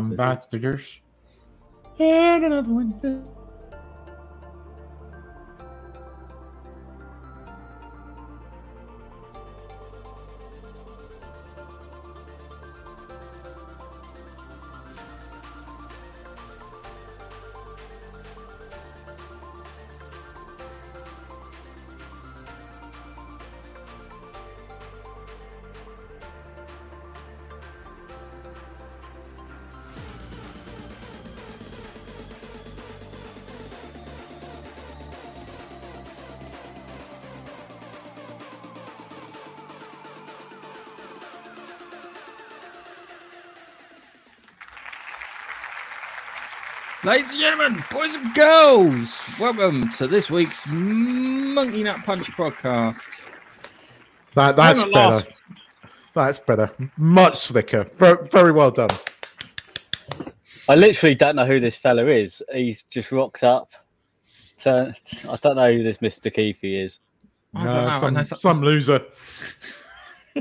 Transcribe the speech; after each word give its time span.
ambassadors. 0.00 1.00
And 1.98 2.44
another 2.44 2.72
one. 2.72 3.39
Ladies 47.02 47.30
and 47.32 47.40
gentlemen, 47.40 47.84
boys 47.90 48.14
and 48.14 48.34
girls, 48.34 49.20
welcome 49.38 49.90
to 49.92 50.06
this 50.06 50.30
week's 50.30 50.66
Monkey 50.68 51.82
Nut 51.82 51.98
Punch 52.04 52.26
podcast. 52.32 53.08
That, 54.34 54.54
that's 54.54 54.80
better. 54.80 54.90
lost. 54.90 55.26
That's 56.14 56.38
better. 56.38 56.70
Much 56.98 57.36
slicker. 57.38 57.84
Very, 57.96 58.26
very 58.28 58.52
well 58.52 58.70
done. 58.70 58.90
I 60.68 60.74
literally 60.74 61.14
don't 61.14 61.36
know 61.36 61.46
who 61.46 61.58
this 61.58 61.76
fella 61.76 62.06
is. 62.06 62.42
He's 62.52 62.82
just 62.82 63.10
rocked 63.12 63.44
up. 63.44 63.70
So 64.26 64.92
I 65.30 65.36
don't 65.40 65.56
know 65.56 65.72
who 65.72 65.82
this 65.82 65.98
Mr. 65.98 66.32
Keith 66.32 66.58
is. 66.62 67.00
I 67.54 67.64
No, 67.64 67.72
know, 67.74 67.86
I 67.88 67.98
some, 67.98 68.24
some- 68.24 68.38
some 68.38 68.62
loser. 68.62 69.04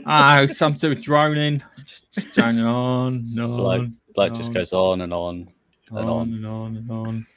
Oh, 0.06 0.46
some 0.48 0.76
to 0.76 0.94
droning, 0.94 1.64
just, 1.84 2.12
just 2.12 2.34
droning 2.36 2.64
on, 2.64 3.34
no, 3.34 3.48
Bloke, 3.48 3.88
bloke 4.14 4.36
just 4.36 4.54
goes 4.54 4.72
on 4.72 5.02
and 5.02 5.12
on 5.12 5.50
and 5.90 5.98
on 6.00 6.08
on. 6.10 6.34
and 6.34 6.46
on 6.46 6.78
and 6.78 6.92
on. 6.92 7.28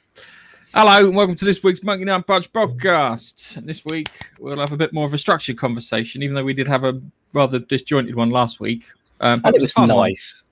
Hello, 0.73 1.07
and 1.07 1.15
welcome 1.15 1.35
to 1.35 1.45
this 1.45 1.61
week's 1.63 1.83
Monkey 1.83 2.05
Nut 2.05 2.25
Punch 2.25 2.51
podcast. 2.51 3.57
And 3.57 3.67
this 3.67 3.85
week 3.85 4.09
we'll 4.39 4.59
have 4.59 4.71
a 4.71 4.77
bit 4.77 4.93
more 4.93 5.05
of 5.05 5.13
a 5.13 5.17
structured 5.17 5.57
conversation, 5.57 6.23
even 6.23 6.35
though 6.35 6.43
we 6.43 6.53
did 6.53 6.67
have 6.67 6.83
a 6.83 6.99
rather 7.33 7.59
disjointed 7.59 8.15
one 8.15 8.29
last 8.29 8.59
week. 8.59 8.85
Um, 9.21 9.39
but 9.41 9.49
And 9.49 9.55
it 9.57 9.61
was 9.61 9.73
a 9.77 9.81
one. 9.81 9.89
nice. 9.89 10.43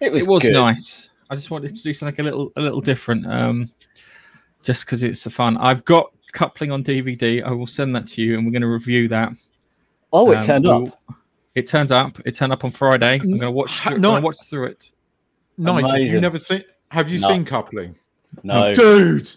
It 0.00 0.12
was, 0.12 0.22
it 0.24 0.28
was 0.28 0.42
good. 0.42 0.52
nice. 0.54 1.10
I 1.28 1.34
just 1.34 1.50
wanted 1.50 1.76
to 1.76 1.82
do 1.82 1.92
something 1.92 2.20
a 2.20 2.28
little 2.28 2.52
a 2.56 2.60
little 2.60 2.80
different, 2.80 3.26
um, 3.26 3.70
just 4.62 4.84
because 4.84 5.02
it's 5.02 5.26
fun. 5.30 5.56
I've 5.58 5.84
got 5.84 6.10
coupling 6.32 6.70
on 6.72 6.82
DVD. 6.82 7.42
I 7.44 7.50
will 7.52 7.66
send 7.66 7.94
that 7.96 8.06
to 8.08 8.22
you, 8.22 8.36
and 8.36 8.44
we're 8.46 8.52
going 8.52 8.62
to 8.62 8.68
review 8.68 9.08
that. 9.08 9.32
Oh, 10.12 10.32
it 10.32 10.36
Um, 10.38 10.42
turned 10.42 10.64
we'll- 10.64 10.88
up. 11.08 11.16
It 11.54 11.66
turns 11.66 11.90
up. 11.92 12.18
It 12.24 12.36
turned 12.36 12.52
up 12.52 12.64
on 12.64 12.70
Friday. 12.70 13.14
I'm 13.20 13.28
going 13.28 13.40
to 13.40 13.50
watch. 13.50 13.70
Ha- 13.80 13.90
Through, 13.90 13.98
no. 13.98 14.12
gonna 14.12 14.24
watch 14.24 14.36
through 14.48 14.66
it. 14.66 14.90
Nigel, 15.58 15.88
have 15.88 15.98
you 15.98 16.04
Amazing. 16.04 16.20
never 16.20 16.38
seen? 16.38 16.64
Have 16.90 17.08
you 17.08 17.18
No. 17.20 17.28
seen 17.28 17.44
coupling? 17.44 17.94
No. 18.42 18.74
Dude, 18.74 19.30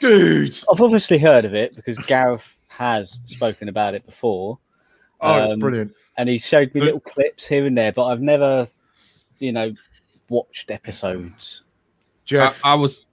dude. 0.00 0.56
I've 0.72 0.80
obviously 0.80 1.18
heard 1.18 1.44
of 1.44 1.54
it 1.54 1.74
because 1.76 1.98
Gareth 2.06 2.56
has 2.68 3.20
spoken 3.24 3.68
about 3.68 3.94
it 3.94 4.04
before. 4.06 4.58
Oh, 5.20 5.42
it's 5.42 5.52
Um, 5.52 5.58
brilliant. 5.58 5.94
And 6.16 6.28
he 6.28 6.38
showed 6.38 6.72
me 6.74 6.80
But- 6.80 6.84
little 6.86 7.00
clips 7.00 7.46
here 7.46 7.66
and 7.66 7.76
there, 7.76 7.92
but 7.92 8.06
I've 8.06 8.20
never, 8.20 8.68
you 9.38 9.52
know, 9.52 9.72
watched 10.28 10.70
episodes. 10.70 11.62
Jeff, 12.24 12.60
I, 12.64 12.72
I 12.72 12.74
was. 12.74 13.06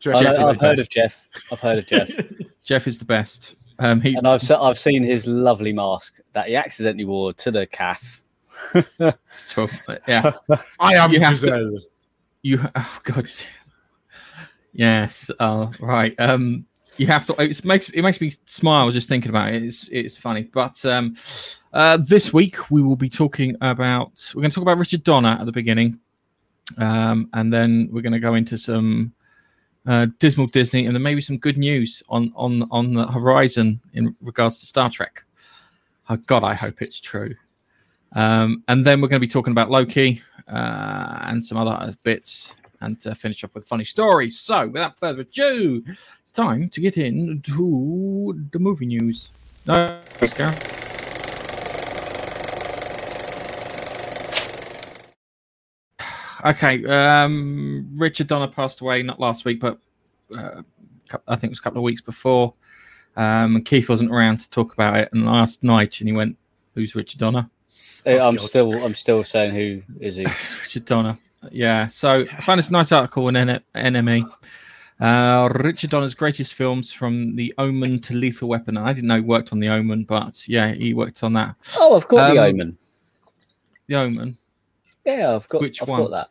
Jeff, 0.00 0.16
I 0.16 0.22
Jeff 0.22 0.38
know, 0.38 0.48
is 0.48 0.54
I've 0.54 0.60
heard 0.60 0.76
best. 0.76 0.80
of 0.88 0.90
Jeff. 0.90 1.24
I've 1.52 1.60
heard 1.60 1.78
of 1.78 1.86
Jeff. 1.86 2.10
Jeff 2.64 2.86
is 2.86 2.98
the 2.98 3.04
best. 3.04 3.54
Um, 3.78 4.00
he 4.00 4.14
and 4.14 4.26
I've 4.28 4.42
se- 4.42 4.54
I've 4.54 4.78
seen 4.78 5.02
his 5.02 5.26
lovely 5.26 5.72
mask 5.72 6.20
that 6.32 6.46
he 6.48 6.54
accidentally 6.56 7.04
wore 7.04 7.32
to 7.32 7.50
the 7.50 7.66
calf. 7.66 8.22
so, 9.38 9.68
yeah. 10.06 10.32
I 10.78 10.94
am 10.94 11.12
You 11.12 11.20
have 11.20 11.34
to- 11.34 11.46
Giselle. 11.46 11.78
You 12.44 12.60
oh 12.76 12.98
god. 13.02 13.30
Yes. 14.72 15.30
Oh 15.40 15.72
right. 15.80 16.14
Um 16.18 16.66
you 16.98 17.06
have 17.08 17.26
to 17.26 17.42
it 17.42 17.64
makes 17.64 17.88
it 17.88 18.02
makes 18.02 18.20
me 18.20 18.32
smile 18.44 18.90
just 18.90 19.08
thinking 19.08 19.30
about 19.30 19.52
it. 19.52 19.62
It's 19.62 19.88
it's 19.88 20.16
funny. 20.18 20.42
But 20.42 20.84
um 20.84 21.16
uh 21.72 21.96
this 21.96 22.32
week 22.34 22.70
we 22.70 22.82
will 22.82 22.96
be 22.96 23.08
talking 23.08 23.56
about 23.62 24.30
we're 24.34 24.42
gonna 24.42 24.52
talk 24.52 24.62
about 24.62 24.76
Richard 24.76 25.02
Donner 25.02 25.38
at 25.40 25.46
the 25.46 25.52
beginning. 25.52 25.98
Um 26.76 27.30
and 27.32 27.50
then 27.50 27.88
we're 27.90 28.02
gonna 28.02 28.20
go 28.20 28.34
into 28.34 28.58
some 28.58 29.14
uh 29.86 30.08
dismal 30.18 30.46
Disney 30.48 30.84
and 30.84 30.94
then 30.94 31.02
maybe 31.02 31.22
some 31.22 31.38
good 31.38 31.56
news 31.56 32.02
on 32.10 32.30
on 32.36 32.62
on 32.70 32.92
the 32.92 33.06
horizon 33.06 33.80
in 33.94 34.14
regards 34.20 34.60
to 34.60 34.66
Star 34.66 34.90
Trek. 34.90 35.24
Oh 36.10 36.16
god, 36.16 36.44
I 36.44 36.52
hope 36.52 36.82
it's 36.82 37.00
true. 37.00 37.34
Um, 38.14 38.62
and 38.68 38.84
then 38.84 39.00
we're 39.00 39.08
going 39.08 39.20
to 39.20 39.26
be 39.26 39.30
talking 39.30 39.50
about 39.50 39.70
Loki 39.70 40.22
uh, 40.48 41.18
and 41.22 41.44
some 41.44 41.58
other 41.58 41.94
bits 42.02 42.54
and 42.80 43.00
to 43.00 43.14
finish 43.14 43.42
off 43.44 43.54
with 43.54 43.66
funny 43.66 43.84
stories. 43.84 44.38
So, 44.38 44.68
without 44.68 44.98
further 44.98 45.22
ado, 45.22 45.82
it's 46.20 46.32
time 46.32 46.68
to 46.70 46.80
get 46.80 46.98
into 46.98 48.48
the 48.52 48.58
movie 48.58 48.86
news. 48.86 49.30
No, 49.66 50.00
go. 50.36 50.52
Okay, 56.44 56.84
um, 56.84 57.88
Richard 57.96 58.26
Donner 58.26 58.48
passed 58.48 58.82
away 58.82 59.02
not 59.02 59.18
last 59.18 59.46
week, 59.46 59.60
but 59.60 59.78
uh, 60.36 60.60
I 61.26 61.36
think 61.36 61.44
it 61.44 61.52
was 61.52 61.58
a 61.58 61.62
couple 61.62 61.78
of 61.78 61.84
weeks 61.84 62.02
before. 62.02 62.52
Um, 63.16 63.62
Keith 63.62 63.88
wasn't 63.88 64.10
around 64.10 64.40
to 64.40 64.50
talk 64.50 64.74
about 64.74 64.96
it, 64.96 65.08
and 65.12 65.24
last 65.24 65.62
night, 65.62 66.00
and 66.00 66.08
he 66.08 66.12
went, 66.12 66.36
"Who's 66.74 66.94
Richard 66.94 67.20
Donner?" 67.20 67.48
Uh, 68.06 68.18
I'm 68.18 68.36
God. 68.36 68.46
still 68.48 68.84
I'm 68.84 68.94
still 68.94 69.24
saying 69.24 69.54
who 69.54 69.82
is 70.00 70.16
he? 70.16 70.24
Richard 70.62 70.84
Donner. 70.84 71.18
Yeah. 71.50 71.88
So 71.88 72.20
I 72.20 72.40
found 72.42 72.58
this 72.58 72.70
nice 72.70 72.92
article 72.92 73.28
in 73.28 73.36
N- 73.36 73.60
NME. 73.74 74.30
Uh, 75.00 75.48
Richard 75.52 75.90
Donner's 75.90 76.14
greatest 76.14 76.54
films 76.54 76.92
from 76.92 77.34
The 77.36 77.52
Omen 77.58 78.00
to 78.02 78.14
Lethal 78.14 78.48
Weapon. 78.48 78.76
And 78.76 78.86
I 78.86 78.92
didn't 78.92 79.08
know 79.08 79.16
he 79.16 79.20
worked 79.22 79.52
on 79.52 79.58
The 79.60 79.68
Omen, 79.68 80.04
but 80.04 80.46
yeah, 80.48 80.72
he 80.72 80.94
worked 80.94 81.22
on 81.22 81.32
that. 81.34 81.56
Oh, 81.78 81.96
I've 81.96 82.08
got 82.08 82.32
the 82.32 82.38
Um, 82.40 82.46
Omen. 82.46 82.78
The 83.88 83.94
Omen. 83.96 84.38
Yeah, 85.04 85.34
I've 85.34 85.48
got. 85.48 85.60
which 85.60 85.82
I've 85.82 85.88
one? 85.88 86.02
got 86.02 86.10
that. 86.10 86.28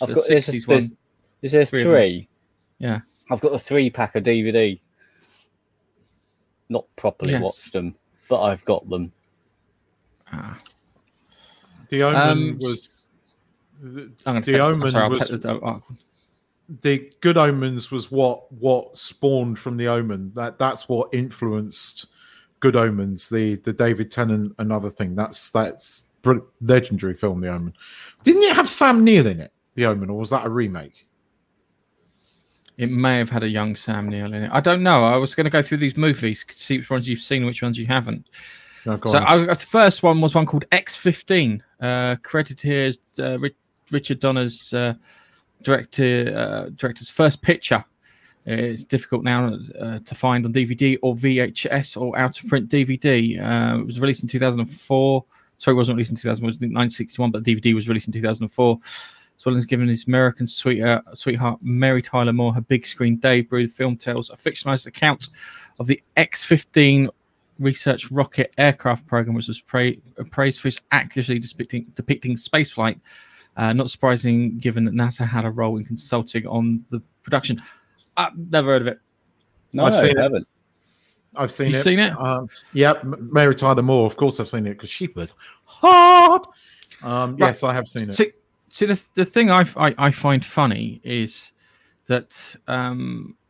I've 0.00 0.08
the 0.08 0.14
got 0.14 0.24
there's, 0.26 0.46
60s 0.48 0.66
there's, 0.66 0.84
one. 0.84 0.96
is 1.42 1.52
there 1.52 1.64
Three 1.66 1.82
three? 1.82 2.28
Yeah. 2.78 3.00
I've 3.30 3.40
got 3.40 3.52
a 3.52 3.58
three 3.58 3.90
pack 3.90 4.14
of 4.16 4.24
DVD. 4.24 4.80
Not 6.68 6.84
properly 6.96 7.32
Yes. 7.32 7.42
watched 7.42 7.72
them, 7.72 7.94
but 8.28 8.42
I've 8.42 8.64
got 8.64 8.88
them. 8.88 9.12
Ah, 10.32 10.58
The 11.88 12.02
Omen 12.02 12.20
Um, 12.20 12.58
was. 12.60 13.04
The, 13.80 14.10
the 14.24 14.58
Omen 14.58 14.90
sorry, 14.90 15.08
was 15.08 15.28
the 15.28 15.58
article. 15.60 15.96
the 16.80 17.10
Good 17.20 17.36
Omens 17.36 17.90
was 17.90 18.10
what 18.10 18.50
what 18.52 18.96
spawned 18.96 19.58
from 19.58 19.76
the 19.76 19.86
Omen. 19.88 20.32
That 20.34 20.58
that's 20.58 20.88
what 20.88 21.14
influenced 21.14 22.08
Good 22.60 22.74
Omens. 22.74 23.28
The 23.28 23.56
the 23.56 23.72
David 23.72 24.10
Tennant 24.10 24.54
another 24.58 24.90
thing. 24.90 25.14
That's 25.14 25.50
that's 25.50 26.04
legendary 26.60 27.14
film. 27.14 27.40
The 27.40 27.52
Omen. 27.52 27.74
Didn't 28.24 28.42
it 28.42 28.56
have 28.56 28.68
Sam 28.68 29.04
Neill 29.04 29.26
in 29.26 29.40
it? 29.40 29.52
The 29.74 29.86
Omen, 29.86 30.10
or 30.10 30.18
was 30.18 30.30
that 30.30 30.46
a 30.46 30.48
remake? 30.48 31.06
It 32.78 32.90
may 32.90 33.18
have 33.18 33.30
had 33.30 33.42
a 33.44 33.48
young 33.48 33.76
Sam 33.76 34.08
Neill 34.08 34.34
in 34.34 34.42
it. 34.44 34.50
I 34.52 34.60
don't 34.60 34.82
know. 34.82 35.04
I 35.04 35.16
was 35.16 35.34
going 35.34 35.44
to 35.44 35.50
go 35.50 35.62
through 35.62 35.78
these 35.78 35.96
movies, 35.96 36.44
to 36.44 36.58
see 36.58 36.78
which 36.78 36.90
ones 36.90 37.08
you've 37.08 37.20
seen, 37.20 37.46
which 37.46 37.62
ones 37.62 37.78
you 37.78 37.86
haven't. 37.86 38.28
No, 38.86 38.98
So. 39.04 39.18
I, 39.18 39.46
the 39.46 39.54
first 39.54 40.02
one 40.02 40.20
was 40.20 40.34
one 40.34 40.46
called 40.46 40.64
X15, 40.70 41.60
uh, 41.80 42.16
credited 42.22 42.60
here 42.60 42.84
as 42.84 42.98
uh, 43.18 43.38
Richard 43.90 44.20
Donner's 44.20 44.72
uh, 44.72 44.94
director 45.62 46.32
uh, 46.36 46.70
director's 46.76 47.10
first 47.10 47.42
picture. 47.42 47.84
It's 48.46 48.84
difficult 48.84 49.24
now 49.24 49.58
uh, 49.80 49.98
to 49.98 50.14
find 50.14 50.46
on 50.46 50.52
DVD 50.52 50.96
or 51.02 51.16
VHS 51.16 52.00
or 52.00 52.16
out 52.16 52.40
of 52.40 52.48
print 52.48 52.68
DVD. 52.68 53.40
Uh, 53.40 53.80
it 53.80 53.86
was 53.86 54.00
released 54.00 54.22
in 54.22 54.28
2004. 54.28 55.24
Sorry, 55.58 55.74
it 55.74 55.76
wasn't 55.76 55.96
released 55.96 56.10
in 56.10 56.16
2000. 56.16 56.44
It 56.44 56.46
was 56.46 56.54
1961, 56.54 57.32
but 57.32 57.42
the 57.42 57.56
DVD 57.56 57.74
was 57.74 57.88
released 57.88 58.06
in 58.06 58.12
2004. 58.12 58.78
As 59.38 59.44
well 59.44 59.56
as 59.56 59.66
giving 59.66 59.88
his 59.88 60.06
American 60.06 60.46
sweetheart, 60.46 61.04
sweetheart 61.14 61.58
Mary 61.60 62.00
Tyler 62.00 62.32
Moore 62.32 62.54
her 62.54 62.60
big 62.60 62.86
screen 62.86 63.16
debut, 63.16 63.66
the 63.66 63.72
film 63.72 63.96
tells 63.96 64.30
a 64.30 64.36
fictionalized 64.36 64.86
account 64.86 65.28
of 65.78 65.86
the 65.88 66.00
X-15 66.16 67.08
research 67.58 68.10
rocket 68.10 68.52
aircraft 68.58 69.06
program, 69.06 69.34
which 69.34 69.48
was 69.48 69.60
pra- 69.60 69.92
praised 70.30 70.60
for 70.60 70.68
its 70.68 70.80
accurately 70.92 71.38
depicting, 71.38 71.86
depicting 71.94 72.36
spaceflight. 72.36 73.00
Uh, 73.56 73.72
not 73.72 73.90
surprising, 73.90 74.58
given 74.58 74.84
that 74.84 74.94
NASA 74.94 75.26
had 75.26 75.44
a 75.46 75.50
role 75.50 75.78
in 75.78 75.84
consulting 75.84 76.46
on 76.46 76.84
the 76.90 77.00
production. 77.22 77.60
I've 78.16 78.36
never 78.36 78.70
heard 78.72 78.82
of 78.82 78.88
it. 78.88 79.00
No, 79.72 79.84
I've 79.84 79.94
seen 79.96 80.10
it. 80.10 80.18
I 80.18 80.22
haven't. 80.22 80.46
I've 81.34 81.52
seen 81.52 81.66
You've 81.68 81.80
it. 81.80 81.84
seen 81.84 81.98
it? 81.98 82.12
Um, 82.18 82.48
yep, 82.72 83.02
M- 83.02 83.30
Mary 83.32 83.54
Tyler 83.54 83.82
Moore. 83.82 84.06
Of 84.06 84.16
course, 84.16 84.40
I've 84.40 84.48
seen 84.48 84.66
it 84.66 84.70
because 84.74 84.90
she 84.90 85.08
was 85.14 85.34
hard. 85.64 86.42
Um, 87.02 87.32
Right. 87.36 87.48
Yes, 87.48 87.62
I 87.62 87.74
have 87.74 87.86
seen 87.88 88.08
it. 88.10 88.14
See, 88.14 88.32
See, 88.68 88.86
the 88.86 89.02
the 89.14 89.24
thing 89.24 89.50
I 89.50 89.64
I, 89.76 89.94
I 89.98 90.10
find 90.10 90.44
funny 90.44 91.00
is 91.04 91.52
that 92.08 92.56
um, 92.68 93.36
uh, 93.38 93.45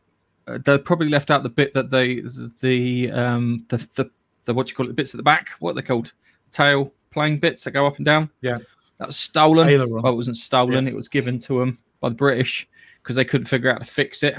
they 0.65 0.77
probably 0.77 1.09
left 1.09 1.31
out 1.31 1.43
the 1.43 1.49
bit 1.49 1.73
that 1.73 1.89
they 1.89 2.21
the 2.61 3.11
um 3.11 3.65
the 3.69 3.77
the, 3.95 4.09
the 4.45 4.53
what 4.53 4.69
you 4.69 4.75
call 4.75 4.85
it 4.85 4.89
the 4.89 4.93
bits 4.93 5.13
at 5.13 5.17
the 5.17 5.23
back. 5.23 5.49
What 5.59 5.71
are 5.71 5.73
they 5.75 5.81
called? 5.81 6.13
Tail 6.51 6.93
playing 7.11 7.37
bits 7.37 7.63
that 7.63 7.71
go 7.71 7.85
up 7.85 7.97
and 7.97 8.05
down. 8.05 8.29
Yeah. 8.41 8.59
that's 8.97 9.17
stolen. 9.17 9.67
Aileron. 9.67 10.01
Well, 10.01 10.13
it 10.13 10.15
wasn't 10.15 10.37
stolen. 10.37 10.87
It 10.87 10.95
was 10.95 11.09
given 11.09 11.39
to 11.39 11.59
them 11.59 11.79
by 11.99 12.09
the 12.09 12.15
British 12.15 12.67
because 13.03 13.15
they 13.15 13.25
couldn't 13.25 13.45
figure 13.47 13.69
out 13.69 13.79
how 13.79 13.83
to 13.83 13.91
fix 13.91 14.23
it. 14.23 14.35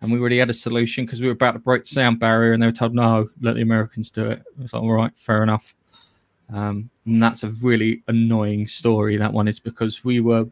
And 0.00 0.10
we 0.10 0.18
already 0.18 0.38
had 0.38 0.50
a 0.50 0.54
solution 0.54 1.06
because 1.06 1.20
we 1.20 1.28
were 1.28 1.34
about 1.34 1.52
to 1.52 1.60
break 1.60 1.84
the 1.84 1.90
sound 1.90 2.18
barrier, 2.18 2.52
and 2.52 2.62
they 2.62 2.66
were 2.66 2.72
told, 2.72 2.92
"No, 2.94 3.28
let 3.40 3.54
the 3.54 3.62
Americans 3.62 4.10
do 4.10 4.30
it." 4.30 4.40
It 4.40 4.62
was 4.62 4.72
like, 4.72 4.82
"All 4.82 4.92
right, 4.92 5.12
fair 5.16 5.44
enough." 5.44 5.74
Um, 6.52 6.90
and 7.06 7.22
that's 7.22 7.44
a 7.44 7.50
really 7.50 8.02
annoying 8.08 8.66
story. 8.66 9.16
That 9.16 9.32
one 9.32 9.46
is 9.46 9.60
because 9.60 10.04
we 10.04 10.20
were 10.20 10.46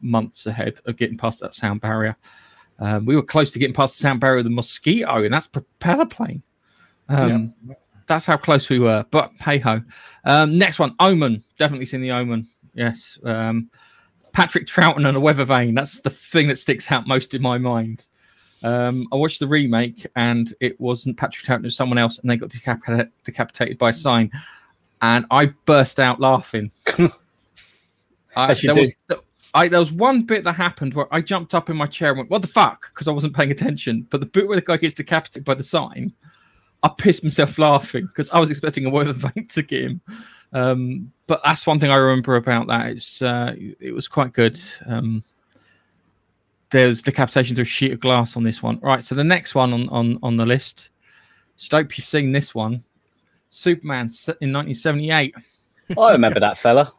months 0.00 0.46
ahead 0.46 0.80
of 0.86 0.96
getting 0.96 1.16
past 1.16 1.40
that 1.40 1.54
sound 1.54 1.80
barrier. 1.80 2.16
Um, 2.78 3.06
we 3.06 3.16
were 3.16 3.22
close 3.22 3.52
to 3.52 3.58
getting 3.58 3.74
past 3.74 3.96
the 3.96 4.02
sound 4.02 4.20
barrier 4.20 4.38
of 4.38 4.44
the 4.44 4.50
mosquito, 4.50 5.24
and 5.24 5.32
that's 5.32 5.46
propeller 5.46 6.06
plane. 6.06 6.42
Um, 7.08 7.54
That's 8.06 8.26
how 8.26 8.36
close 8.36 8.68
we 8.68 8.78
were. 8.78 9.04
But 9.10 9.32
hey 9.40 9.58
ho. 9.58 9.82
Um, 10.24 10.54
next 10.54 10.78
one, 10.78 10.94
Omen. 11.00 11.42
Definitely 11.58 11.86
seen 11.86 12.00
the 12.00 12.12
Omen. 12.12 12.48
Yes. 12.74 13.18
Um, 13.24 13.70
Patrick 14.32 14.66
Troughton 14.66 15.06
and 15.06 15.16
a 15.16 15.20
weather 15.20 15.44
vane. 15.44 15.74
That's 15.74 16.00
the 16.00 16.10
thing 16.10 16.48
that 16.48 16.58
sticks 16.58 16.90
out 16.92 17.06
most 17.06 17.34
in 17.34 17.42
my 17.42 17.58
mind. 17.58 18.06
Um, 18.62 19.08
I 19.12 19.16
watched 19.16 19.40
the 19.40 19.46
remake 19.46 20.06
and 20.16 20.52
it 20.60 20.80
wasn't 20.80 21.16
Patrick 21.16 21.46
Troughton, 21.46 21.60
it 21.60 21.64
was 21.64 21.76
someone 21.76 21.98
else, 21.98 22.18
and 22.18 22.30
they 22.30 22.36
got 22.36 22.50
decapita- 22.50 23.10
decapitated 23.24 23.78
by 23.78 23.90
a 23.90 23.92
sign. 23.92 24.30
And 25.02 25.26
I 25.30 25.46
burst 25.64 26.00
out 26.00 26.20
laughing. 26.20 26.70
I, 28.36 28.52
there, 28.54 28.74
was, 28.74 28.92
I, 29.56 29.68
there 29.68 29.80
was 29.80 29.90
one 29.90 30.22
bit 30.22 30.44
that 30.44 30.52
happened 30.52 30.92
where 30.92 31.12
I 31.12 31.22
jumped 31.22 31.54
up 31.54 31.70
in 31.70 31.76
my 31.78 31.86
chair 31.86 32.10
and 32.10 32.18
went, 32.18 32.30
What 32.30 32.42
the 32.42 32.48
fuck? 32.48 32.90
Because 32.92 33.08
I 33.08 33.12
wasn't 33.12 33.34
paying 33.34 33.50
attention. 33.50 34.06
But 34.10 34.20
the 34.20 34.26
bit 34.26 34.46
where 34.46 34.60
the 34.60 34.64
guy 34.64 34.76
gets 34.76 34.92
decapitated 34.92 35.46
by 35.46 35.54
the 35.54 35.62
sign, 35.62 36.12
I 36.82 36.90
pissed 36.96 37.24
myself 37.24 37.58
laughing 37.58 38.06
because 38.06 38.28
I 38.28 38.38
was 38.38 38.50
expecting 38.50 38.84
a 38.84 38.90
weather 38.90 39.12
vane 39.14 39.46
to 39.46 39.62
get 39.62 39.84
him. 39.84 40.00
Um, 40.52 41.10
but 41.26 41.40
that's 41.42 41.66
one 41.66 41.80
thing 41.80 41.90
I 41.90 41.96
remember 41.96 42.36
about 42.36 42.66
that. 42.66 42.90
It's 42.90 43.22
uh, 43.22 43.54
it 43.56 43.94
was 43.94 44.08
quite 44.08 44.34
good. 44.34 44.60
Um, 44.86 45.24
there's 46.68 47.00
decapitation 47.00 47.56
through 47.56 47.62
a 47.62 47.64
sheet 47.66 47.92
of 47.92 48.00
glass 48.00 48.36
on 48.36 48.44
this 48.44 48.62
one. 48.62 48.78
Right, 48.80 49.02
so 49.02 49.14
the 49.14 49.24
next 49.24 49.54
one 49.54 49.72
on 49.72 49.88
on, 49.88 50.18
on 50.22 50.36
the 50.36 50.44
list. 50.44 50.90
Just 51.56 51.72
hope 51.72 51.96
you've 51.96 52.06
seen 52.06 52.32
this 52.32 52.54
one. 52.54 52.82
Superman 53.48 54.10
in 54.42 54.52
1978. 54.52 55.34
I 55.98 56.12
remember 56.12 56.40
that 56.40 56.58
fella. 56.58 56.92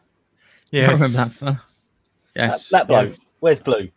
Yeah, 0.71 0.89
I 0.89 0.93
remember 0.93 1.17
that. 1.17 1.33
fella. 1.35 1.63
That, 2.37 2.49
Yes. 2.51 2.69
that 2.69 2.87
bloke. 2.87 3.07
yes. 3.09 3.19
Where's 3.39 3.59
Blue? 3.59 3.89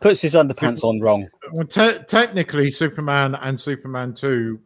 Puts 0.00 0.20
his 0.20 0.34
underpants 0.34 0.82
on 0.82 1.00
wrong. 1.00 1.28
Well, 1.52 1.66
te- 1.66 1.98
technically, 2.08 2.70
Superman 2.72 3.36
and 3.36 3.58
Superman 3.58 4.14
Two 4.14 4.58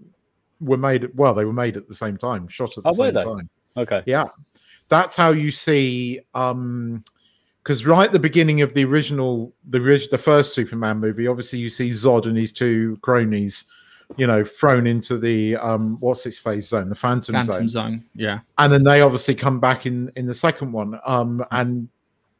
were 0.60 0.78
made. 0.78 1.08
Well, 1.14 1.34
they 1.34 1.44
were 1.44 1.52
made 1.52 1.76
at 1.76 1.88
the 1.88 1.94
same 1.94 2.16
time, 2.16 2.48
shot 2.48 2.76
at 2.78 2.84
the 2.84 2.88
Oh, 2.88 2.92
same 2.92 3.14
they? 3.14 3.22
time. 3.22 3.48
Okay. 3.76 4.02
Yeah, 4.06 4.26
that's 4.88 5.14
how 5.14 5.30
you 5.32 5.50
see. 5.50 6.20
um 6.34 7.04
because 7.62 7.84
right 7.84 8.06
at 8.06 8.12
the 8.12 8.18
beginning 8.20 8.60
of 8.62 8.72
the 8.74 8.84
original, 8.84 9.52
the 9.68 9.80
the 10.10 10.16
first 10.18 10.54
Superman 10.54 10.98
movie, 10.98 11.26
obviously 11.26 11.58
you 11.58 11.68
see 11.68 11.88
Zod 11.90 12.24
and 12.26 12.36
his 12.36 12.52
two 12.52 12.96
cronies, 13.02 13.64
you 14.16 14.26
know, 14.28 14.44
thrown 14.44 14.86
into 14.86 15.18
the 15.18 15.56
um 15.56 15.96
what's 16.00 16.24
its 16.26 16.38
phase 16.38 16.68
zone, 16.68 16.88
the 16.88 16.94
Phantom, 16.94 17.34
Phantom 17.34 17.68
zone, 17.68 17.68
Zone. 17.68 18.04
Yeah. 18.14 18.38
and 18.56 18.72
then 18.72 18.84
they 18.84 19.00
obviously 19.02 19.34
come 19.34 19.58
back 19.60 19.84
in 19.84 20.10
in 20.16 20.24
the 20.26 20.34
second 20.34 20.70
one. 20.72 20.98
Um, 21.04 21.44
and 21.50 21.88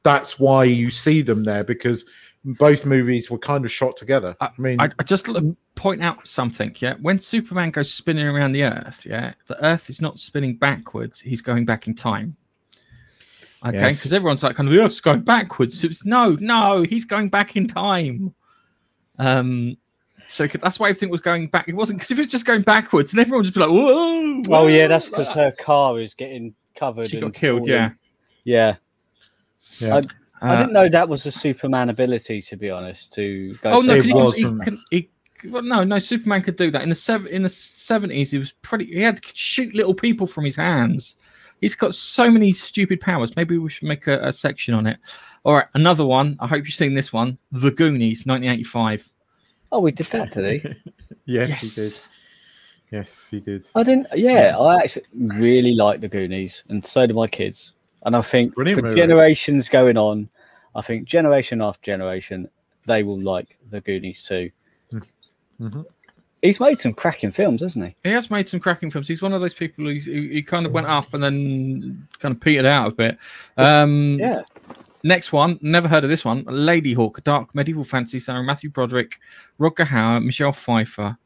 that's 0.06 0.38
why 0.38 0.62
you 0.62 0.88
see 0.88 1.20
them 1.20 1.42
there 1.42 1.64
because 1.64 2.04
both 2.44 2.86
movies 2.86 3.28
were 3.28 3.38
kind 3.38 3.64
of 3.64 3.72
shot 3.72 3.96
together. 3.96 4.36
I 4.40 4.50
mean, 4.56 4.80
I, 4.80 4.88
I 5.00 5.02
just 5.02 5.26
look, 5.26 5.44
point 5.74 6.00
out 6.00 6.24
something. 6.28 6.72
Yeah, 6.78 6.94
when 7.00 7.18
Superman 7.18 7.72
goes 7.72 7.92
spinning 7.92 8.24
around 8.24 8.52
the 8.52 8.62
Earth, 8.62 9.04
yeah, 9.04 9.34
the 9.48 9.60
Earth 9.64 9.90
is 9.90 10.00
not 10.00 10.20
spinning 10.20 10.54
backwards; 10.54 11.18
he's 11.20 11.42
going 11.42 11.64
back 11.64 11.88
in 11.88 11.94
time. 11.96 12.36
Okay, 13.66 13.76
Yes. 13.78 13.98
because 13.98 14.12
everyone's 14.12 14.44
like, 14.44 14.54
kind 14.54 14.68
of, 14.68 14.74
the 14.74 14.80
Earth's 14.80 15.00
going 15.00 15.22
backwards. 15.22 15.82
It's, 15.82 16.04
no, 16.04 16.36
no, 16.38 16.82
he's 16.82 17.04
going 17.04 17.30
back 17.30 17.56
in 17.56 17.66
time. 17.66 18.32
Um, 19.18 19.76
so 20.28 20.46
'cause 20.46 20.60
that's 20.60 20.78
why 20.78 20.88
everything 20.90 21.08
was 21.08 21.20
going 21.20 21.48
back. 21.48 21.68
It 21.68 21.74
wasn't 21.74 21.98
because 21.98 22.12
if 22.12 22.18
it 22.18 22.22
was 22.26 22.30
just 22.30 22.46
going 22.46 22.62
backwards, 22.62 23.10
and 23.12 23.18
everyone 23.18 23.38
would 23.40 23.46
just 23.52 23.54
be 23.56 23.60
like, 23.60 23.70
whoa. 23.70 24.42
Oh 24.50 24.68
yeah, 24.68 24.86
that's 24.86 25.06
because 25.08 25.26
like 25.28 25.36
her 25.36 25.52
car 25.58 25.98
is 25.98 26.14
getting 26.14 26.54
covered. 26.76 27.10
She 27.10 27.18
got 27.18 27.34
killed, 27.34 27.62
falling. 27.66 27.72
yeah. 27.72 27.90
Yeah. 28.44 28.76
Yeah. 29.78 30.00
I 30.42 30.52
Uh, 30.52 30.56
didn't 30.58 30.72
know 30.74 30.88
that 30.88 31.08
was 31.08 31.24
a 31.24 31.32
Superman 31.32 31.88
ability, 31.88 32.42
to 32.42 32.56
be 32.56 32.68
honest. 32.70 33.12
To 33.14 33.54
go. 33.62 33.70
Oh 33.72 33.80
no, 33.80 33.94
It 33.94 34.06
'cause 34.10 34.36
he, 34.36 34.42
he, 34.42 34.58
can, 34.64 34.82
he, 34.90 35.08
well, 35.48 35.62
no, 35.62 35.82
no. 35.82 35.98
Superman 35.98 36.42
could 36.42 36.56
do 36.56 36.70
that 36.72 36.82
in 36.82 36.90
the 36.90 36.94
seven 36.94 37.28
in 37.28 37.42
the 37.42 37.48
seventies. 37.48 38.30
He 38.32 38.38
was 38.38 38.52
pretty. 38.62 38.84
He 38.86 39.00
had 39.00 39.22
to 39.22 39.28
shoot 39.34 39.74
little 39.74 39.94
people 39.94 40.26
from 40.26 40.44
his 40.44 40.56
hands. 40.56 41.16
He's 41.58 41.74
got 41.74 41.94
so 41.94 42.30
many 42.30 42.52
stupid 42.52 43.00
powers. 43.00 43.34
Maybe 43.34 43.56
we 43.56 43.70
should 43.70 43.88
make 43.88 44.06
a, 44.06 44.18
a 44.26 44.32
section 44.32 44.74
on 44.74 44.86
it. 44.86 44.98
All 45.42 45.54
right, 45.54 45.66
another 45.72 46.04
one. 46.04 46.36
I 46.38 46.46
hope 46.46 46.66
you've 46.66 46.74
seen 46.74 46.92
this 46.92 47.14
one. 47.14 47.38
The 47.52 47.70
Goonies, 47.70 48.26
nineteen 48.26 48.50
eighty-five. 48.50 49.08
Oh, 49.72 49.80
we 49.80 49.90
did 49.90 50.06
that 50.08 50.32
today. 50.32 50.76
yes, 51.24 51.48
Yes. 51.48 51.60
he 51.60 51.80
did. 51.82 51.98
Yes, 52.92 53.28
he 53.30 53.40
did. 53.40 53.66
I 53.74 53.82
didn't. 53.84 54.06
Yeah, 54.14 54.54
I 54.58 54.80
actually 54.82 55.06
really 55.14 55.74
like 55.74 56.00
the 56.02 56.08
Goonies, 56.08 56.62
and 56.68 56.84
so 56.84 57.06
do 57.06 57.14
my 57.14 57.26
kids. 57.26 57.72
And 58.04 58.14
I 58.14 58.20
think 58.20 58.54
for 58.54 58.64
movie. 58.64 58.94
generations 58.94 59.68
going 59.68 59.96
on, 59.96 60.28
I 60.74 60.82
think 60.82 61.06
generation 61.06 61.60
after 61.62 61.82
generation, 61.84 62.48
they 62.86 63.02
will 63.02 63.20
like 63.20 63.58
the 63.70 63.80
Goonies 63.80 64.22
too. 64.22 64.50
Mhm. 65.60 65.86
He's 66.42 66.60
made 66.60 66.78
some 66.78 66.92
cracking 66.92 67.32
films, 67.32 67.62
hasn't 67.62 67.86
he? 67.86 67.96
He 68.04 68.10
has 68.10 68.30
made 68.30 68.48
some 68.48 68.60
cracking 68.60 68.90
films. 68.90 69.08
He's 69.08 69.22
one 69.22 69.32
of 69.32 69.40
those 69.40 69.54
people 69.54 69.86
who, 69.86 69.94
who, 69.94 70.28
who 70.28 70.42
kind 70.42 70.66
of 70.66 70.72
went 70.72 70.86
up 70.86 71.12
and 71.14 71.22
then 71.24 72.06
kind 72.20 72.34
of 72.34 72.40
petered 72.40 72.66
out 72.66 72.92
a 72.92 72.94
bit. 72.94 73.18
Um, 73.56 74.18
Yeah. 74.20 74.42
Next 75.02 75.32
one, 75.32 75.58
never 75.62 75.86
heard 75.88 76.02
of 76.04 76.10
this 76.10 76.24
one. 76.24 76.44
Ladyhawke, 76.44 77.22
dark 77.22 77.54
medieval 77.54 77.84
fantasy 77.84 78.18
starring 78.18 78.44
Matthew 78.44 78.70
Broderick, 78.70 79.20
Rutger 79.58 79.86
Hauer, 79.86 80.22
Michelle 80.24 80.52
Pfeiffer. 80.52 81.16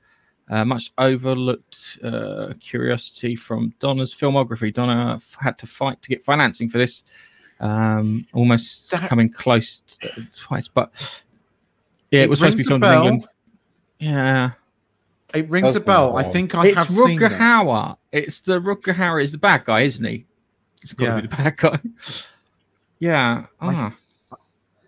Uh, 0.50 0.64
much 0.64 0.90
overlooked 0.98 1.98
uh, 2.02 2.52
curiosity 2.58 3.36
from 3.36 3.72
Donner's 3.78 4.12
filmography. 4.12 4.74
Donna 4.74 5.14
f- 5.14 5.36
had 5.40 5.56
to 5.58 5.66
fight 5.68 6.02
to 6.02 6.08
get 6.08 6.24
financing 6.24 6.68
for 6.68 6.78
this, 6.78 7.04
um, 7.60 8.26
almost 8.32 8.90
That- 8.90 9.08
coming 9.08 9.30
close 9.30 9.80
to, 10.00 10.26
twice. 10.36 10.66
But 10.66 10.90
yeah, 12.10 12.22
it, 12.22 12.24
It 12.24 12.30
was 12.30 12.40
supposed 12.40 12.54
to 12.54 12.56
be 12.56 12.62
rings 12.62 12.66
a 12.66 12.68
filmed 12.70 12.84
in 12.84 12.90
bell. 12.90 13.06
England. 13.06 13.26
Yeah, 14.00 14.50
It 15.34 15.48
rings 15.48 15.76
a 15.76 15.80
bell. 15.80 16.16
I 16.16 16.24
think 16.24 16.54
I 16.56 16.66
it's 16.66 16.78
have 16.78 16.88
seen 16.90 17.20
Rutger 17.20 17.28
that. 17.30 17.40
Hauer. 17.40 17.96
It's 18.10 18.40
the 18.40 18.60
Rutger 18.60 18.94
Hauer 18.94 19.22
is 19.22 19.30
the 19.30 19.38
bad 19.38 19.64
guy, 19.64 19.82
isn't 19.82 20.04
he? 20.04 20.24
It's 20.82 20.94
got 20.94 21.04
to 21.06 21.10
Yeah. 21.12 21.20
be 21.20 21.26
the 21.28 21.36
bad 21.36 21.56
guy. 21.58 21.78
yeah. 22.98 23.46
I- 23.60 23.74
Ah. 23.74 24.38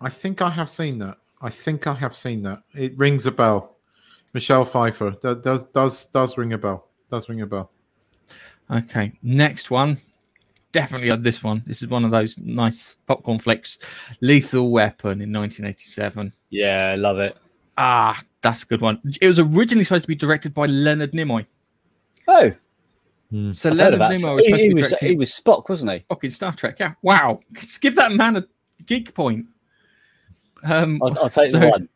I 0.01 0.09
think 0.09 0.41
I 0.41 0.49
have 0.49 0.69
seen 0.69 0.97
that. 0.99 1.19
I 1.41 1.49
think 1.49 1.87
I 1.87 1.93
have 1.93 2.13
seen 2.15 2.41
that. 2.41 2.63
It 2.73 2.97
rings 2.97 3.25
a 3.25 3.31
bell. 3.31 3.72
Michelle 4.33 4.65
Pfeiffer. 4.65 5.15
That 5.21 5.43
does 5.43 5.65
does 5.67 6.05
does 6.07 6.37
ring 6.37 6.53
a 6.53 6.57
bell. 6.57 6.87
Does 7.09 7.29
ring 7.29 7.41
a 7.41 7.45
bell. 7.45 7.71
Okay, 8.71 9.11
next 9.21 9.69
one. 9.69 9.97
Definitely 10.71 11.11
on 11.11 11.21
this 11.21 11.43
one. 11.43 11.61
This 11.67 11.83
is 11.83 11.87
one 11.89 12.03
of 12.03 12.09
those 12.11 12.37
nice 12.39 12.97
popcorn 13.05 13.37
flicks. 13.37 13.77
Lethal 14.21 14.71
Weapon 14.71 15.21
in 15.21 15.31
1987. 15.31 16.33
Yeah, 16.49 16.89
I 16.93 16.95
love 16.95 17.19
it. 17.19 17.37
Ah, 17.77 18.19
that's 18.41 18.63
a 18.63 18.65
good 18.65 18.81
one. 18.81 18.99
It 19.21 19.27
was 19.27 19.37
originally 19.39 19.83
supposed 19.83 20.03
to 20.05 20.07
be 20.07 20.15
directed 20.15 20.53
by 20.53 20.65
Leonard 20.65 21.11
Nimoy. 21.11 21.45
Oh, 22.27 22.51
So 23.51 23.69
I've 23.69 23.75
Leonard. 23.75 23.99
Nimoy 23.99 24.35
was 24.35 24.45
supposed 24.45 24.63
he 24.63 24.69
to 24.69 24.75
be 24.75 24.81
was, 24.81 24.89
directing 24.89 25.09
he 25.09 25.15
was 25.15 25.29
Spock, 25.31 25.69
wasn't 25.69 25.91
he? 25.91 26.05
fucking 26.09 26.31
Star 26.31 26.53
Trek. 26.55 26.77
Yeah, 26.79 26.93
wow. 27.03 27.39
Just 27.53 27.79
give 27.81 27.95
that 27.97 28.11
man 28.11 28.37
a 28.37 28.45
geek 28.87 29.13
point. 29.13 29.45
Um, 30.63 30.99
I'll, 31.03 31.19
I'll 31.19 31.29
take 31.29 31.51
so- 31.51 31.59
the 31.59 31.67
one. 31.69 31.89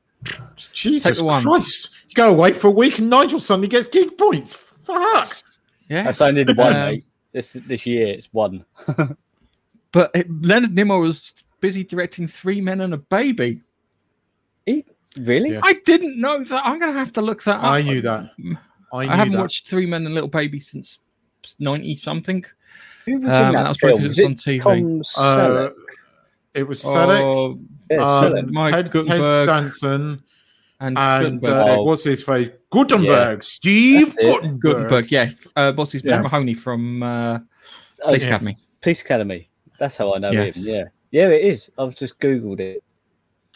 Jesus 0.74 1.20
the 1.20 1.24
one. 1.24 1.44
Christ! 1.44 1.90
You 2.10 2.14
go 2.16 2.30
away 2.30 2.54
for 2.54 2.68
a 2.68 2.72
week 2.72 3.00
and 3.00 3.10
Nigel 3.10 3.40
suddenly 3.40 3.68
gets 3.68 3.88
gig 3.88 4.18
points. 4.18 4.54
Fuck. 4.54 5.38
Yeah, 5.90 6.04
That's 6.04 6.22
only 6.22 6.44
the 6.44 6.54
one, 6.54 6.76
Um, 6.76 6.86
mate. 6.86 7.06
This 7.34 7.54
this 7.54 7.86
year, 7.86 8.08
it's 8.08 8.28
one. 8.34 8.66
but 9.92 10.12
it, 10.14 10.28
Leonard 10.42 10.72
Nimoy 10.72 11.02
was 11.02 11.34
busy 11.60 11.84
directing 11.84 12.28
Three 12.28 12.62
Men 12.62 12.82
and 12.82 12.94
a 12.94 12.98
Baby. 12.98 13.62
He, 14.66 14.86
really? 15.20 15.52
Yeah. 15.52 15.62
I 15.64 15.74
didn't 15.86 16.20
know 16.20 16.44
that. 16.44 16.66
I'm 16.66 16.80
gonna 16.80 16.98
have 16.98 17.14
to 17.14 17.22
look 17.22 17.44
that 17.44 17.58
up. 17.58 17.64
I 17.64 17.82
knew 17.82 18.02
that. 18.02 18.32
I, 18.94 19.06
knew 19.06 19.12
I 19.12 19.16
haven't 19.16 19.34
that. 19.34 19.40
watched 19.42 19.68
Three 19.70 19.86
Men 19.86 20.06
and 20.06 20.14
Little 20.16 20.30
Baby 20.30 20.60
since 20.60 21.00
ninety 21.60 21.96
something. 21.96 22.44
Who 23.06 23.20
was 23.20 23.30
Um, 23.30 23.48
in 23.48 23.54
that, 23.54 23.64
that 23.64 23.70
was 23.70 23.78
probably 23.78 24.00
film? 24.00 24.10
'cause 24.10 24.18
it 24.20 24.24
was 24.32 24.38
Was 24.38 24.48
on 24.48 24.54
it 24.54 24.60
TV. 24.60 24.64
Tom 24.64 25.02
Uh, 25.24 25.38
Selleck? 25.38 25.74
It 26.58 26.68
was 26.68 26.82
Selleck, 26.84 27.22
Oh, 27.22 27.60
Yeah, 27.90 27.98
um, 27.98 28.24
Selleck. 28.34 28.48
Mike 28.52 28.74
Ted, 28.74 28.92
Ted 29.08 29.46
Danson, 29.46 30.24
and, 30.80 30.98
and 30.98 31.46
uh, 31.48 31.66
Oh. 31.78 31.84
what's 31.84 32.04
his 32.04 32.24
face? 32.24 32.50
Guttenberg. 32.70 33.44
Steve 33.44 34.16
Guttenberg. 34.18 34.60
Guttenberg, 34.62 35.12
yeah. 35.12 35.30
Uh, 35.56 35.72
what's 35.74 35.92
his 35.92 36.04
name? 36.04 36.22
Yes. 36.22 36.32
Mahoney 36.32 36.54
from 36.56 37.04
uh, 37.04 37.40
Oh, 37.40 38.06
Police 38.06 38.24
yeah. 38.24 38.30
Academy. 38.30 38.58
Police 38.82 39.02
Academy. 39.02 39.50
That's 39.80 39.98
how 39.98 40.14
I 40.14 40.18
know 40.20 40.32
Yes. 40.32 40.56
him. 40.58 40.64
Yeah. 40.76 40.84
Yeah, 41.12 41.28
it 41.30 41.42
is. 41.46 41.72
I've 41.78 41.96
just 41.96 42.20
googled 42.20 42.60
it. 42.60 42.84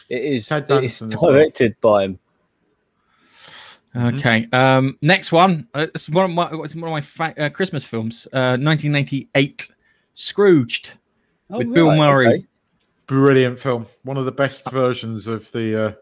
It 0.08 0.22
is. 0.24 0.46
Ted 0.46 0.62
It's 0.62 0.68
Danson 0.68 1.12
as 1.12 1.20
well. 1.22 1.32
directed 1.32 1.76
by 1.80 2.04
him. 2.04 2.18
Mhm. 3.94 4.18
Okay. 4.18 4.48
Um, 4.52 4.96
next 5.02 5.32
one. 5.32 5.68
Uh, 5.74 5.86
it's 5.94 6.08
one 6.08 6.24
of 6.24 6.30
my 6.30 6.48
it's 6.64 6.74
one 6.74 6.84
of 6.84 6.90
my 6.90 7.00
fa- 7.02 7.34
uh, 7.38 7.48
Christmas 7.50 7.84
films. 7.84 8.26
Uh, 8.32 8.56
1998, 8.56 9.70
Scrooged 10.14 10.94
Oh, 11.50 11.58
with 11.58 11.74
Bill 11.74 11.94
Murray. 11.94 12.26
okay. 12.26 12.46
Brilliant 13.06 13.58
film. 13.60 13.86
One 14.04 14.16
of 14.16 14.24
the 14.24 14.32
best 14.32 14.70
versions 14.70 15.26
of 15.26 15.50
the 15.52 15.86
uh, 15.86 15.92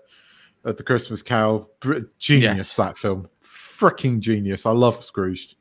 of 0.69 0.77
the 0.77 0.83
Christmas 0.83 1.23
Carol. 1.23 1.71
Br- 1.81 2.01
Genius 2.19 2.57
Yes. 2.57 2.77
that 2.77 2.97
film. 2.97 3.29
Freaking 3.45 4.21
genius. 4.21 4.67
I 4.67 4.73
love 4.73 5.03
Scrooged. 5.03 5.55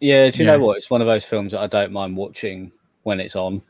Yeah, 0.00 0.30
do 0.30 0.38
you 0.38 0.44
Yeah. 0.46 0.56
know 0.56 0.64
what? 0.64 0.78
It's 0.78 0.90
one 0.90 1.02
of 1.02 1.06
those 1.06 1.24
films 1.24 1.52
that 1.52 1.60
I 1.60 1.66
don't 1.66 1.92
mind 1.92 2.16
watching 2.16 2.72
when 3.02 3.20
it's 3.20 3.36
on. 3.36 3.60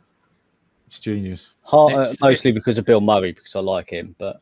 It's 0.86 1.00
genius. 1.00 1.54
Har- 1.62 1.90
uh, 1.92 2.00
It's- 2.02 2.20
mostly 2.20 2.52
because 2.52 2.78
of 2.78 2.86
Bill 2.86 3.00
Murray, 3.00 3.32
because 3.32 3.54
I 3.56 3.60
like 3.60 3.90
him. 3.90 4.14
But 4.18 4.40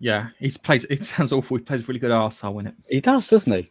Yeah, 0.00 0.28
he 0.38 0.50
plays. 0.50 0.84
It 0.90 1.04
sounds 1.04 1.32
awful. 1.32 1.56
He 1.58 1.62
plays 1.62 1.82
a 1.82 1.86
really 1.86 2.00
good 2.00 2.10
arsehole 2.10 2.58
in 2.60 2.66
it. 2.68 2.74
he 2.88 3.00
does, 3.00 3.28
doesn't 3.28 3.52
he? 3.52 3.68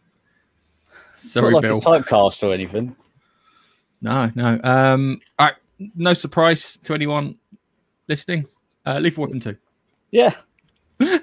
Sorry, 1.16 1.52
like 1.52 1.62
Bill. 1.62 1.80
typecast 1.80 2.42
or 2.42 2.54
anything. 2.54 2.96
No, 4.00 4.30
no. 4.34 4.58
Um, 4.64 5.20
all 5.38 5.48
right. 5.48 5.56
No 5.94 6.14
surprise 6.14 6.78
to 6.84 6.94
anyone 6.94 7.36
listening. 8.10 8.46
Uh, 8.84 8.98
Lethal 8.98 9.22
Weapon 9.24 9.40
two. 9.40 9.56
Yeah. 10.10 10.34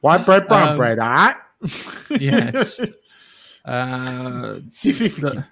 White 0.00 0.24
bread, 0.26 0.48
brown 0.48 0.68
Um, 0.70 0.76
bread, 0.78 0.98
ah? 1.00 1.40
Yes. 2.18 2.80
Uh, 3.64 4.58
See 4.70 4.90
the- 4.92 5.44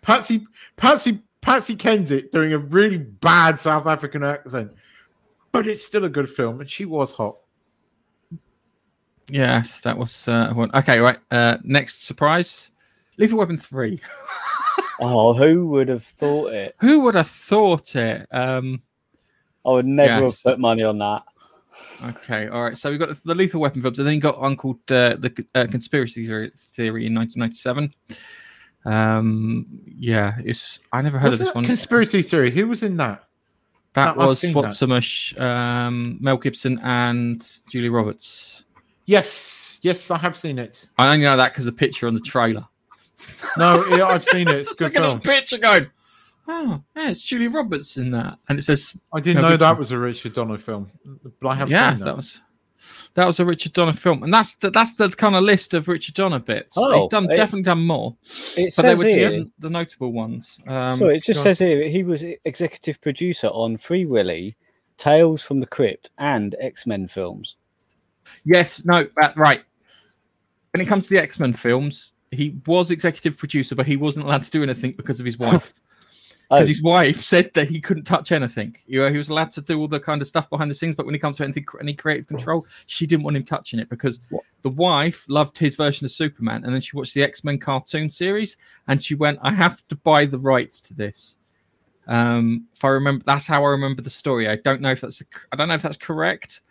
Patsy 0.00 0.46
Patsy 0.76 1.18
Patsy 1.42 1.76
Kensit 1.76 2.30
doing 2.30 2.52
a 2.52 2.58
really 2.58 2.96
bad 2.98 3.58
South 3.60 3.86
African 3.86 4.22
accent, 4.22 4.72
but 5.52 5.66
it's 5.66 5.84
still 5.84 6.04
a 6.04 6.08
good 6.08 6.30
film, 6.30 6.60
and 6.60 6.70
she 6.70 6.84
was 6.84 7.12
hot. 7.12 7.36
yes, 9.28 9.80
that 9.82 9.98
was 9.98 10.28
uh, 10.28 10.52
one. 10.52 10.70
Okay, 10.74 11.00
right. 11.00 11.18
Uh, 11.30 11.58
next 11.64 12.06
surprise. 12.06 12.70
Lethal 13.18 13.38
Weapon 13.38 13.56
three. 13.58 14.00
Oh, 15.00 15.32
who 15.34 15.66
would 15.68 15.88
have 15.88 16.04
thought 16.04 16.52
it? 16.52 16.74
Who 16.80 17.00
would 17.00 17.14
have 17.14 17.28
thought 17.28 17.94
it? 17.96 18.26
Um, 18.30 18.82
I 19.66 19.70
would 19.70 19.86
never 19.86 20.24
Yes. 20.26 20.42
have 20.44 20.52
put 20.54 20.60
money 20.60 20.82
on 20.82 20.98
that. 20.98 21.22
Okay, 22.04 22.48
all 22.48 22.62
right. 22.64 22.76
So 22.76 22.90
we've 22.90 22.98
got 22.98 23.14
the 23.24 23.34
Lethal 23.34 23.60
Weapon 23.60 23.82
films, 23.82 23.98
and 23.98 24.06
then 24.08 24.14
you 24.14 24.20
got 24.20 24.40
one 24.40 24.56
called 24.56 24.78
uh, 24.90 25.16
the 25.18 25.44
uh, 25.54 25.66
Conspiracy 25.70 26.26
Theory, 26.26 26.50
Theory 26.56 27.06
in 27.06 27.14
1997. 27.14 27.94
Um, 28.84 29.66
yeah, 29.98 30.34
it's 30.44 30.80
I 30.92 31.02
never 31.02 31.18
heard 31.18 31.30
Was 31.32 31.40
of 31.40 31.46
this 31.46 31.54
one. 31.54 31.64
Conspiracy 31.64 32.22
theory. 32.22 32.50
Who 32.50 32.68
was 32.68 32.82
in 32.82 32.96
that? 32.98 33.24
that 33.94 34.10
I've 34.10 34.16
was 34.16 34.38
seen 34.40 34.52
Swat 34.52 35.40
um, 35.40 36.18
Mel 36.20 36.36
Gibson, 36.36 36.78
and 36.82 37.46
Julie 37.70 37.88
Roberts. 37.88 38.64
Yes, 39.06 39.78
yes, 39.82 40.10
I 40.10 40.18
have 40.18 40.36
seen 40.36 40.58
it. 40.58 40.88
I 40.98 41.06
only 41.08 41.24
know 41.24 41.36
that 41.36 41.52
because 41.52 41.64
the 41.64 41.72
picture 41.72 42.06
on 42.06 42.14
the 42.14 42.20
trailer. 42.20 42.66
No, 43.56 43.84
yeah, 43.86 44.06
I've 44.06 44.24
seen 44.24 44.48
it. 44.48 44.56
It's 44.56 44.72
a 44.72 44.74
good 44.76 44.84
looking 44.86 45.02
film. 45.02 45.16
at 45.18 45.22
the 45.22 45.28
picture, 45.28 45.58
going, 45.58 45.86
"Oh, 46.48 46.82
yeah, 46.96 47.10
it's 47.10 47.22
Julie 47.22 47.48
Roberts 47.48 47.96
in 47.98 48.10
that," 48.10 48.38
and 48.48 48.58
it 48.58 48.62
says 48.62 48.98
I 49.12 49.20
didn't 49.20 49.42
Mel 49.42 49.50
know 49.50 49.56
that 49.58 49.78
was 49.78 49.90
a 49.90 49.98
Richard 49.98 50.34
Donner 50.34 50.58
film, 50.58 50.90
but 51.40 51.48
I 51.48 51.54
have 51.54 51.70
yeah, 51.70 51.90
seen 51.90 51.98
that. 52.00 52.04
that. 52.06 52.16
was 52.16 52.40
that 53.14 53.26
was 53.26 53.40
a 53.40 53.44
Richard 53.44 53.72
Donner 53.74 53.92
film, 53.92 54.22
and 54.22 54.32
that's 54.32 54.54
the 54.56 54.70
that's 54.70 54.94
the 54.94 55.08
kind 55.10 55.34
of 55.36 55.42
list 55.42 55.74
of 55.74 55.88
Richard 55.88 56.14
Donner 56.14 56.38
bits. 56.38 56.76
Oh, 56.78 56.94
He's 57.00 57.06
done 57.08 57.30
it- 57.30 57.36
definitely 57.36 57.62
done 57.62 57.82
more, 57.84 58.16
It 58.56 58.72
but 58.76 58.82
they 58.82 58.88
says 58.90 58.98
were 58.98 59.04
here. 59.04 59.30
the, 59.30 59.50
the 59.58 59.70
notable 59.70 60.12
ones. 60.12 60.58
Um, 60.66 60.98
so 60.98 61.08
it 61.08 61.22
just 61.22 61.38
go 61.38 61.40
on. 61.40 61.44
says 61.44 61.58
here 61.58 61.88
he 61.88 62.02
was 62.02 62.24
executive 62.44 63.00
producer 63.00 63.48
on 63.48 63.76
Free 63.76 64.06
Willy, 64.06 64.56
Tales 64.96 65.42
from 65.42 65.60
the 65.60 65.66
Crypt, 65.66 66.10
and 66.18 66.54
X 66.60 66.86
Men 66.86 67.08
films. 67.08 67.56
yes, 68.44 68.82
no, 68.84 69.06
that, 69.20 69.36
right. 69.36 69.62
When 70.72 70.80
it 70.80 70.86
comes 70.86 71.08
to 71.08 71.14
the 71.14 71.22
X 71.22 71.40
Men 71.40 71.54
films, 71.54 72.12
he 72.30 72.56
was 72.66 72.90
executive 72.90 73.36
producer, 73.36 73.74
but 73.74 73.86
he 73.86 73.96
wasn't 73.96 74.26
allowed 74.26 74.42
to 74.42 74.50
do 74.50 74.62
anything 74.62 74.92
because 74.92 75.18
of 75.20 75.26
his 75.26 75.38
wife. 75.38 75.72
Oh, 76.50 76.56
Because 76.56 76.68
his 76.68 76.82
wife 76.82 77.20
said 77.20 77.52
that 77.54 77.68
he 77.68 77.78
couldn't 77.78 78.04
touch 78.04 78.32
anything. 78.32 78.74
You 78.86 79.00
know, 79.00 79.10
he 79.10 79.18
was 79.18 79.28
allowed 79.28 79.50
to 79.52 79.60
do 79.60 79.78
all 79.78 79.86
the 79.88 80.00
kind 80.00 80.22
of 80.22 80.28
stuff 80.28 80.48
behind 80.48 80.70
the 80.70 80.74
scenes, 80.74 80.96
but 80.96 81.04
when 81.04 81.14
it 81.14 81.18
comes 81.18 81.36
to 81.36 81.44
anything, 81.44 81.66
any 81.78 81.92
creative 81.92 82.26
control, 82.26 82.66
she 82.86 83.06
didn't 83.06 83.22
want 83.24 83.36
him 83.36 83.44
touching 83.44 83.78
it 83.78 83.90
because 83.90 84.18
What? 84.30 84.42
the 84.62 84.70
wife 84.70 85.26
loved 85.28 85.58
his 85.58 85.74
version 85.74 86.06
of 86.06 86.10
Superman, 86.10 86.64
and 86.64 86.72
then 86.72 86.80
she 86.80 86.96
watched 86.96 87.12
the 87.12 87.22
X 87.22 87.44
Men 87.44 87.58
cartoon 87.58 88.08
series, 88.08 88.56
and 88.86 89.02
she 89.02 89.14
went, 89.14 89.38
"I 89.42 89.52
have 89.52 89.86
to 89.88 89.96
buy 89.96 90.24
the 90.24 90.38
rights 90.38 90.80
to 90.82 90.94
this." 90.94 91.36
Um, 92.06 92.64
if 92.74 92.82
I 92.82 92.88
remember, 92.88 93.22
that's 93.26 93.46
how 93.46 93.62
I 93.64 93.68
remember 93.68 94.00
the 94.00 94.08
story. 94.08 94.48
I 94.48 94.56
don't 94.56 94.80
know 94.80 94.90
if 94.90 95.02
that's 95.02 95.22
I 95.52 95.56
don't 95.56 95.68
know 95.68 95.74
if 95.74 95.82
that's 95.82 95.98
correct, 95.98 96.62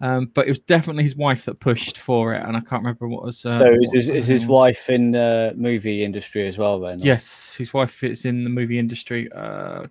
um, 0.00 0.30
but 0.34 0.46
it 0.46 0.50
was 0.50 0.58
definitely 0.58 1.04
his 1.04 1.16
wife 1.16 1.46
that 1.46 1.58
pushed 1.58 1.98
for 1.98 2.34
it, 2.34 2.42
and 2.42 2.56
I 2.56 2.60
can't 2.60 2.82
remember 2.82 3.08
what 3.08 3.24
was. 3.24 3.44
Uh, 3.46 3.56
so 3.58 3.72
is 3.72 3.78
what 3.78 3.94
his, 3.94 4.08
is 4.10 4.26
his 4.26 4.46
wife 4.46 4.90
in 4.90 5.12
the 5.12 5.54
movie 5.56 6.04
industry 6.04 6.46
as 6.46 6.58
well? 6.58 6.78
Then 6.80 7.00
Yes, 7.00 7.54
his 7.56 7.72
wife 7.72 8.04
is 8.04 8.24
in 8.24 8.44
the 8.44 8.50
movie 8.50 8.78
industry. 8.78 9.30
Uh. 9.32 9.86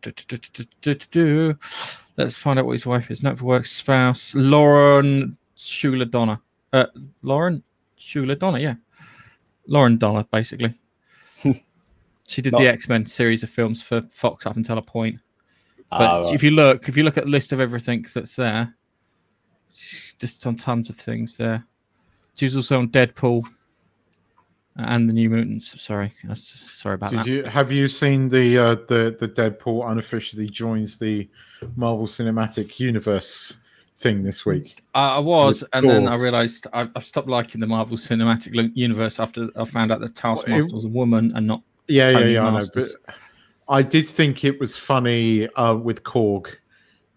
Let's 2.18 2.38
find 2.38 2.60
out 2.60 2.66
what 2.66 2.74
his 2.74 2.86
wife 2.86 3.12
is. 3.12 3.24
Note 3.24 3.40
for 3.40 3.46
work 3.46 3.66
spouse 3.66 4.34
Lauren 4.36 5.38
Shuler 5.58 6.10
Donner. 6.10 6.40
Uh, 6.72 6.86
Lauren 7.24 7.64
Shuler 8.00 8.38
Donner, 8.38 8.60
yeah, 8.60 8.76
Lauren 9.68 9.98
Donner, 9.98 10.26
basically. 10.32 10.74
she 12.28 12.42
did 12.42 12.54
Not- 12.54 12.60
the 12.62 12.68
X 12.70 12.88
Men 12.88 13.06
series 13.06 13.44
of 13.44 13.50
films 13.50 13.82
for 13.82 14.02
Fox 14.04 14.46
up 14.46 14.56
until 14.56 14.78
a 14.78 14.82
point. 14.82 15.20
But 15.90 16.02
Ah, 16.02 16.20
right. 16.22 16.34
if 16.34 16.44
you 16.44 16.52
look, 16.52 16.90
if 16.90 16.98
you 16.98 17.04
look 17.04 17.18
at 17.18 17.26
the 17.26 17.30
list 17.30 17.54
of 17.54 17.60
everything 17.60 18.06
that's 18.14 18.36
there, 18.36 18.76
just 20.20 20.46
on 20.48 20.56
tons 20.56 20.90
of 20.90 20.96
things 20.96 21.38
there. 21.38 21.66
She 22.36 22.46
was 22.46 22.56
also 22.56 22.80
on 22.80 22.90
Deadpool 22.90 23.46
and 24.78 25.08
the 25.08 25.14
New 25.14 25.30
Mutants. 25.30 25.80
Sorry, 25.82 26.12
sorry 26.36 26.96
about 26.96 27.12
Did 27.12 27.20
that. 27.20 27.28
you 27.28 27.44
have 27.44 27.72
you 27.72 27.88
seen 27.88 28.28
the 28.30 28.58
uh, 28.58 28.76
the 28.88 29.16
the 29.20 29.28
Deadpool 29.28 29.90
unofficially 29.90 30.50
joins 30.50 31.00
the 31.00 31.30
Marvel 31.76 32.08
Cinematic 32.08 32.80
Universe 32.80 33.58
thing 33.98 34.24
this 34.24 34.46
week? 34.46 34.84
I 34.94 35.16
I 35.16 35.20
was, 35.20 35.62
With 35.62 35.70
and 35.74 35.90
then 35.90 36.08
I 36.08 36.16
realised 36.16 36.68
I, 36.74 36.90
I've 36.96 37.06
stopped 37.06 37.30
liking 37.30 37.62
the 37.62 37.68
Marvel 37.68 37.96
Cinematic 37.98 38.72
Universe 38.76 39.20
after 39.20 39.50
I 39.56 39.64
found 39.64 39.92
out 39.92 40.02
that 40.02 40.22
Well, 40.24 40.36
Taskmaster 40.36 40.68
it- 40.68 40.74
was 40.74 40.86
a 40.86 40.90
woman 40.90 41.32
and 41.36 41.48
not. 41.48 41.62
Yeah, 41.88 42.12
Tony 42.12 42.26
yeah, 42.34 42.42
yeah. 42.42 42.48
I 42.48 42.60
know, 42.60 42.66
but 42.74 42.86
I 43.70 43.82
did 43.82 44.10
think 44.10 44.44
it 44.44 44.60
was 44.60 44.76
funny 44.76 45.48
uh, 45.50 45.76
with 45.76 46.04
Korg 46.04 46.56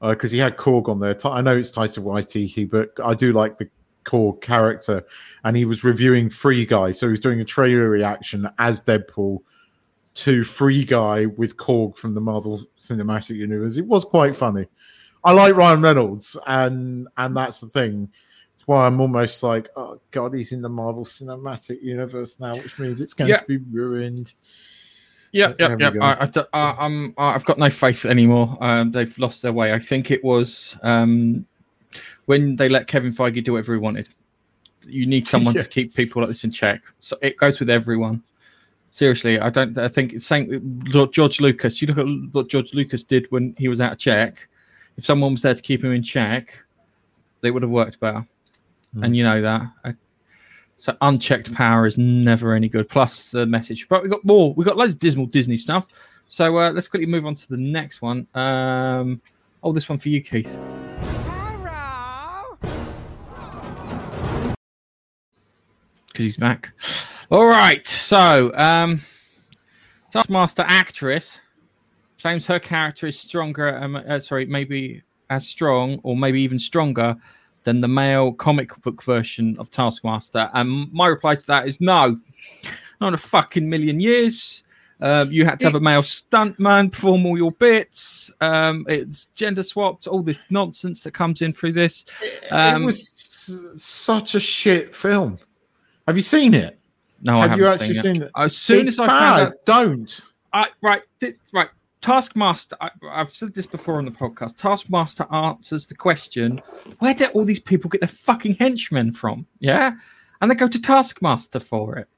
Uh, 0.01 0.11
because 0.11 0.31
he 0.31 0.39
had 0.39 0.57
Korg 0.57 0.89
on 0.89 1.01
there. 1.01 1.17
I 1.25 1.41
know 1.41 1.57
it's 1.57 1.73
Taika 1.73 1.99
Waititi, 1.99 2.71
but 2.71 2.91
I 3.05 3.15
do 3.15 3.33
like 3.33 3.59
the 3.59 3.69
Korg 4.05 4.41
character, 4.41 5.05
and 5.45 5.57
he 5.57 5.65
was 5.65 5.83
reviewing 5.85 6.31
Free 6.31 6.65
Guy, 6.65 6.93
so 6.93 7.07
he 7.07 7.11
was 7.11 7.21
doing 7.21 7.41
a 7.41 7.45
trailer 7.45 7.91
reaction 7.91 8.49
as 8.59 8.81
Deadpool 8.81 9.41
to 10.15 10.45
Free 10.45 10.85
Guy 10.85 11.27
with 11.27 11.57
Korg 11.57 11.97
from 11.97 12.15
the 12.15 12.21
Marvel 12.21 12.65
Cinematic 12.79 13.37
Universe. 13.37 13.77
It 13.77 13.87
was 13.87 14.05
quite 14.05 14.35
funny. 14.37 14.67
I 15.25 15.33
like 15.33 15.55
Ryan 15.57 15.83
Reynolds, 15.83 16.37
and 16.47 17.09
and 17.17 17.37
that's 17.37 17.61
the 17.61 17.69
thing. 17.69 18.11
It's 18.55 18.67
why 18.67 18.87
I'm 18.87 19.01
almost 19.01 19.43
like, 19.43 19.69
oh 19.77 20.01
god, 20.13 20.33
he's 20.35 20.53
in 20.53 20.63
the 20.63 20.69
Marvel 20.69 21.05
Cinematic 21.05 21.83
Universe 21.83 22.39
now, 22.41 22.55
which 22.55 22.79
means 22.79 23.01
it's 23.01 23.15
going 23.15 23.31
Yeah. 23.31 23.41
to 23.41 23.47
be 23.47 23.57
ruined. 23.59 24.33
Yeah, 25.33 25.53
yeah, 25.59 25.77
yeah. 25.79 25.91
I, 26.01 26.25
I, 26.25 26.45
I, 26.53 26.85
I'm, 26.85 27.15
I've 27.19 27.45
got 27.45 27.59
no 27.59 27.69
faith 27.71 28.05
anymore. 28.05 28.57
Um, 28.61 28.91
they've 28.93 29.17
lost 29.19 29.43
their 29.43 29.53
way. 29.53 29.73
I 29.73 29.79
think 29.79 30.11
it 30.11 30.25
was 30.25 30.77
um, 30.83 31.47
when 32.27 32.57
they 32.57 32.69
let 32.69 32.87
Kevin 32.87 33.13
Feige 33.13 33.45
do 33.45 33.53
whatever 33.53 33.75
he 33.75 33.79
wanted. 33.79 34.09
You 34.87 35.07
need 35.07 35.27
someone 35.35 35.55
Yeah. 35.55 35.63
to 35.63 35.69
keep 35.69 35.95
people 35.95 36.23
like 36.23 36.31
this 36.31 36.45
in 36.45 36.51
check. 36.51 36.81
So 37.01 37.17
it 37.21 37.37
goes 37.37 37.61
with 37.61 37.69
everyone. 37.71 38.23
Seriously, 38.91 39.39
I 39.39 39.51
don't. 39.51 39.77
I 39.77 39.87
think 39.87 40.15
it's. 40.15 40.31
Lord 40.31 41.13
George 41.13 41.41
Lucas. 41.41 41.81
You 41.83 41.89
look 41.89 41.99
at 41.99 42.07
what 42.33 42.49
George 42.49 42.73
Lucas 42.73 43.05
did 43.05 43.27
when 43.31 43.55
he 43.59 43.69
was 43.69 43.81
out 43.81 43.93
of 43.93 43.99
check. 43.99 44.49
If 44.97 45.05
someone 45.05 45.33
was 45.33 45.43
there 45.43 45.55
to 45.55 45.63
keep 45.63 45.85
him 45.85 45.93
in 45.93 46.03
check, 46.03 46.65
they 47.43 47.51
would 47.51 47.63
have 47.63 47.71
worked 47.71 48.01
better. 48.01 48.27
Mm. 48.97 49.05
And 49.05 49.17
you 49.17 49.25
know 49.25 49.43
that. 49.43 49.63
I, 49.85 49.95
so 50.79 50.97
unchecked 51.01 51.53
power 51.53 51.87
is 51.87 51.99
never 51.99 52.55
any 52.55 52.69
good. 52.69 52.89
Plus 52.89 53.33
the 53.33 53.45
message. 53.45 53.89
But 53.89 54.05
we 54.05 54.09
got 54.09 54.25
more. 54.25 54.55
We 54.55 54.65
got 54.65 54.77
loads 54.77 54.95
of 54.95 55.01
dismal 55.01 55.27
Disney 55.27 55.57
stuff. 55.57 55.89
So 56.29 56.57
uh, 56.59 56.71
let's 56.71 56.87
quickly 56.87 57.07
move 57.07 57.27
on 57.27 57.35
to 57.35 57.49
the 57.49 57.57
next 57.57 58.01
one. 58.01 58.29
Um, 58.35 59.21
oh, 59.63 59.73
this 59.73 59.89
one 59.89 59.99
for 59.99 60.09
you, 60.09 60.23
Keith. 60.23 60.57
Because 66.07 66.25
he's 66.25 66.37
back. 66.37 66.73
All 67.31 67.45
right. 67.45 67.87
So, 67.87 68.53
um, 68.55 69.01
Taskmaster 70.11 70.65
actress 70.67 71.41
claims 72.21 72.47
her 72.47 72.61
character 72.61 73.09
is 73.09 73.19
stronger. 73.19 73.77
Um, 73.77 73.97
uh, 73.97 74.19
sorry, 74.21 74.47
maybe 74.47 75.03
as 75.29 75.47
strong 75.47 76.01
or 76.03 76.17
maybe 76.17 76.41
even 76.41 76.59
stronger 76.59 77.17
than 77.69 77.81
the 77.81 77.89
male 77.89 78.33
comic 78.33 78.75
book 78.81 79.03
version 79.03 79.55
of 79.59 79.71
Taskmaster. 79.71 80.49
And 80.55 80.91
my 80.91 81.07
reply 81.07 81.35
to 81.35 81.47
that 81.49 81.69
is 81.69 81.83
no, 81.83 82.19
not 82.99 83.09
in 83.09 83.15
a 83.15 83.19
fucking 83.19 83.69
million 83.69 84.01
years. 84.01 84.65
Um, 85.03 85.31
you 85.31 85.45
had 85.45 85.61
to 85.61 85.67
have 85.67 85.75
a 85.75 85.81
male 85.81 86.01
stuntman 86.01 86.91
perform 86.91 87.27
all 87.27 87.37
your 87.37 87.51
bits. 87.51 88.33
Um, 88.41 88.87
it's 88.89 89.27
gender 89.35 89.63
swapped. 89.63 90.07
All 90.07 90.23
this 90.23 90.39
nonsense 90.49 91.03
that 91.03 91.11
comes 91.13 91.43
in 91.43 91.53
through 91.53 91.73
this. 91.73 92.07
Um, 92.51 92.83
it 92.85 92.87
was 92.87 93.53
such 93.77 94.35
a 94.35 94.41
shit 94.41 94.95
film. 94.95 95.39
Have 96.07 96.17
you 96.17 96.23
seen 96.23 96.55
it? 96.55 96.79
No, 97.21 97.39
Have 97.43 97.59
you 97.59 97.65
haven't 97.65 97.83
actually 97.83 97.95
seen 97.97 98.11
it. 98.13 98.15
seen 98.15 98.23
it? 98.23 98.31
As 98.35 98.57
soon 98.57 98.89
It's 98.89 98.97
as 98.97 99.01
I 99.01 99.07
bad. 99.09 99.19
found 99.21 99.41
out, 99.49 99.53
don't. 99.67 100.21
I, 100.55 100.67
right, 100.81 101.03
thi- 101.21 101.35
right. 101.53 101.69
Taskmaster. 102.01 102.77
I, 102.81 102.91
I've 103.11 103.33
said 103.33 103.55
this 103.55 103.67
before 103.67 103.99
on 103.99 104.05
the 104.05 104.11
podcast. 104.11 104.57
Taskmaster 104.57 105.27
answers 105.33 105.87
the 105.87 105.95
question: 105.95 106.61
Where 106.99 107.15
did 107.15 107.31
all 107.31 107.45
these 107.45 107.61
people 107.61 107.91
get 107.91 108.01
their 108.01 108.09
fucking 108.09 108.55
henchmen 108.55 109.13
from? 109.13 109.47
Yeah, 109.59 109.93
and 110.41 110.51
they 110.51 110.55
go 110.55 110.69
to 110.69 110.81
Taskmaster 110.81 111.61
for 111.61 111.97
it. 111.97 112.09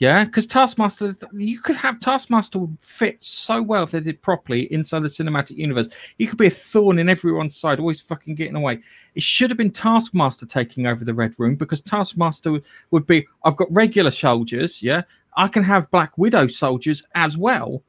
Yeah, 0.00 0.24
because 0.24 0.46
Taskmaster, 0.46 1.14
you 1.34 1.60
could 1.60 1.76
have 1.76 2.00
Taskmaster 2.00 2.66
fit 2.80 3.22
so 3.22 3.60
well 3.60 3.82
if 3.82 3.90
they 3.90 4.00
did 4.00 4.22
properly 4.22 4.62
inside 4.72 5.00
the 5.00 5.08
cinematic 5.08 5.58
universe. 5.58 5.88
He 6.16 6.26
could 6.26 6.38
be 6.38 6.46
a 6.46 6.50
thorn 6.50 6.98
in 6.98 7.10
everyone's 7.10 7.54
side, 7.54 7.78
always 7.78 8.00
fucking 8.00 8.34
getting 8.34 8.56
away. 8.56 8.80
It 9.14 9.22
should 9.22 9.50
have 9.50 9.58
been 9.58 9.70
Taskmaster 9.70 10.46
taking 10.46 10.86
over 10.86 11.04
the 11.04 11.12
Red 11.12 11.38
Room 11.38 11.54
because 11.54 11.82
Taskmaster 11.82 12.60
would 12.90 13.06
be 13.06 13.26
I've 13.44 13.58
got 13.58 13.68
regular 13.70 14.10
soldiers, 14.10 14.82
yeah. 14.82 15.02
I 15.36 15.48
can 15.48 15.62
have 15.64 15.90
Black 15.90 16.16
Widow 16.16 16.46
soldiers 16.46 17.04
as 17.14 17.36
well 17.36 17.82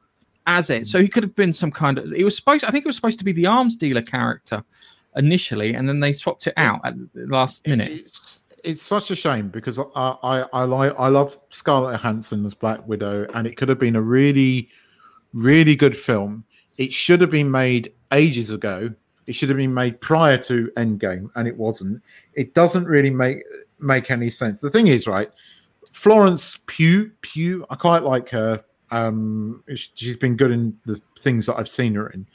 as 0.46 0.70
it. 0.70 0.86
So 0.86 0.98
mm. 0.98 1.02
he 1.02 1.08
could 1.08 1.22
have 1.22 1.34
been 1.34 1.52
some 1.52 1.70
kind 1.70 1.98
of. 1.98 2.12
It 2.12 2.24
was 2.24 2.36
supposed. 2.36 2.64
I 2.64 2.70
think 2.70 2.84
it 2.84 2.88
was 2.88 2.96
supposed 2.96 3.18
to 3.18 3.24
be 3.24 3.32
the 3.32 3.46
arms 3.46 3.76
dealer 3.76 4.02
character 4.02 4.64
initially, 5.16 5.74
and 5.74 5.88
then 5.88 6.00
they 6.00 6.12
swapped 6.12 6.46
it 6.46 6.54
out 6.56 6.80
at 6.84 6.94
the 7.14 7.26
last 7.26 7.66
minute. 7.66 7.90
It's 7.90 8.42
it's 8.64 8.82
such 8.82 9.10
a 9.10 9.16
shame 9.16 9.48
because 9.48 9.78
I 9.78 10.16
I 10.22 10.46
I 10.52 10.64
like 10.64 10.94
I 10.98 11.08
love 11.08 11.38
Scarlett 11.50 11.96
Johansson 11.96 12.44
as 12.44 12.54
Black 12.54 12.86
Widow, 12.86 13.26
and 13.34 13.46
it 13.46 13.56
could 13.56 13.68
have 13.68 13.78
been 13.78 13.96
a 13.96 14.02
really 14.02 14.68
really 15.32 15.76
good 15.76 15.96
film. 15.96 16.44
It 16.78 16.92
should 16.92 17.20
have 17.20 17.30
been 17.30 17.50
made 17.50 17.92
ages 18.12 18.50
ago. 18.50 18.90
It 19.26 19.34
should 19.34 19.48
have 19.50 19.58
been 19.58 19.74
made 19.74 20.00
prior 20.00 20.38
to 20.38 20.70
Endgame, 20.76 21.30
and 21.36 21.46
it 21.46 21.56
wasn't. 21.56 22.02
It 22.34 22.54
doesn't 22.54 22.86
really 22.86 23.10
make 23.10 23.42
make 23.78 24.10
any 24.10 24.30
sense. 24.30 24.60
The 24.60 24.70
thing 24.70 24.88
is, 24.88 25.06
right? 25.06 25.30
Florence 25.92 26.58
Pugh 26.66 27.10
Pugh, 27.20 27.66
I 27.70 27.74
quite 27.76 28.02
like 28.02 28.28
her. 28.30 28.64
Um, 28.92 29.64
she's 29.74 30.16
been 30.16 30.36
good 30.36 30.50
in 30.50 30.78
the 30.84 31.00
things 31.18 31.46
that 31.46 31.56
I've 31.56 31.68
seen 31.68 31.94
her 31.94 32.08
in, 32.10 32.26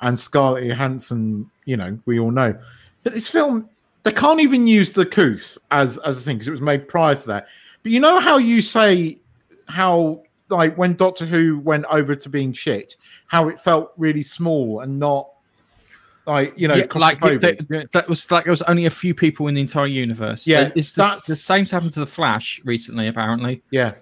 and 0.00 0.18
Scarlett 0.18 0.64
Johansson. 0.64 1.50
You 1.64 1.76
know, 1.78 1.98
we 2.06 2.18
all 2.18 2.30
know. 2.30 2.56
But 3.02 3.14
this 3.14 3.28
film, 3.28 3.68
they 4.02 4.12
can't 4.12 4.40
even 4.40 4.66
use 4.66 4.92
the 4.92 5.06
couth 5.06 5.58
as 5.70 5.98
as 5.98 6.18
a 6.18 6.20
thing 6.20 6.36
because 6.36 6.48
it 6.48 6.52
was 6.52 6.60
made 6.60 6.86
prior 6.88 7.14
to 7.14 7.26
that. 7.28 7.48
But 7.82 7.92
you 7.92 8.00
know 8.00 8.20
how 8.20 8.38
you 8.38 8.62
say 8.62 9.18
how 9.68 10.22
like 10.50 10.76
when 10.76 10.94
Doctor 10.94 11.24
Who 11.24 11.58
went 11.60 11.86
over 11.90 12.14
to 12.14 12.28
being 12.28 12.52
shit, 12.52 12.96
how 13.26 13.48
it 13.48 13.58
felt 13.58 13.92
really 13.96 14.22
small 14.22 14.80
and 14.80 14.98
not 14.98 15.28
like 16.26 16.56
you 16.60 16.68
know 16.68 16.74
Yeah, 16.74 16.86
like 16.94 17.18
claustrophobic. 17.18 17.68
that, 17.68 17.90
that 17.92 18.08
was 18.08 18.30
like 18.30 18.44
there 18.44 18.52
was 18.52 18.62
only 18.62 18.84
a 18.86 18.90
few 18.90 19.14
people 19.14 19.48
in 19.48 19.54
the 19.54 19.60
entire 19.62 19.86
universe. 19.86 20.46
Yeah, 20.46 20.70
it's 20.76 20.92
the, 20.92 21.02
that's- 21.02 21.26
the 21.26 21.34
same 21.34 21.64
happened 21.66 21.92
to 21.92 22.00
the 22.00 22.06
Flash 22.06 22.60
recently, 22.64 23.08
apparently. 23.08 23.62
Yeah, 23.70 23.94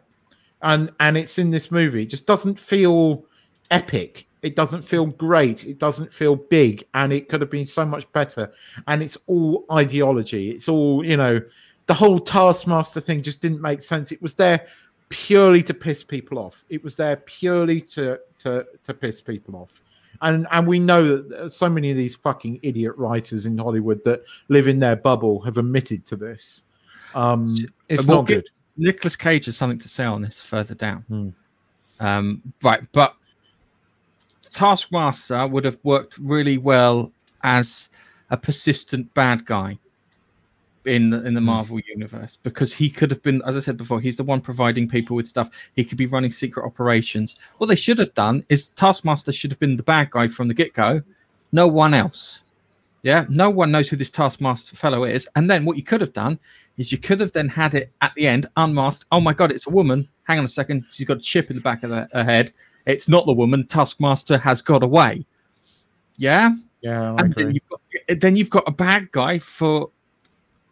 and 0.62 0.90
and 1.00 1.16
it's 1.16 1.38
in 1.38 1.50
this 1.50 1.70
movie. 1.70 2.02
It 2.02 2.10
just 2.10 2.26
doesn't 2.26 2.58
feel 2.58 3.24
epic. 3.70 4.26
It 4.42 4.56
doesn't 4.56 4.82
feel 4.82 5.06
great. 5.06 5.64
It 5.64 5.78
doesn't 5.78 6.12
feel 6.12 6.34
big, 6.36 6.84
and 6.94 7.12
it 7.12 7.28
could 7.28 7.40
have 7.42 7.50
been 7.50 7.66
so 7.66 7.84
much 7.84 8.10
better. 8.12 8.52
And 8.86 9.02
it's 9.02 9.18
all 9.26 9.64
ideology. 9.72 10.50
It's 10.50 10.68
all 10.68 11.04
you 11.04 11.16
know. 11.16 11.40
The 11.86 11.94
whole 11.94 12.20
Taskmaster 12.20 13.00
thing 13.00 13.20
just 13.20 13.42
didn't 13.42 13.60
make 13.60 13.82
sense. 13.82 14.12
It 14.12 14.22
was 14.22 14.34
there 14.34 14.64
purely 15.08 15.60
to 15.64 15.74
piss 15.74 16.04
people 16.04 16.38
off. 16.38 16.64
It 16.68 16.84
was 16.84 16.96
there 16.96 17.16
purely 17.16 17.80
to 17.82 18.18
to 18.38 18.64
to 18.84 18.94
piss 18.94 19.20
people 19.20 19.56
off. 19.56 19.82
And 20.22 20.46
and 20.52 20.66
we 20.66 20.78
know 20.78 21.16
that 21.18 21.50
so 21.52 21.68
many 21.68 21.90
of 21.90 21.96
these 21.96 22.14
fucking 22.14 22.60
idiot 22.62 22.96
writers 22.96 23.44
in 23.46 23.58
Hollywood 23.58 24.02
that 24.04 24.22
live 24.48 24.68
in 24.68 24.78
their 24.78 24.96
bubble 24.96 25.40
have 25.40 25.58
admitted 25.58 26.04
to 26.06 26.16
this. 26.16 26.62
Um, 27.14 27.56
it's 27.88 28.06
We'll 28.06 28.18
not 28.18 28.26
get- 28.28 28.34
good. 28.44 28.50
Nicolas 28.80 29.16
Cage 29.16 29.45
has 29.45 29.56
something 29.56 29.78
to 29.78 29.88
say 29.88 30.04
on 30.04 30.23
this 30.23 30.40
further 30.40 30.75
down. 30.75 31.04
Hmm. 31.08 31.28
Um, 32.04 32.43
right, 32.62 32.80
but 32.93 33.14
Taskmaster 34.52 35.47
would 35.47 35.64
have 35.64 35.78
worked 35.82 36.16
really 36.19 36.58
well 36.58 37.12
as 37.43 37.90
a 38.30 38.36
persistent 38.36 39.12
bad 39.12 39.45
guy 39.45 39.78
in 40.86 41.10
the, 41.10 41.25
in 41.26 41.34
the 41.34 41.40
Hmm. 41.40 41.47
Marvel 41.47 41.80
universe 41.86 42.38
because 42.43 42.73
he 42.73 42.88
could 42.88 43.10
have 43.10 43.23
been, 43.23 43.43
as 43.47 43.54
I 43.56 43.60
said 43.60 43.76
before, 43.76 44.00
he's 44.00 44.16
the 44.16 44.25
one 44.25 44.40
providing 44.40 44.88
people 44.88 45.14
with 45.14 45.28
stuff. 45.28 45.50
He 45.76 45.84
could 45.84 45.99
be 45.99 46.06
running 46.06 46.30
secret 46.30 46.64
operations. 46.64 47.38
What 47.58 47.66
they 47.66 47.75
should 47.75 47.99
have 47.99 48.14
done 48.14 48.45
is 48.49 48.71
Taskmaster 48.71 49.32
should 49.32 49.50
have 49.50 49.60
been 49.60 49.76
the 49.76 49.82
bad 49.82 50.10
guy 50.10 50.28
from 50.28 50.49
the 50.49 50.54
get 50.54 50.73
go. 50.73 51.02
No 51.52 51.69
one 51.69 51.93
else. 51.93 52.43
Yeah, 53.02 53.25
no 53.28 53.50
one 53.50 53.71
knows 53.71 53.88
who 53.88 53.97
this 53.97 54.10
Taskmaster 54.10 54.76
fellow 54.76 55.04
is. 55.04 55.28
And 55.36 55.49
then 55.49 55.64
what 55.64 55.76
you 55.76 55.82
could 55.82 56.00
have 56.00 56.12
done 56.12 56.38
is 56.80 56.90
you 56.90 56.97
could 56.97 57.21
have 57.21 57.32
then 57.32 57.47
had 57.47 57.75
it 57.75 57.93
at 58.00 58.14
the 58.14 58.26
end 58.26 58.49
unmasked. 58.56 59.04
Oh 59.12 59.21
my 59.21 59.34
god, 59.34 59.52
it's 59.52 59.66
a 59.66 59.71
woman. 59.71 60.08
Hang 60.25 60.38
on 60.38 60.47
a 60.47 60.49
second, 60.49 60.86
she's 60.90 61.06
got 61.06 61.19
a 61.19 61.21
chip 61.21 61.50
in 61.50 61.56
the 61.56 61.62
back 61.62 61.82
of 61.82 61.90
the, 61.90 62.08
her 62.14 62.25
head. 62.25 62.54
It's 62.86 63.06
not 63.06 63.26
the 63.26 63.34
woman. 63.34 63.66
Taskmaster 63.66 64.38
has 64.38 64.62
got 64.62 64.82
away. 64.82 65.26
Yeah, 66.16 66.54
Yeah, 66.80 67.12
I 67.12 67.21
and 67.21 67.34
then 67.34 67.52
you've 67.52 67.69
got 67.69 67.80
then 68.21 68.34
you've 68.34 68.49
got 68.49 68.64
a 68.66 68.71
bad 68.71 69.12
guy 69.12 69.38
for 69.38 69.90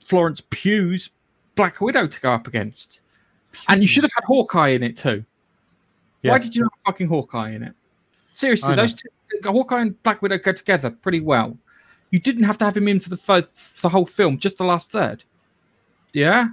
Florence 0.02 0.40
Pugh's 0.48 1.10
Black 1.54 1.78
Widow 1.82 2.06
to 2.06 2.20
go 2.22 2.32
up 2.32 2.46
against, 2.46 3.02
and 3.68 3.82
you 3.82 3.86
should 3.86 4.04
have 4.04 4.12
had 4.14 4.24
Hawkeye 4.24 4.68
in 4.68 4.82
it 4.82 4.96
too. 4.96 5.26
Yeah. 6.22 6.32
Why 6.32 6.38
did 6.38 6.56
you 6.56 6.62
not 6.62 6.72
have 6.72 6.94
fucking 6.94 7.08
Hawkeye 7.08 7.50
in 7.50 7.62
it? 7.62 7.74
Seriously, 8.30 8.74
those 8.74 8.94
two, 8.94 9.08
Hawkeye 9.44 9.82
and 9.82 10.02
Black 10.02 10.22
Widow 10.22 10.38
go 10.38 10.52
together 10.52 10.90
pretty 10.90 11.20
well. 11.20 11.58
You 12.10 12.18
didn't 12.18 12.44
have 12.44 12.56
to 12.58 12.64
have 12.64 12.76
him 12.76 12.88
in 12.88 12.98
for 12.98 13.10
the 13.10 13.48
the 13.82 13.90
whole 13.90 14.06
film, 14.06 14.38
just 14.38 14.56
the 14.56 14.64
last 14.64 14.90
third. 14.90 15.24
Yeah, 16.12 16.48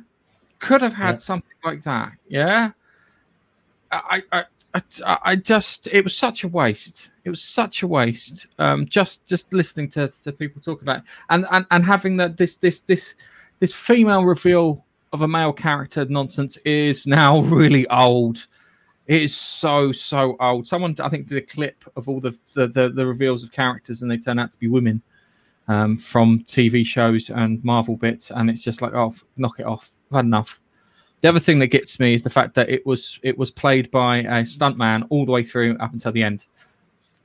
could 0.59 0.81
have 0.81 0.93
had 0.93 1.15
Yeah. 1.15 1.17
something 1.19 1.51
like 1.63 1.83
that. 1.83 2.13
Yeah, 2.27 2.71
I, 3.91 4.21
I, 4.31 4.43
I, 4.73 5.17
I 5.23 5.35
just 5.35 5.87
it 5.87 6.03
was 6.03 6.15
such 6.15 6.43
a 6.43 6.47
waste. 6.47 7.09
It 7.23 7.29
was 7.29 7.41
such 7.41 7.81
a 7.83 7.87
waste. 7.87 8.47
Um, 8.59 8.85
just 8.87 9.25
just 9.25 9.51
listening 9.53 9.89
to, 9.91 10.11
to 10.23 10.31
people 10.31 10.61
talk 10.61 10.81
about 10.81 10.97
it. 10.97 11.03
and 11.29 11.45
and 11.51 11.65
and 11.71 11.85
having 11.85 12.17
that 12.17 12.37
this 12.37 12.57
this 12.57 12.79
this 12.81 13.15
this 13.59 13.73
female 13.73 14.23
reveal 14.25 14.83
of 15.13 15.21
a 15.21 15.27
male 15.27 15.53
character 15.53 16.05
nonsense 16.05 16.57
is 16.57 17.07
now 17.07 17.39
really 17.41 17.87
old. 17.87 18.47
It 19.07 19.21
is 19.21 19.35
so 19.35 19.91
so 19.91 20.35
old. 20.39 20.67
Someone 20.67 20.95
I 20.99 21.09
think 21.09 21.27
did 21.27 21.37
a 21.37 21.45
clip 21.45 21.85
of 21.95 22.09
all 22.09 22.19
the 22.19 22.37
the, 22.53 22.67
the, 22.67 22.89
the 22.89 23.05
reveals 23.05 23.43
of 23.43 23.51
characters 23.51 24.01
and 24.01 24.11
they 24.11 24.17
turn 24.17 24.39
out 24.39 24.51
to 24.51 24.59
be 24.59 24.67
women 24.67 25.01
um, 25.67 25.97
from 25.97 26.39
TV 26.41 26.85
shows 26.85 27.29
and 27.29 27.63
Marvel 27.63 27.95
bits, 27.97 28.31
and 28.31 28.49
it's 28.49 28.61
just 28.61 28.81
like, 28.81 28.93
oh, 28.93 29.15
knock 29.37 29.59
it 29.59 29.65
off. 29.65 29.91
I've 30.11 30.17
had 30.17 30.25
enough. 30.25 30.61
The 31.21 31.29
other 31.29 31.39
thing 31.39 31.59
that 31.59 31.67
gets 31.67 31.99
me 31.99 32.13
is 32.13 32.23
the 32.23 32.29
fact 32.29 32.53
that 32.55 32.69
it 32.69 32.85
was 32.85 33.19
it 33.23 33.37
was 33.37 33.49
played 33.49 33.89
by 33.89 34.17
a 34.17 34.43
stuntman 34.43 35.05
all 35.09 35.25
the 35.25 35.31
way 35.31 35.43
through 35.43 35.77
up 35.79 35.93
until 35.93 36.11
the 36.11 36.21
end, 36.23 36.45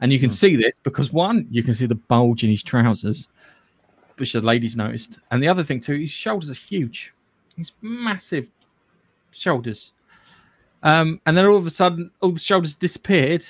and 0.00 0.12
you 0.12 0.18
can 0.18 0.30
Hmm. 0.30 0.34
see 0.34 0.56
this 0.56 0.78
because 0.82 1.12
one, 1.12 1.46
you 1.50 1.62
can 1.62 1.74
see 1.74 1.86
the 1.86 1.96
bulge 1.96 2.44
in 2.44 2.50
his 2.50 2.62
trousers, 2.62 3.28
which 4.16 4.32
the 4.32 4.40
ladies 4.40 4.76
noticed, 4.76 5.18
and 5.30 5.42
the 5.42 5.48
other 5.48 5.62
thing 5.64 5.80
too, 5.80 5.96
his 5.98 6.10
shoulders 6.10 6.48
are 6.48 6.54
huge. 6.54 7.12
He's 7.56 7.72
massive 7.82 8.48
shoulders, 9.32 9.92
um, 10.82 11.20
and 11.26 11.36
then 11.36 11.44
all 11.46 11.56
of 11.56 11.66
a 11.66 11.70
sudden, 11.70 12.10
all 12.22 12.32
the 12.32 12.40
shoulders 12.40 12.74
disappeared. 12.74 13.44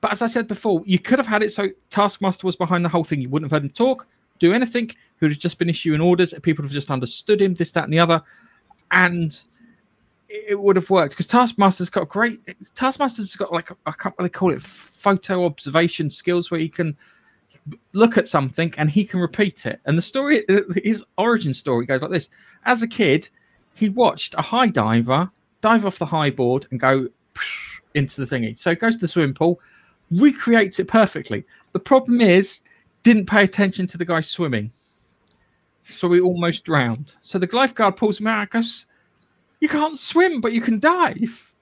But 0.00 0.12
as 0.12 0.22
I 0.22 0.26
said 0.26 0.46
before, 0.46 0.82
you 0.84 0.98
could 0.98 1.18
have 1.18 1.26
had 1.26 1.42
it 1.42 1.52
so 1.52 1.68
Taskmaster 1.90 2.46
was 2.46 2.56
behind 2.56 2.84
the 2.84 2.88
whole 2.88 3.04
thing. 3.04 3.20
You 3.20 3.28
wouldn't 3.28 3.50
have 3.50 3.56
heard 3.56 3.68
him 3.68 3.74
talk, 3.74 4.06
do 4.38 4.52
anything. 4.52 4.88
He 4.88 4.96
would 5.22 5.32
have 5.32 5.40
just 5.40 5.58
been 5.58 5.70
issuing 5.70 6.00
orders. 6.00 6.34
People 6.42 6.62
would 6.62 6.68
have 6.68 6.74
just 6.74 6.90
understood 6.90 7.40
him, 7.40 7.54
this, 7.54 7.70
that, 7.72 7.84
and 7.84 7.92
the 7.92 7.98
other. 7.98 8.22
And 8.90 9.38
it 10.28 10.60
would 10.60 10.76
have 10.76 10.90
worked 10.90 11.12
because 11.12 11.26
Taskmaster's 11.26 11.90
got 11.90 12.08
great. 12.08 12.40
Taskmaster's 12.74 13.34
got 13.36 13.52
like, 13.52 13.70
I 13.86 13.92
can't 13.92 14.14
really 14.18 14.30
call 14.30 14.52
it 14.52 14.62
photo 14.62 15.44
observation 15.44 16.10
skills 16.10 16.50
where 16.50 16.60
he 16.60 16.68
can 16.68 16.96
look 17.92 18.18
at 18.18 18.28
something 18.28 18.72
and 18.76 18.90
he 18.90 19.04
can 19.04 19.20
repeat 19.20 19.66
it. 19.66 19.80
And 19.86 19.96
the 19.96 20.02
story, 20.02 20.44
his 20.82 21.04
origin 21.16 21.54
story 21.54 21.86
goes 21.86 22.02
like 22.02 22.10
this 22.10 22.28
As 22.64 22.82
a 22.82 22.88
kid, 22.88 23.28
he 23.74 23.88
watched 23.88 24.34
a 24.36 24.42
high 24.42 24.68
diver 24.68 25.30
dive 25.62 25.86
off 25.86 25.98
the 25.98 26.06
high 26.06 26.30
board 26.30 26.66
and 26.70 26.78
go 26.78 27.08
into 27.94 28.24
the 28.24 28.36
thingy. 28.36 28.56
So 28.56 28.70
he 28.70 28.76
goes 28.76 28.96
to 28.96 29.00
the 29.00 29.08
swimming 29.08 29.34
pool, 29.34 29.60
recreates 30.10 30.78
it 30.78 30.88
perfectly. 30.88 31.44
The 31.72 31.80
problem 31.80 32.20
is, 32.20 32.62
didn't 33.02 33.26
pay 33.26 33.44
attention 33.44 33.86
to 33.88 33.98
the 33.98 34.04
guy 34.04 34.20
swimming. 34.20 34.72
So 35.84 36.10
he 36.12 36.20
almost 36.20 36.64
drowned. 36.64 37.14
So 37.20 37.38
the 37.38 37.48
lifeguard 37.52 37.96
pulls 37.96 38.18
him 38.18 38.26
out 38.26 38.40
and 38.40 38.50
goes, 38.50 38.86
You 39.60 39.68
can't 39.68 39.98
swim, 39.98 40.40
but 40.40 40.52
you 40.52 40.60
can 40.60 40.80
dive. 40.80 41.54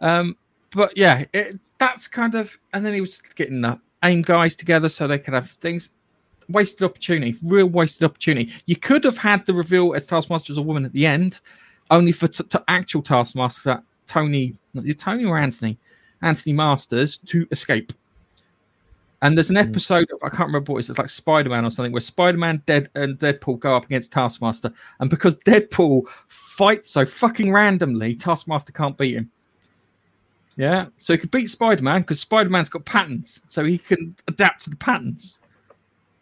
Um, 0.00 0.36
but 0.70 0.96
yeah, 0.96 1.24
it, 1.32 1.58
that's 1.78 2.06
kind 2.06 2.34
of, 2.34 2.56
and 2.72 2.86
then 2.86 2.94
he 2.94 3.00
was 3.00 3.20
getting 3.34 3.60
the 3.60 3.80
aim 4.04 4.22
guys 4.22 4.54
together 4.54 4.88
so 4.88 5.06
they 5.06 5.18
could 5.18 5.34
have 5.34 5.50
things. 5.50 5.90
Wasted 6.48 6.82
opportunity, 6.82 7.36
real 7.44 7.66
wasted 7.66 8.04
opportunity. 8.04 8.52
You 8.66 8.76
could 8.76 9.04
have 9.04 9.18
had 9.18 9.46
the 9.46 9.54
reveal 9.54 9.94
as 9.94 10.06
Taskmaster 10.06 10.52
as 10.52 10.58
a 10.58 10.62
woman 10.62 10.84
at 10.84 10.92
the 10.92 11.06
end, 11.06 11.40
only 11.90 12.10
for 12.12 12.26
t- 12.26 12.42
t- 12.42 12.58
actual 12.66 13.02
Taskmaster 13.02 13.82
Tony, 14.06 14.56
Tony 14.96 15.24
or 15.24 15.38
Anthony, 15.38 15.78
Anthony 16.22 16.52
Masters 16.52 17.18
to 17.26 17.46
escape. 17.50 17.92
And 19.22 19.36
there's 19.36 19.50
an 19.50 19.56
Hmm. 19.56 19.68
episode 19.68 20.08
of 20.12 20.18
I 20.22 20.28
can't 20.30 20.46
remember 20.48 20.72
what 20.72 20.78
it 20.78 20.80
is. 20.84 20.90
It's 20.90 20.98
like 20.98 21.10
Spider 21.10 21.50
Man 21.50 21.64
or 21.64 21.70
something 21.70 21.92
where 21.92 22.00
Spider 22.00 22.38
Man, 22.38 22.62
Dead, 22.66 22.88
and 22.94 23.18
Deadpool 23.18 23.60
go 23.60 23.76
up 23.76 23.84
against 23.84 24.12
Taskmaster, 24.12 24.72
and 24.98 25.10
because 25.10 25.36
Deadpool 25.36 26.04
fights 26.28 26.90
so 26.90 27.04
fucking 27.04 27.52
randomly, 27.52 28.14
Taskmaster 28.14 28.72
can't 28.72 28.96
beat 28.96 29.16
him. 29.16 29.30
Yeah, 30.56 30.86
so 30.98 31.12
he 31.12 31.18
could 31.18 31.30
beat 31.30 31.48
Spider 31.50 31.82
Man 31.82 32.00
because 32.00 32.20
Spider 32.20 32.50
Man's 32.50 32.68
got 32.68 32.84
patterns, 32.84 33.42
so 33.46 33.64
he 33.64 33.78
can 33.78 34.16
adapt 34.26 34.62
to 34.64 34.70
the 34.70 34.76
patterns. 34.76 35.40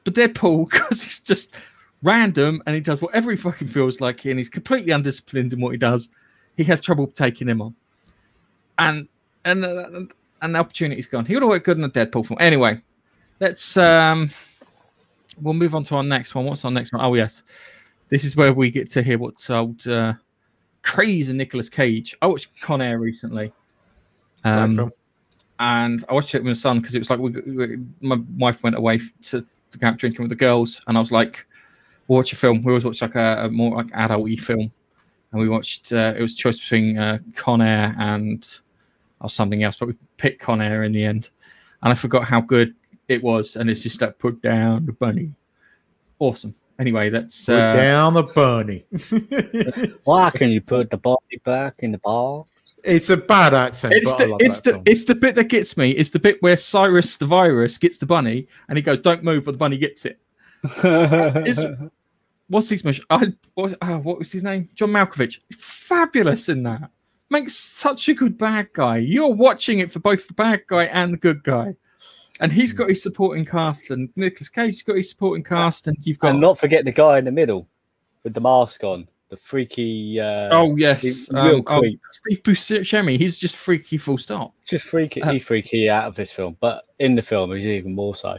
But 0.04 0.14
Deadpool, 0.14 0.70
because 0.70 1.02
he's 1.02 1.20
just 1.20 1.54
random 2.02 2.62
and 2.66 2.74
he 2.74 2.80
does 2.80 3.00
whatever 3.00 3.30
he 3.30 3.37
fucking 3.37 3.68
feels 3.68 4.00
like, 4.00 4.24
and 4.24 4.38
he's 4.38 4.48
completely 4.48 4.92
undisciplined 4.92 5.52
in 5.52 5.61
what 5.61 5.70
he 5.70 5.78
does, 5.78 6.08
he 6.56 6.64
has 6.64 6.80
trouble 6.80 7.06
taking 7.06 7.48
him 7.48 7.62
on. 7.62 7.74
And 8.78 9.08
and 9.50 9.64
uh, 9.64 10.14
and 10.42 10.54
the 10.54 10.58
opportunity's 10.58 11.06
gone. 11.06 11.26
He 11.26 11.34
would 11.34 11.42
have 11.42 11.50
worked 11.50 11.66
good 11.66 11.78
in 11.78 11.84
a 11.84 11.88
Deadpool 11.88 12.26
film. 12.26 12.38
Anyway, 12.40 12.80
let's 13.40 13.76
um 13.76 14.30
we'll 15.40 15.54
move 15.54 15.74
on 15.74 15.84
to 15.84 15.96
our 15.96 16.02
next 16.02 16.34
one. 16.34 16.44
What's 16.44 16.64
our 16.64 16.70
next 16.70 16.92
one? 16.92 17.04
Oh 17.04 17.14
yes. 17.14 17.42
This 18.08 18.24
is 18.24 18.37
where 18.37 18.52
we 18.52 18.70
get 18.70 18.90
to 18.90 19.02
hear 19.02 19.18
what's 19.18 19.50
old 19.50 19.87
uh 19.87 20.14
crazy 20.82 21.32
Nicolas 21.32 21.68
Cage. 21.68 22.16
I 22.22 22.26
watched 22.26 22.61
Con 22.61 22.80
Air 22.80 22.98
recently. 22.98 23.52
Um, 24.44 24.90
and 25.58 26.04
I 26.08 26.14
watched 26.14 26.34
it 26.34 26.38
with 26.38 26.46
my 26.46 26.52
son 26.52 26.80
because 26.80 26.94
it 26.94 26.98
was 26.98 27.11
like 27.11 27.18
we, 27.18 27.30
we, 27.30 27.78
my 28.00 28.18
wife 28.37 28.62
went 28.62 28.76
away 28.76 29.00
to, 29.24 29.44
to 29.70 29.78
go 29.78 29.88
out 29.88 29.96
drinking 29.96 30.22
with 30.22 30.30
the 30.30 30.37
girls, 30.37 30.80
and 30.87 30.96
I 30.96 31.00
was 31.00 31.11
like, 31.11 31.46
we'll 32.06 32.18
"Watch 32.18 32.32
a 32.32 32.37
film." 32.37 32.62
We 32.62 32.70
always 32.70 32.84
watch 32.84 33.02
like 33.02 33.16
a, 33.16 33.46
a 33.46 33.50
more 33.50 33.76
like 33.76 33.90
adult-y 33.92 34.37
film, 34.37 34.70
and 35.32 35.40
we 35.40 35.48
watched. 35.48 35.92
Uh, 35.92 36.14
it 36.16 36.22
was 36.22 36.32
a 36.32 36.37
choice 36.37 36.61
between 36.61 36.96
uh, 36.96 37.18
Con 37.34 37.61
Air 37.61 37.94
and 37.98 38.46
or 39.20 39.31
something 39.31 39.62
else, 39.62 39.76
but 39.76 39.88
we 39.88 39.94
picked 40.16 40.40
Con 40.40 40.61
Air 40.62 40.85
in 40.85 40.92
the 40.92 41.04
end, 41.04 41.31
and 41.83 41.92
I 41.92 41.94
forgot 41.94 42.24
how 42.24 42.40
good 42.40 42.74
it 43.09 43.22
was, 43.22 43.57
and 43.57 43.68
it's 43.70 43.83
just 43.83 44.00
like 44.00 44.18
put 44.18 44.40
down 44.42 44.87
the 44.87 44.92
bunny, 44.92 45.33
awesome. 46.18 46.54
Anyway, 46.78 47.11
that's 47.11 47.46
Put 47.46 47.59
uh, 47.59 47.74
down 47.74 48.14
the 48.14 48.22
bunny. 48.22 48.87
Why 50.04 50.31
can 50.31 50.50
you 50.50 50.61
put 50.61 50.90
the 50.90 50.96
body 50.96 51.40
back 51.44 51.74
in 51.81 51.90
the 51.92 51.98
ball? 51.98 52.46
it's 52.85 53.11
a 53.11 53.16
bad 53.16 53.52
accent, 53.54 53.92
It's 53.94 54.12
but 54.12 54.20
I 54.20 54.24
the 54.24 54.31
love 54.31 54.40
it's 54.40 54.57
that 54.61 54.64
the 54.64 54.70
film. 54.74 54.83
it's 54.87 55.04
the 55.04 55.14
bit 55.16 55.35
that 55.35 55.44
gets 55.48 55.76
me. 55.76 55.90
It's 55.90 56.11
the 56.11 56.20
bit 56.20 56.40
where 56.40 56.57
Cyrus 56.57 57.16
the 57.16 57.26
virus 57.26 57.76
gets 57.78 57.98
the 57.98 58.07
bunny 58.07 58.46
and 58.68 58.78
he 58.78 58.83
goes, 58.83 59.00
"Don't 59.00 59.24
move," 59.24 59.48
or 59.48 59.52
the 59.52 59.59
bunny 59.59 59.76
gets 59.78 60.07
it. 60.07 60.20
What's 62.48 62.68
his 62.68 62.85
mission? 62.85 63.04
I 63.11 63.33
what, 63.54 63.74
uh, 63.83 63.98
what 63.98 64.18
was 64.18 64.31
his 64.33 64.42
name? 64.44 64.68
John 64.74 64.90
Malkovich. 64.90 65.40
Fabulous 65.52 66.48
in 66.48 66.62
that. 66.62 66.90
Makes 67.30 67.56
such 67.56 68.08
a 68.08 68.14
good 68.14 68.38
bad 68.38 68.68
guy. 68.72 68.98
You're 68.98 69.28
watching 69.34 69.80
it 69.80 69.90
for 69.90 69.98
both 69.98 70.26
the 70.26 70.34
bad 70.34 70.62
guy 70.66 70.84
and 70.84 71.12
the 71.12 71.18
good 71.18 71.42
guy. 71.44 71.74
And 72.40 72.52
he's 72.52 72.72
got 72.72 72.88
his 72.88 73.02
supporting 73.02 73.44
cast, 73.44 73.90
and 73.90 74.10
Nicolas 74.14 74.48
Cage's 74.48 74.82
got 74.82 74.96
his 74.96 75.10
supporting 75.10 75.42
cast, 75.42 75.88
and 75.88 75.96
you've 76.06 76.20
got 76.20 76.30
and 76.30 76.40
not 76.40 76.58
forget 76.58 76.84
the 76.84 76.92
guy 76.92 77.18
in 77.18 77.24
the 77.24 77.32
middle 77.32 77.68
with 78.22 78.32
the 78.32 78.40
mask 78.40 78.84
on, 78.84 79.08
the 79.28 79.36
freaky. 79.36 80.20
Uh, 80.20 80.48
oh 80.52 80.76
yes, 80.76 81.02
he's 81.02 81.34
um, 81.34 81.46
real 81.46 81.62
oh. 81.66 81.82
Steve 82.12 82.42
Buscemi. 82.42 83.18
He's 83.18 83.38
just 83.38 83.56
freaky, 83.56 83.98
full 83.98 84.18
stop. 84.18 84.54
just 84.64 84.84
freaky. 84.84 85.20
Uh, 85.20 85.32
he's 85.32 85.44
freaky 85.44 85.90
out 85.90 86.04
of 86.04 86.14
this 86.14 86.30
film, 86.30 86.56
but 86.60 86.84
in 87.00 87.16
the 87.16 87.22
film, 87.22 87.52
he's 87.54 87.66
even 87.66 87.94
more 87.94 88.14
so. 88.14 88.38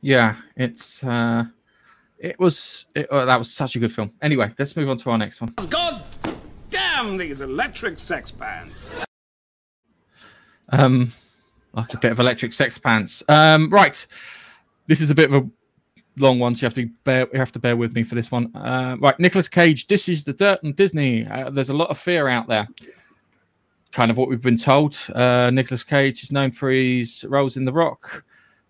Yeah, 0.00 0.36
it's 0.56 1.04
uh 1.04 1.44
it 2.18 2.38
was 2.38 2.86
it, 2.94 3.08
oh, 3.10 3.26
that 3.26 3.38
was 3.38 3.52
such 3.52 3.76
a 3.76 3.78
good 3.78 3.92
film. 3.92 4.12
Anyway, 4.22 4.52
let's 4.58 4.74
move 4.76 4.88
on 4.88 4.96
to 4.98 5.10
our 5.10 5.18
next 5.18 5.40
one. 5.40 5.52
God 5.68 6.02
damn 6.80 7.16
these 7.16 7.40
electric 7.40 7.98
sex 7.98 8.30
pants. 8.30 9.04
Um 10.70 11.12
like 11.72 11.94
a 11.94 11.98
bit 11.98 12.12
of 12.12 12.20
electric 12.20 12.52
sex 12.52 12.78
pants. 12.78 13.22
Um 13.28 13.70
right. 13.70 14.06
This 14.86 15.00
is 15.00 15.10
a 15.10 15.14
bit 15.14 15.32
of 15.32 15.44
a 15.44 15.50
long 16.18 16.38
one, 16.38 16.54
so 16.54 16.62
you 16.62 16.66
have 16.66 16.74
to 16.74 16.88
bear 17.04 17.28
you 17.32 17.38
have 17.38 17.52
to 17.52 17.58
bear 17.58 17.76
with 17.76 17.94
me 17.94 18.02
for 18.02 18.14
this 18.14 18.30
one. 18.30 18.54
Uh, 18.54 18.96
right, 19.00 19.18
Nicolas 19.18 19.48
Cage 19.48 19.86
dishes 19.86 20.24
the 20.24 20.32
dirt 20.32 20.58
on 20.64 20.72
Disney. 20.72 21.26
Uh, 21.26 21.50
there's 21.50 21.70
a 21.70 21.74
lot 21.74 21.90
of 21.90 21.98
fear 21.98 22.28
out 22.28 22.48
there. 22.48 22.68
Kind 23.92 24.10
of 24.10 24.16
what 24.16 24.28
we've 24.28 24.42
been 24.42 24.56
told. 24.56 24.96
Uh, 25.14 25.50
Nicolas 25.50 25.82
Cage 25.82 26.22
is 26.22 26.32
known 26.32 26.52
for 26.52 26.70
his 26.70 27.24
roles 27.28 27.56
in 27.56 27.64
The 27.64 27.72
Rock, 27.72 28.24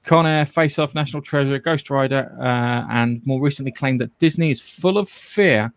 Con 0.05 0.27
Air, 0.27 0.47
Face 0.47 0.79
Off, 0.79 0.95
National 0.95 1.23
Treasure, 1.23 1.59
Ghost 1.59 1.91
Rider, 1.91 2.35
uh, 2.39 2.87
and 2.91 3.25
more 3.27 3.41
recently 3.41 3.73
claimed 3.73 4.01
that 4.01 4.19
Disney 4.19 4.51
is 4.51 4.61
full 4.61 4.97
of 4.97 5.09
fear 5.09 5.73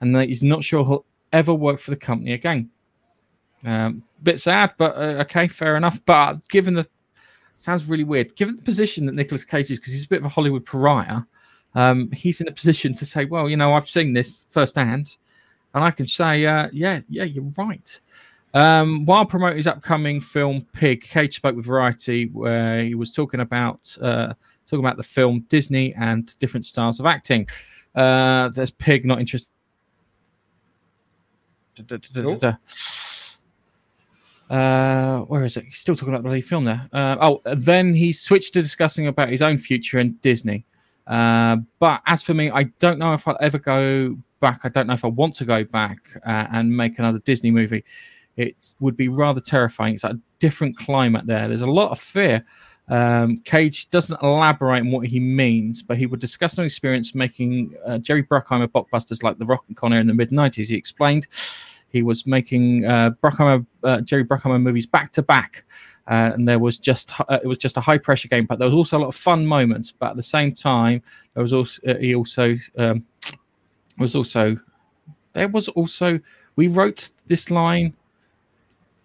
and 0.00 0.14
that 0.14 0.28
he's 0.28 0.42
not 0.42 0.64
sure 0.64 0.84
ever 1.32 1.54
work 1.54 1.80
for 1.80 1.90
the 1.90 1.96
company 1.96 2.32
again. 2.32 2.70
Um, 3.64 4.02
bit 4.22 4.40
sad, 4.40 4.74
but 4.78 4.96
uh, 4.96 5.22
okay, 5.22 5.48
fair 5.48 5.76
enough. 5.76 6.00
But 6.04 6.48
given 6.48 6.74
the 6.74 6.88
sounds 7.56 7.86
really 7.88 8.04
weird, 8.04 8.34
given 8.36 8.56
the 8.56 8.62
position 8.62 9.06
that 9.06 9.14
Nicolas 9.14 9.44
Cage 9.44 9.70
is, 9.70 9.78
because 9.78 9.92
he's 9.92 10.04
a 10.04 10.08
bit 10.08 10.20
of 10.20 10.26
a 10.26 10.30
Hollywood 10.30 10.64
pariah, 10.64 11.20
um, 11.74 12.10
he's 12.12 12.40
in 12.40 12.48
a 12.48 12.52
position 12.52 12.94
to 12.94 13.06
say, 13.06 13.26
well, 13.26 13.48
you 13.48 13.56
know, 13.56 13.74
I've 13.74 13.88
seen 13.88 14.12
this 14.12 14.46
firsthand, 14.48 15.16
and 15.74 15.84
I 15.84 15.90
can 15.90 16.06
say, 16.06 16.46
uh, 16.46 16.68
yeah, 16.72 17.00
yeah, 17.08 17.24
you're 17.24 17.52
right. 17.56 18.00
Um, 18.52 19.04
while 19.06 19.24
promoting 19.24 19.58
his 19.58 19.68
upcoming 19.68 20.20
film 20.20 20.66
Pig, 20.72 21.02
Cage 21.02 21.36
spoke 21.36 21.54
with 21.54 21.66
Variety, 21.66 22.26
where 22.26 22.82
he 22.82 22.94
was 22.94 23.12
talking 23.12 23.40
about 23.40 23.96
uh, 24.00 24.34
talking 24.66 24.84
about 24.84 24.96
the 24.96 25.02
film 25.02 25.44
Disney 25.48 25.94
and 25.94 26.36
different 26.38 26.66
styles 26.66 26.98
of 26.98 27.06
acting. 27.06 27.46
Uh, 27.94 28.48
there's 28.48 28.70
Pig, 28.70 29.04
not 29.04 29.20
interested. 29.20 29.50
Uh, 34.50 35.20
where 35.20 35.44
is 35.44 35.56
it? 35.56 35.64
He's 35.64 35.78
still 35.78 35.94
talking 35.94 36.12
about 36.12 36.24
the 36.24 36.30
lead 36.30 36.44
film 36.44 36.64
there. 36.64 36.88
Uh, 36.92 37.16
oh, 37.20 37.40
then 37.54 37.94
he 37.94 38.12
switched 38.12 38.52
to 38.54 38.62
discussing 38.62 39.06
about 39.06 39.28
his 39.28 39.42
own 39.42 39.58
future 39.58 40.00
in 40.00 40.12
Disney. 40.22 40.66
Uh, 41.06 41.58
but 41.78 42.02
as 42.06 42.22
for 42.22 42.34
me, 42.34 42.50
I 42.50 42.64
don't 42.80 42.98
know 42.98 43.12
if 43.14 43.28
I'll 43.28 43.38
ever 43.40 43.58
go 43.58 44.16
back. 44.40 44.60
I 44.64 44.68
don't 44.68 44.88
know 44.88 44.94
if 44.94 45.04
I 45.04 45.08
want 45.08 45.34
to 45.36 45.44
go 45.44 45.62
back 45.62 45.98
uh, 46.26 46.46
and 46.52 46.76
make 46.76 46.98
another 46.98 47.20
Disney 47.20 47.52
movie. 47.52 47.84
It 48.36 48.72
would 48.80 48.96
be 48.96 49.08
rather 49.08 49.40
terrifying. 49.40 49.94
It's 49.94 50.04
a 50.04 50.18
different 50.40 50.76
climate 50.76 51.26
there. 51.26 51.46
There's 51.46 51.60
a 51.60 51.66
lot 51.66 51.92
of 51.92 52.00
fear. 52.00 52.44
Um, 52.88 53.38
Cage 53.38 53.88
doesn't 53.90 54.20
elaborate 54.20 54.80
on 54.80 54.90
what 54.90 55.06
he 55.06 55.20
means, 55.20 55.80
but 55.80 55.96
he 55.96 56.06
would 56.06 56.20
discuss 56.20 56.58
an 56.58 56.64
experience 56.64 57.14
making 57.14 57.74
uh, 57.86 57.98
Jerry 57.98 58.24
Bruckheimer 58.24 58.66
blockbusters 58.66 59.22
like 59.22 59.38
The 59.38 59.46
Rock 59.46 59.64
and 59.68 59.76
Con 59.76 59.92
Air 59.92 60.00
in 60.00 60.08
the 60.08 60.14
mid 60.14 60.30
90s. 60.30 60.66
He 60.66 60.74
explained 60.74 61.28
he 61.90 62.02
was 62.02 62.26
making 62.26 62.84
uh, 62.84 63.10
Bruckheimer, 63.22 63.66
uh, 63.84 64.00
Jerry 64.00 64.24
Bruckheimer 64.24 64.60
movies 64.60 64.86
back 64.86 65.12
to 65.12 65.22
back. 65.22 65.64
And 66.06 66.48
there 66.48 66.58
was 66.58 66.76
just 66.76 67.12
uh, 67.20 67.38
it 67.42 67.46
was 67.46 67.58
just 67.58 67.76
a 67.76 67.80
high 67.80 67.98
pressure 67.98 68.26
game, 68.26 68.44
but 68.46 68.58
there 68.58 68.66
was 68.66 68.74
also 68.74 68.98
a 68.98 69.00
lot 69.00 69.08
of 69.08 69.14
fun 69.14 69.46
moments. 69.46 69.92
But 69.92 70.10
at 70.10 70.16
the 70.16 70.22
same 70.24 70.52
time, 70.52 71.02
there 71.34 71.42
was 71.42 71.52
also 71.52 71.80
uh, 71.86 71.94
he 71.98 72.16
also 72.16 72.56
um, 72.78 73.04
was 73.98 74.16
also 74.16 74.56
there 75.34 75.46
was 75.48 75.68
also 75.68 76.18
we 76.56 76.66
wrote 76.66 77.10
this 77.28 77.50
line 77.50 77.94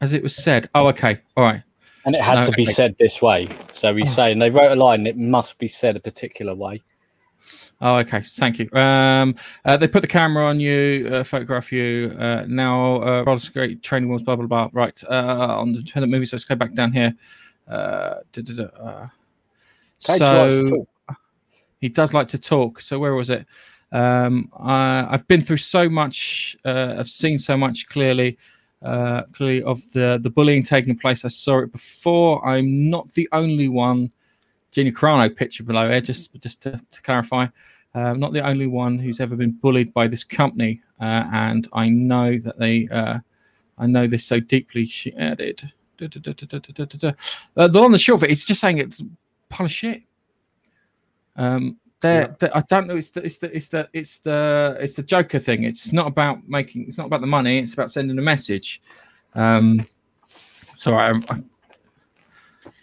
as 0.02 0.14
it 0.14 0.24
was 0.24 0.36
said. 0.36 0.70
Oh, 0.74 0.88
okay, 0.88 1.20
all 1.38 1.44
right. 1.44 1.62
And 2.06 2.16
it 2.16 2.22
had 2.22 2.36
No, 2.36 2.46
to 2.46 2.52
be 2.52 2.64
okay. 2.64 2.74
said 2.74 2.96
this 2.98 3.22
way. 3.22 3.50
So 3.74 3.96
he's 3.96 4.10
Oh. 4.10 4.14
saying 4.14 4.40
they 4.40 4.50
wrote 4.50 4.72
a 4.72 4.76
line, 4.76 5.08
it 5.08 5.18
must 5.18 5.58
be 5.58 5.68
said 5.68 5.96
a 5.96 6.00
particular 6.00 6.54
way. 6.54 6.82
Oh, 7.82 7.98
okay. 7.98 8.22
Thank 8.22 8.60
you. 8.60 8.70
Um, 8.72 9.36
uh, 9.66 9.76
they 9.78 9.88
put 9.88 10.02
the 10.02 10.08
camera 10.08 10.46
on 10.46 10.60
you, 10.60 11.10
uh, 11.12 11.24
photograph 11.24 11.72
you. 11.72 12.16
Uh, 12.18 12.46
now, 12.48 13.02
uh, 13.02 13.38
skate 13.38 13.84
training 13.84 14.10
wheels, 14.10 14.24
blah 14.24 14.36
blah 14.36 14.48
blah. 14.48 14.70
Right 14.72 15.04
uh, 15.10 15.60
on 15.60 15.74
the 15.74 15.80
independent 15.80 16.12
movies. 16.12 16.32
Let's 16.32 16.46
go 16.46 16.56
back 16.56 16.74
down 16.74 16.94
here. 16.94 17.14
Uh, 17.68 18.16
da, 18.32 18.42
da, 18.42 18.54
da, 18.54 18.64
uh, 18.64 19.08
Cage 20.00 20.22
likes 20.22 20.56
to 20.56 20.70
so 20.70 20.88
he 21.82 21.90
does 21.90 22.14
like 22.14 22.28
to 22.30 22.40
talk. 22.40 22.80
So 22.80 22.98
where 22.98 23.14
was 23.14 23.30
it? 23.30 23.46
Um, 23.92 24.52
I, 24.58 25.08
I've 25.10 25.28
been 25.28 25.42
through 25.42 25.58
so 25.58 25.90
much. 25.90 26.58
Uh, 26.66 26.96
I've 26.98 27.10
seen 27.10 27.38
so 27.38 27.58
much 27.58 27.88
clearly, 27.88 28.38
uh, 28.82 29.24
clearly 29.34 29.64
of 29.64 29.90
the 29.92 30.20
the 30.22 30.30
bullying 30.30 30.64
taking 30.64 30.98
place. 30.98 31.26
I 31.26 31.28
saw 31.30 31.60
it 31.60 31.72
before. 31.72 32.46
I'm 32.48 32.90
not 32.90 33.10
the 33.12 33.28
only 33.32 33.68
one. 33.68 34.12
Gina 34.76 34.92
Carano 34.92 35.34
picture 35.34 35.64
below 35.64 35.90
here, 35.90 36.02
just 36.02 36.38
just 36.42 36.62
to, 36.64 36.80
to 36.92 37.02
clarify. 37.02 37.48
Uh, 37.94 38.12
not 38.14 38.34
the 38.34 38.46
only 38.46 38.68
one 38.68 39.00
who's 39.00 39.22
ever 39.22 39.38
been 39.38 39.52
bullied 39.52 39.94
by 39.94 40.06
this 40.06 40.26
company, 40.26 40.82
uh, 41.00 41.24
and 41.32 41.70
I 41.72 41.88
know 41.88 42.38
that 42.40 42.60
they, 42.60 42.90
uh, 42.90 43.20
I 43.78 43.88
know 43.88 44.06
this 44.06 44.26
so 44.26 44.42
deeply. 44.42 44.86
She 44.86 45.16
added, 45.16 45.72
the 45.98 47.80
on 47.82 47.94
the 47.94 47.98
short 47.98 48.20
of 48.20 48.24
it, 48.26 48.32
it's 48.32 48.44
just 48.44 48.60
saying 48.60 48.80
it's 48.80 49.02
pile 49.48 49.66
of 49.66 49.72
shit. 49.72 50.04
Um, 51.38 51.78
yeah. 52.04 52.28
I 52.54 52.62
don't 52.68 52.88
know. 52.88 52.98
It's 52.98 53.12
the, 53.12 53.26
it's 53.26 53.38
the 53.38 53.56
it's 53.56 53.70
the 53.70 53.90
it's 53.94 54.18
the 54.18 54.78
it's 54.82 54.96
the 54.96 55.04
Joker 55.04 55.40
thing. 55.40 55.64
It's 55.64 55.94
not 55.94 56.08
about 56.08 56.48
making. 56.50 56.86
It's 56.88 56.98
not 56.98 57.08
about 57.08 57.22
the 57.22 57.28
money. 57.28 57.60
It's 57.60 57.74
about 57.74 57.92
sending 57.92 58.20
a 58.20 58.22
message. 58.22 58.82
Um, 59.34 59.88
sorry, 60.76 61.22
I, 61.30 61.34
I 61.34 61.42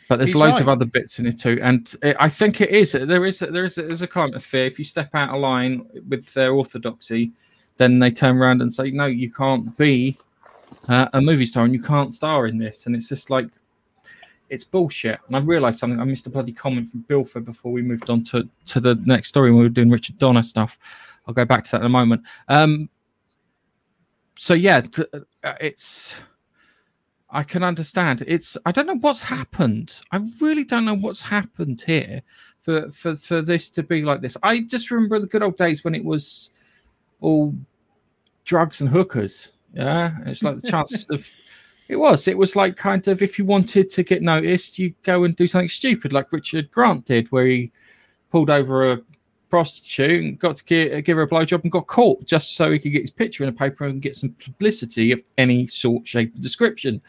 but 0.09 0.17
there's 0.17 0.31
He's 0.31 0.37
loads 0.37 0.55
right. 0.55 0.63
of 0.63 0.69
other 0.69 0.85
bits 0.85 1.19
in 1.19 1.27
it 1.27 1.39
too, 1.39 1.59
and 1.63 1.95
it, 2.03 2.17
I 2.19 2.29
think 2.29 2.61
it 2.61 2.71
is. 2.71 2.93
There 2.93 3.25
is, 3.25 3.39
there 3.39 3.65
is, 3.65 3.77
there's 3.77 4.03
a 4.03 4.07
kind 4.07 4.35
of 4.35 4.45
fear. 4.45 4.67
If 4.67 4.79
you 4.79 4.85
step 4.85 5.11
out 5.15 5.35
of 5.35 5.41
line 5.41 5.87
with 6.09 6.33
their 6.35 6.53
orthodoxy, 6.53 7.33
then 7.77 7.99
they 7.99 8.11
turn 8.11 8.37
around 8.37 8.63
and 8.63 8.73
say, 8.73 8.91
"No, 8.91 9.07
you 9.07 9.31
can't 9.31 9.77
be 9.77 10.17
uh, 10.89 11.09
a 11.13 11.21
movie 11.21 11.47
star 11.47 11.65
and 11.65 11.75
you 11.75 11.83
can't 11.83 12.15
star 12.15 12.47
in 12.47 12.59
this, 12.59 12.87
and 12.87 12.95
it's 12.95 13.09
just 13.09 13.31
like 13.31 13.49
it's 14.53 14.65
bullshit. 14.65 15.19
And 15.27 15.37
I 15.37 15.41
realised 15.41 15.79
something. 15.79 15.99
I 15.99 16.05
missed 16.05 16.27
a 16.27 16.31
bloody 16.31 16.53
comment 16.53 16.89
from 16.89 17.05
Bilford 17.09 17.45
before 17.47 17.73
we 17.73 17.83
moved 17.83 18.11
on 18.11 18.23
to 18.25 18.49
to 18.67 18.81
the 18.81 18.97
next 19.07 19.29
story 19.29 19.51
when 19.51 19.59
we 19.59 19.65
were 19.65 19.71
doing 19.71 19.91
Richard 19.91 20.19
Donner 20.19 20.43
stuff. 20.43 20.79
I'll 21.27 21.35
go 21.35 21.45
back 21.45 21.65
to 21.65 21.71
that 21.73 21.81
in 21.81 21.87
a 21.87 21.89
moment. 21.89 22.23
Um, 22.49 22.91
so 24.39 24.55
yeah, 24.55 24.83
uh, 25.43 25.55
it's. 25.61 26.21
I 27.33 27.43
can 27.43 27.65
understand. 27.65 28.23
It's. 28.27 28.59
I 28.67 28.73
don't 28.73 28.87
know 28.87 28.99
what's 28.99 29.25
happened. 29.25 29.99
I 30.13 30.21
really 30.41 30.65
don't 30.65 30.85
know 30.85 30.95
what's 30.95 31.23
happened 31.23 31.83
here 31.87 32.23
for 32.61 32.91
for 32.91 33.15
for 33.17 33.41
this 33.41 33.71
to 33.71 33.83
be 33.83 34.03
like 34.03 34.21
this. 34.21 34.37
I 34.43 34.61
just 34.61 34.91
remember 34.91 35.19
the 35.19 35.27
good 35.27 35.43
old 35.43 35.57
days 35.57 35.83
when 35.83 35.95
it 35.95 36.05
was 36.05 36.51
all 37.21 37.55
drugs 38.45 38.83
and 38.83 38.91
hookers. 38.91 39.53
Yeah, 39.73 40.15
it's 40.27 40.43
like 40.43 40.61
the 40.61 40.71
chance 40.71 41.05
of. 41.11 41.27
It 41.89 41.97
was. 41.97 42.29
It 42.29 42.39
was 42.39 42.55
like 42.55 42.77
kind 42.77 43.07
of 43.09 43.23
if 43.23 43.39
you 43.39 43.45
wanted 43.47 43.91
to 43.91 44.03
get 44.03 44.23
noticed, 44.23 44.79
you 44.79 44.95
go 45.03 45.25
and 45.25 45.35
do 45.35 45.47
something 45.47 45.69
stupid, 45.69 46.13
like 46.13 46.33
Richard 46.33 46.71
Grant 46.71 47.07
did, 47.07 47.33
where 47.33 47.47
he 47.47 47.73
pulled 48.31 48.51
over 48.51 48.93
a 48.93 49.01
prostitute 49.53 50.25
and 50.25 50.39
got 50.39 50.57
to 50.57 50.65
give, 50.65 50.95
uh, 50.95 51.01
give 51.03 51.19
her 51.19 51.25
a 51.25 51.29
blowjob 51.29 51.63
and 51.63 51.71
got 51.71 51.87
caught 51.87 52.25
just 52.25 52.57
so 52.57 52.73
he 52.73 52.79
could 52.79 52.91
get 52.91 53.03
his 53.03 53.11
picture 53.11 53.43
in 53.43 53.51
a 53.51 53.53
paper 53.53 53.85
and 53.85 54.01
get 54.01 54.17
some 54.17 54.35
publicity 54.43 55.13
of 55.13 55.23
any 55.37 55.67
sort, 55.67 56.09
shape, 56.09 56.35
or 56.35 56.41
description. 56.41 57.03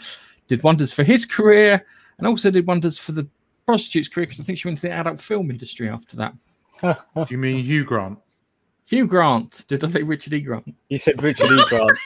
Did 0.49 0.62
wonders 0.62 0.91
for 0.91 1.06
his 1.06 1.25
career 1.25 1.86
and 2.17 2.27
also 2.27 2.51
did 2.51 2.67
wonders 2.67 2.97
for 2.97 3.13
the 3.13 3.25
prostitute's 3.65 4.10
career 4.10 4.25
because 4.25 4.41
I 4.41 4.43
think 4.43 4.58
she 4.60 4.67
went 4.67 4.77
to 4.79 4.88
the 4.89 4.91
adult 4.91 5.21
film 5.21 5.51
industry 5.51 5.88
after 5.88 6.17
that. 6.17 6.34
Do 6.82 6.97
you 7.29 7.38
mean 7.38 7.60
Hugh 7.60 7.86
Grant? 7.86 8.19
Hugh 8.88 9.08
Grant. 9.08 9.65
Did 9.69 9.82
I 9.82 9.88
say 9.88 10.03
Richard 10.03 10.34
E. 10.34 10.41
Grant? 10.41 10.75
You 10.89 10.97
said 10.97 11.23
Richard 11.23 11.49
E. 11.49 11.63
Grant. 11.69 11.97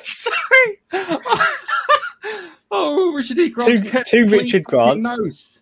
Sorry. 0.04 0.80
oh, 2.70 3.12
Richard 3.14 3.38
E. 3.40 3.50
Grant. 3.50 3.86
Two- 3.86 4.04
two 4.04 4.26
Richard 4.26 4.64
Grants. 4.64 5.02
Nose. 5.02 5.61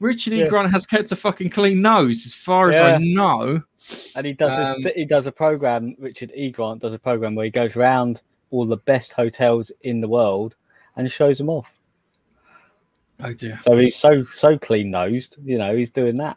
Richard 0.00 0.32
E. 0.32 0.38
Yeah. 0.40 0.48
Grant 0.48 0.70
has 0.70 0.86
kept 0.86 1.10
a 1.12 1.16
fucking 1.16 1.50
clean 1.50 1.82
nose, 1.82 2.24
as 2.24 2.34
far 2.34 2.70
as 2.70 2.80
I 2.80 2.98
know. 2.98 3.62
And 4.14 4.26
he 4.26 4.32
does 4.32 4.76
Um, 4.76 4.82
this, 4.82 4.94
he 4.94 5.04
does 5.04 5.26
a 5.26 5.32
program. 5.32 5.96
Richard 5.98 6.32
E. 6.34 6.50
Grant 6.50 6.80
does 6.80 6.94
a 6.94 6.98
program 6.98 7.34
where 7.34 7.44
he 7.44 7.50
goes 7.50 7.74
around 7.76 8.22
all 8.50 8.64
the 8.66 8.76
best 8.76 9.12
hotels 9.12 9.72
in 9.82 10.00
the 10.00 10.08
world 10.08 10.56
and 10.96 11.10
shows 11.10 11.38
them 11.38 11.48
off. 11.48 11.72
Oh 13.20 13.32
dear. 13.32 13.58
So 13.58 13.76
he's 13.76 13.96
so 13.96 14.22
so 14.22 14.56
clean 14.58 14.90
nosed. 14.90 15.36
You 15.42 15.58
know, 15.58 15.76
he's 15.76 15.90
doing 15.90 16.18
that. 16.18 16.36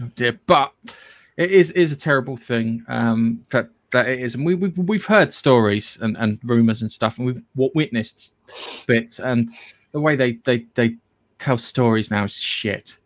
Oh 0.00 0.10
dear. 0.14 0.38
But 0.46 0.72
it 1.36 1.50
is 1.50 1.70
is 1.72 1.90
a 1.92 1.96
terrible 1.96 2.36
thing. 2.36 2.84
Um, 2.88 3.44
that 3.50 3.70
that 3.90 4.08
it 4.08 4.20
is, 4.20 4.34
and 4.34 4.44
we 4.44 4.54
we've, 4.54 4.76
we've 4.78 5.06
heard 5.06 5.32
stories 5.32 5.98
and, 6.00 6.16
and 6.16 6.38
rumors 6.44 6.82
and 6.82 6.92
stuff, 6.92 7.18
and 7.18 7.26
we've 7.26 7.42
what 7.54 7.74
witnessed 7.74 8.34
bits, 8.86 9.18
and 9.18 9.50
the 9.92 10.00
way 10.00 10.14
they 10.14 10.34
they 10.44 10.66
they 10.74 10.96
tell 11.38 11.58
stories 11.58 12.10
now 12.10 12.24
is 12.24 12.32
shit, 12.34 12.96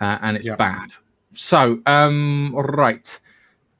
uh, 0.00 0.18
and 0.22 0.36
it's 0.36 0.46
Yeah. 0.46 0.56
bad. 0.56 0.92
So 1.32 1.80
um, 1.86 2.54
right. 2.56 3.20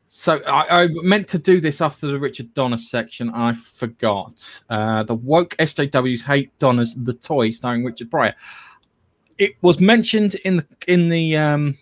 So 0.09 0.39
I, 0.47 0.83
I 0.83 0.89
meant 0.89 1.29
to 1.29 1.39
do 1.39 1.61
this 1.61 1.81
after 1.81 2.07
the 2.09 2.19
Richard 2.19 2.53
Donner 2.55 2.77
section. 2.77 3.31
I 3.31 3.53
forgot. 3.53 4.63
Uh, 4.69 5.03
the 5.05 5.15
woke 5.15 5.57
SJWs 5.59 6.25
hate 6.25 6.57
Donner's 6.59 6.95
The 6.95 7.15
Toy, 7.15 7.51
starring 7.51 7.85
Richard 7.85 8.11
Pryor. 8.11 8.35
It 9.39 9.53
was 9.63 9.81
mentioned 9.81 10.35
in 10.45 10.57
the 10.57 10.67
in 10.87 11.09
the 11.09 11.37
um, 11.37 11.79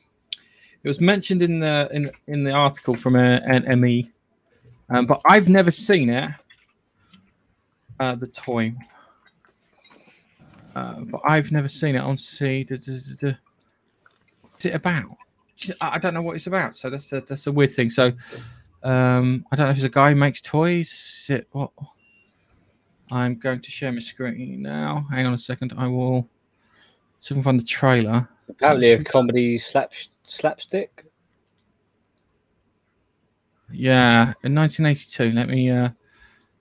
it 0.85 0.88
was 0.88 1.00
mentioned 1.00 1.42
in 1.42 1.59
the 1.59 1.88
in 1.90 2.11
in 2.28 2.44
the 2.44 2.52
article 2.52 2.94
from 2.94 3.16
uh, 3.16 3.40
NME, 3.40 4.11
um, 4.90 5.07
but 5.07 5.20
I've 5.26 5.48
never 5.48 5.70
seen 5.70 6.09
it. 6.11 6.31
Uh, 7.98 8.14
the 8.14 8.28
toy, 8.28 8.72
uh, 10.79 11.01
but 11.01 11.21
I've 11.25 11.51
never 11.51 11.69
seen 11.69 11.97
it 11.97 12.01
on 12.01 12.19
see. 12.19 12.64
What's 12.69 14.64
it 14.64 14.75
about? 14.75 15.17
I 15.81 15.99
don't 15.99 16.14
know 16.14 16.23
what 16.23 16.37
it's 16.37 16.47
about. 16.47 16.77
So 16.77 16.88
that's 16.88 17.12
a, 17.12 17.21
that's 17.21 17.47
a 17.47 17.53
weird 17.53 17.73
thing. 17.73 17.91
So 17.91 18.12
um, 18.83 19.45
I 19.51 19.57
don't 19.57 19.67
know 19.67 19.71
if 19.71 19.77
it's 19.77 19.85
a 19.85 19.88
guy 19.88 20.11
who 20.11 20.17
makes 20.17 20.41
toys. 20.41 20.88
Is 21.23 21.31
it 21.31 21.49
what? 21.51 21.73
I'm 23.11 23.37
going 23.37 23.61
to 23.61 23.71
share 23.71 23.91
my 23.91 23.99
screen 23.99 24.62
now. 24.62 25.07
Hang 25.11 25.27
on 25.27 25.33
a 25.33 25.38
second. 25.38 25.73
I 25.77 25.88
will 25.88 26.29
see 27.19 27.33
if 27.33 27.33
I 27.33 27.35
can 27.37 27.43
find 27.43 27.61
the 27.61 27.64
trailer. 27.64 28.29
Apparently, 28.49 28.93
a 28.93 29.03
comedy 29.03 29.59
slap 29.59 29.93
slapstick. 30.27 31.07
Yeah, 33.73 34.35
in 34.45 34.55
1982. 34.55 35.33
Let 35.33 35.49
me 35.49 35.71
uh, 35.71 35.88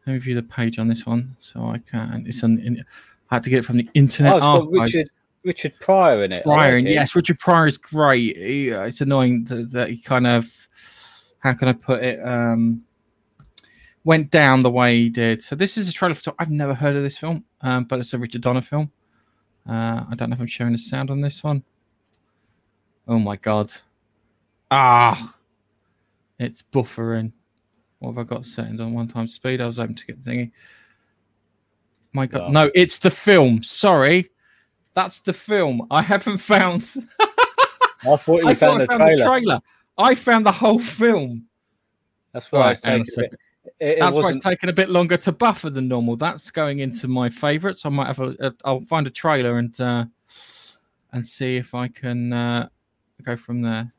let 0.05 0.13
me 0.13 0.19
view 0.19 0.35
the 0.35 0.43
page 0.43 0.79
on 0.79 0.87
this 0.87 1.05
one 1.05 1.35
so 1.39 1.65
I 1.65 1.77
can. 1.77 2.23
It's 2.25 2.43
on. 2.43 2.57
In, 2.59 2.83
I 3.29 3.35
had 3.35 3.43
to 3.43 3.49
get 3.49 3.59
it 3.59 3.65
from 3.65 3.77
the 3.77 3.89
Internet 3.93 4.41
Oh, 4.41 4.55
it's 4.57 4.65
got 4.65 4.71
Richard 4.71 5.09
Richard 5.43 5.73
Pryor 5.79 6.25
in 6.25 6.31
it. 6.31 6.43
Pryor, 6.43 6.81
like 6.81 6.89
yes, 6.89 7.15
Richard 7.15 7.39
Pryor 7.39 7.67
is 7.67 7.77
great. 7.77 8.37
He, 8.37 8.71
uh, 8.71 8.83
it's 8.83 9.01
annoying 9.01 9.45
that, 9.45 9.71
that 9.71 9.89
he 9.89 9.97
kind 9.97 10.27
of, 10.27 10.49
how 11.39 11.53
can 11.53 11.69
I 11.69 11.73
put 11.73 12.03
it, 12.03 12.25
um, 12.25 12.83
went 14.03 14.31
down 14.31 14.61
the 14.61 14.69
way 14.69 14.97
he 14.97 15.09
did. 15.09 15.43
So 15.43 15.55
this 15.55 15.77
is 15.77 15.89
a 15.89 15.93
trailer 15.93 16.15
for. 16.15 16.33
I've 16.39 16.49
never 16.49 16.73
heard 16.73 16.95
of 16.95 17.03
this 17.03 17.17
film, 17.17 17.43
um, 17.61 17.85
but 17.85 17.99
it's 17.99 18.13
a 18.13 18.17
Richard 18.17 18.41
Donner 18.41 18.61
film. 18.61 18.91
Uh, 19.67 20.05
I 20.09 20.15
don't 20.15 20.29
know 20.29 20.35
if 20.35 20.39
I'm 20.39 20.47
showing 20.47 20.71
the 20.71 20.77
sound 20.77 21.09
on 21.09 21.21
this 21.21 21.43
one. 21.43 21.63
Oh 23.07 23.19
my 23.19 23.35
god! 23.35 23.71
Ah, 24.71 25.35
it's 26.39 26.61
buffering. 26.61 27.31
What 27.99 28.11
have 28.11 28.17
I 28.19 28.23
got 28.23 28.45
settings 28.45 28.79
on 28.79 28.93
one 28.93 29.07
time 29.07 29.27
speed? 29.27 29.59
I 29.59 29.65
was 29.65 29.77
hoping 29.77 29.95
to 29.95 30.05
get 30.05 30.23
the 30.23 30.31
thingy. 30.31 30.51
My 32.17 32.25
god, 32.25 32.51
no, 32.51 32.71
it's 32.73 32.97
the 32.97 33.11
film. 33.11 33.61
Sorry, 33.61 34.31
that's 34.95 35.19
the 35.19 35.33
film. 35.33 35.85
I 35.91 36.01
haven't 36.01 36.39
found. 36.39 36.81
I 37.19 38.15
thought 38.17 38.41
you 38.41 38.47
I 38.47 38.55
found, 38.55 38.57
thought 38.57 38.73
I 38.73 38.77
the, 38.79 38.87
found 38.87 38.99
trailer. 39.01 39.15
the 39.17 39.23
trailer. 39.23 39.59
I 39.99 40.15
found 40.15 40.45
the 40.47 40.51
whole 40.51 40.79
film. 40.79 41.45
That's 42.33 42.51
why 42.51 42.59
Right, 42.59 42.71
it's 42.71 42.83
hang 42.83 42.95
on 42.95 43.01
a 43.01 43.03
taking 43.03 43.19
a 43.19 43.21
bit. 43.21 43.31
second. 43.31 43.37
It, 43.79 43.87
it 43.87 43.99
That's 43.99 44.17
why 44.17 44.29
it's 44.29 44.43
taken 44.43 44.69
a 44.69 44.73
bit 44.73 44.89
longer 44.89 45.17
to 45.17 45.31
buffer 45.31 45.69
than 45.69 45.87
normal. 45.87 46.15
That's 46.15 46.49
going 46.49 46.79
into 46.79 47.07
my 47.07 47.29
favourites. 47.29 47.85
I 47.85 47.89
might 47.89 48.07
have 48.07 48.19
a. 48.19 48.35
a 48.39 48.53
I'll 48.65 48.81
find 48.81 49.05
a 49.05 49.11
trailer 49.11 49.59
and 49.59 49.79
uh, 49.79 50.05
and 51.11 51.27
see 51.27 51.57
if 51.57 51.75
I 51.75 51.87
can 51.87 52.33
uh, 52.33 52.69
go 53.21 53.35
from 53.37 53.61
there. 53.61 53.93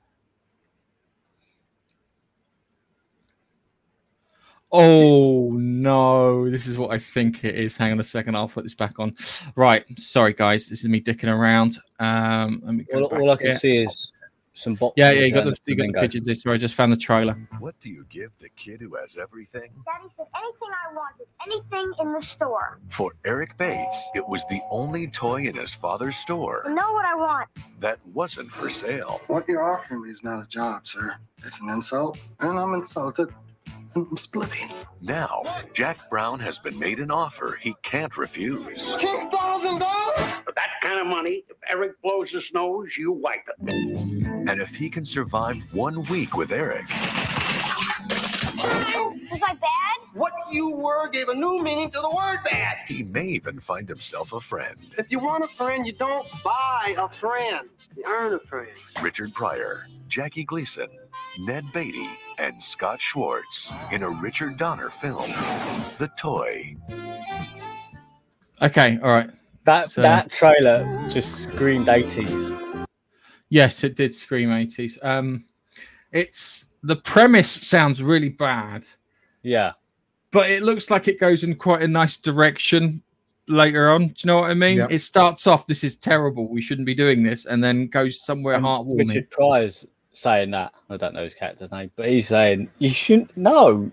Oh 4.70 5.50
no, 5.52 6.50
this 6.50 6.66
is 6.66 6.76
what 6.76 6.90
I 6.90 6.98
think 6.98 7.44
it 7.44 7.54
is. 7.54 7.76
Hang 7.76 7.92
on 7.92 8.00
a 8.00 8.04
second, 8.04 8.36
I'll 8.36 8.48
put 8.48 8.64
this 8.64 8.74
back 8.74 8.98
on. 8.98 9.16
Right, 9.56 9.84
sorry 9.98 10.34
guys, 10.34 10.68
this 10.68 10.80
is 10.80 10.88
me 10.88 11.00
dicking 11.00 11.32
around. 11.34 11.78
Um, 11.98 12.60
let 12.64 12.74
me 12.74 12.84
go 12.84 13.02
all, 13.04 13.08
back 13.08 13.20
all 13.20 13.30
I 13.30 13.36
can 13.36 13.46
here. 13.46 13.58
see 13.58 13.76
is 13.78 14.12
some 14.52 14.74
boxes. 14.74 14.94
Yeah, 14.96 15.12
yeah, 15.12 15.24
you 15.26 15.32
got 15.32 15.46
and 15.46 15.52
the, 15.56 15.58
you 15.66 15.74
got 15.76 15.82
the 15.82 15.86
bingo. 15.86 16.00
pictures. 16.02 16.22
This, 16.22 16.42
sorry, 16.42 16.56
I 16.56 16.58
just 16.58 16.74
found 16.74 16.92
the 16.92 16.96
trailer. 16.98 17.48
What 17.60 17.80
do 17.80 17.88
you 17.90 18.04
give 18.10 18.30
the 18.40 18.50
kid 18.50 18.80
who 18.82 18.94
has 18.96 19.16
everything? 19.16 19.70
Daddy 19.86 20.12
said 20.16 20.26
anything 20.36 20.68
I 20.90 20.94
wanted, 20.94 21.26
anything 21.46 21.92
in 22.00 22.12
the 22.12 22.20
store. 22.20 22.78
For 22.90 23.12
Eric 23.24 23.56
Bates, 23.56 24.08
it 24.14 24.28
was 24.28 24.44
the 24.50 24.60
only 24.70 25.06
toy 25.06 25.44
in 25.46 25.56
his 25.56 25.72
father's 25.72 26.14
I 26.14 26.18
store 26.18 26.64
know 26.68 26.92
what 26.92 27.06
I 27.06 27.14
want. 27.14 27.48
that 27.80 27.98
wasn't 28.12 28.50
for 28.50 28.68
sale. 28.68 29.20
What 29.28 29.48
you're 29.48 29.62
offering 29.62 30.02
me 30.02 30.10
is 30.10 30.22
not 30.22 30.42
a 30.42 30.46
job, 30.48 30.86
sir. 30.86 31.14
It's 31.46 31.58
an 31.60 31.70
insult, 31.70 32.18
and 32.40 32.58
I'm 32.58 32.74
insulted. 32.74 33.28
And 33.94 34.18
splitting. 34.18 34.70
Now, 35.02 35.62
Jack 35.72 36.10
Brown 36.10 36.40
has 36.40 36.58
been 36.58 36.78
made 36.78 36.98
an 36.98 37.10
offer 37.10 37.58
he 37.60 37.74
can't 37.82 38.16
refuse. 38.16 38.96
Ten 38.96 39.30
thousand 39.30 39.78
dollars? 39.80 40.30
For 40.44 40.52
that 40.52 40.70
kind 40.82 41.00
of 41.00 41.06
money, 41.06 41.44
if 41.48 41.56
Eric 41.68 42.00
blows 42.02 42.30
his 42.30 42.52
nose, 42.52 42.96
you 42.96 43.12
wipe 43.12 43.46
it. 43.48 43.98
And 44.48 44.60
if 44.60 44.74
he 44.74 44.88
can 44.90 45.04
survive 45.04 45.56
one 45.72 46.02
week 46.04 46.36
with 46.36 46.52
Eric, 46.52 46.86
Was 49.40 49.50
I 49.50 49.54
bad? 49.54 50.08
What 50.14 50.32
you 50.50 50.70
were 50.70 51.08
gave 51.08 51.28
a 51.28 51.34
new 51.34 51.62
meaning 51.62 51.90
to 51.92 52.00
the 52.00 52.10
word 52.10 52.38
bad. 52.44 52.78
he 52.88 53.04
may 53.04 53.26
even 53.26 53.60
find 53.60 53.88
himself 53.88 54.32
a 54.32 54.40
friend. 54.40 54.76
If 54.98 55.10
you 55.12 55.18
want 55.20 55.44
a 55.44 55.48
friend, 55.48 55.86
you 55.86 55.92
don't 55.92 56.26
buy 56.42 56.94
a 56.98 57.08
friend. 57.08 57.68
You 57.96 58.04
earn 58.06 58.34
a 58.34 58.40
friend. 58.40 58.70
Richard 59.00 59.32
Pryor, 59.34 59.86
Jackie 60.08 60.42
Gleason, 60.44 60.88
Ned 61.38 61.64
Beatty, 61.72 62.08
and 62.38 62.60
Scott 62.60 63.00
Schwartz 63.00 63.72
in 63.92 64.02
a 64.02 64.10
Richard 64.10 64.56
Donner 64.56 64.90
film, 64.90 65.30
The 65.98 66.10
Toy. 66.18 66.74
Okay, 68.60 68.98
all 69.02 69.10
right. 69.12 69.30
That 69.64 69.88
So- 69.90 70.02
that 70.02 70.32
trailer 70.32 71.08
just 71.10 71.36
screamed 71.44 71.88
eighties. 71.88 72.52
Yes, 73.50 73.84
it 73.84 73.94
did 73.96 74.14
scream 74.14 74.50
80s. 74.50 74.98
Um, 75.02 75.44
it's 76.12 76.66
the 76.82 76.96
premise 76.96 77.50
sounds 77.50 78.02
really 78.02 78.28
bad, 78.28 78.86
Yeah, 79.42 79.72
but 80.30 80.50
it 80.50 80.62
looks 80.62 80.90
like 80.90 81.08
it 81.08 81.18
goes 81.20 81.44
in 81.44 81.54
quite 81.56 81.82
a 81.82 81.88
nice 81.88 82.16
direction 82.16 83.02
later 83.46 83.90
on. 83.90 84.08
Do 84.08 84.14
you 84.18 84.26
know 84.26 84.36
what 84.36 84.50
I 84.50 84.54
mean? 84.54 84.78
Yep. 84.78 84.90
It 84.90 84.98
starts 85.00 85.46
off, 85.46 85.66
this 85.66 85.84
is 85.84 85.96
terrible, 85.96 86.48
we 86.48 86.60
shouldn't 86.60 86.86
be 86.86 86.94
doing 86.94 87.22
this, 87.22 87.46
and 87.46 87.62
then 87.62 87.86
goes 87.88 88.22
somewhere 88.24 88.58
heartwarming. 88.58 89.08
Richard 89.08 89.30
Pryor's 89.30 89.86
saying 90.12 90.50
that. 90.50 90.72
I 90.90 90.96
don't 90.96 91.14
know 91.14 91.24
his 91.24 91.34
character's 91.34 91.70
name, 91.70 91.90
but 91.96 92.08
he's 92.08 92.28
saying 92.28 92.70
you 92.78 92.90
shouldn't. 92.90 93.36
No, 93.36 93.90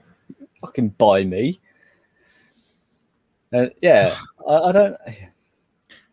fucking 0.62 0.90
buy 0.90 1.24
me. 1.24 1.60
Uh, 3.54 3.68
yeah, 3.82 4.18
I, 4.48 4.54
I 4.54 4.72
don't. 4.72 4.98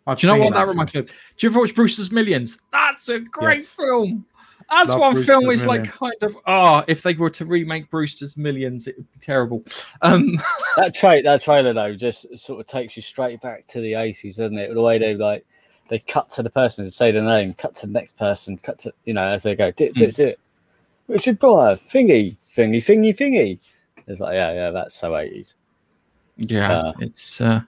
I've 0.07 0.19
Do 0.19 0.27
you 0.27 0.33
know 0.33 0.39
what 0.45 0.53
that 0.53 0.61
that 0.61 0.69
reminds 0.69 0.95
me 0.95 1.01
of? 1.01 1.07
Do 1.07 1.13
you 1.39 1.51
ever 1.51 1.61
watch 1.61 1.75
Brewster's 1.75 2.11
Millions? 2.11 2.59
That's 2.73 3.09
a 3.09 3.21
great 3.21 3.61
Yes. 3.61 3.75
film. 3.75 4.27
That's 4.71 4.91
Love 4.91 5.01
one 5.01 5.25
film 5.25 5.45
Brewster's 5.45 5.61
is 5.61 5.67
like 5.67 5.85
kind 5.85 6.15
of 6.23 6.37
ah, 6.47 6.85
if 6.87 7.03
they 7.03 7.15
were 7.15 7.31
to 7.31 7.45
remake 7.47 7.91
Brewster's 7.91 8.37
Millions, 8.37 8.87
it 8.87 8.97
would 8.97 9.13
be 9.13 9.19
terrible. 9.21 9.65
Um, 10.03 10.41
that 10.77 10.95
trait 10.95 11.25
that 11.25 11.43
trailer 11.43 11.73
though 11.73 11.95
just 11.95 12.39
sort 12.39 12.61
of 12.61 12.67
takes 12.67 12.97
you 12.97 13.03
straight 13.03 13.41
back 13.41 13.67
to 13.69 13.81
the 13.81 13.93
80s 13.93 14.37
doesn't 14.37 14.59
it? 14.59 14.73
The 14.75 14.83
way 14.83 14.99
they 14.99 15.15
like 15.15 15.45
they 15.89 15.99
cut 15.99 16.31
to 16.31 16.43
the 16.43 16.51
person 16.51 16.85
and 16.85 16.93
say 16.93 17.11
the 17.11 17.23
name 17.23 17.55
cut 17.55 17.77
to 17.77 17.87
the 17.87 17.93
next 17.93 18.17
person 18.17 18.57
cut 18.59 18.79
to 18.79 18.93
you 19.05 19.15
know 19.15 19.25
as 19.25 19.43
they 19.43 19.55
go 19.55 19.71
do 19.71 19.85
it 19.85 19.95
do 19.95 20.05
it 20.05 20.15
do 20.17 20.27
it. 20.27 20.41
Richard 21.09 21.41
Pryor 21.41 21.77
thingy 21.77 22.37
thingy 22.57 22.79
thingy 22.79 23.17
thingy. 23.17 23.59
It's 24.07 24.21
like 24.21 24.35
yeah 24.35 24.53
yeah 24.53 24.71
that's 24.71 24.95
so 24.95 25.13
80s 25.13 25.55
yeah, 26.37 26.73
Uh, 26.73 26.93
it's 27.01 27.41
uh, 27.41 27.61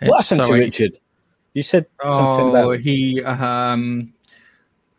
what 0.00 0.20
it's 0.20 0.30
happened 0.30 0.46
so 0.46 0.52
to 0.52 0.58
richard? 0.58 0.98
You 1.54 1.62
said 1.62 1.86
something 2.02 2.46
Oh, 2.46 2.50
about 2.50 2.80
he 2.80 3.22
um, 3.22 4.12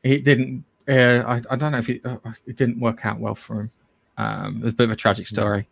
he 0.04 0.20
didn't. 0.20 0.64
Uh, 0.88 1.24
I 1.28 1.42
I 1.50 1.56
don't 1.56 1.72
know 1.72 1.78
if 1.78 1.90
it, 1.90 2.06
uh, 2.06 2.18
it 2.46 2.56
didn't 2.58 2.80
work 2.80 3.06
out 3.06 3.20
well 3.20 3.36
for 3.36 3.62
him. 3.62 3.72
Um, 4.18 4.62
was 4.62 4.74
a 4.74 4.76
bit 4.76 4.86
of 4.86 4.92
a 4.92 4.96
tragic 4.96 5.28
story. 5.28 5.68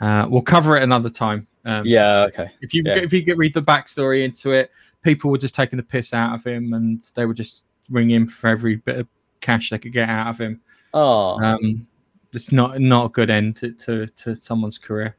Uh, 0.00 0.26
we'll 0.28 0.42
cover 0.42 0.76
it 0.76 0.82
another 0.82 1.10
time. 1.10 1.46
Um, 1.64 1.84
yeah 1.84 2.20
okay 2.28 2.48
If 2.62 2.72
you 2.72 2.82
Yeah. 2.86 2.96
if 2.96 3.12
you 3.12 3.22
get 3.22 3.36
read 3.36 3.52
the 3.54 3.62
backstory 3.62 4.24
into 4.24 4.52
it, 4.52 4.70
people 5.02 5.30
were 5.30 5.38
just 5.38 5.54
taking 5.54 5.76
the 5.76 5.82
piss 5.82 6.14
out 6.14 6.34
of 6.34 6.44
him, 6.44 6.72
and 6.72 7.02
they 7.14 7.26
would 7.26 7.36
just 7.36 7.62
ring 7.90 8.10
him 8.10 8.26
for 8.26 8.48
every 8.48 8.76
bit 8.76 8.96
of 8.96 9.06
cash 9.40 9.70
they 9.70 9.78
could 9.78 9.92
get 9.92 10.08
out 10.08 10.28
of 10.28 10.38
him. 10.38 10.60
oh 10.94 11.38
Um, 11.42 11.86
it's 12.32 12.52
not 12.52 12.80
not 12.80 13.06
a 13.06 13.08
good 13.08 13.28
end 13.30 13.56
to, 13.56 13.72
to, 13.72 14.06
to 14.06 14.36
someone's 14.36 14.78
career. 14.78 15.16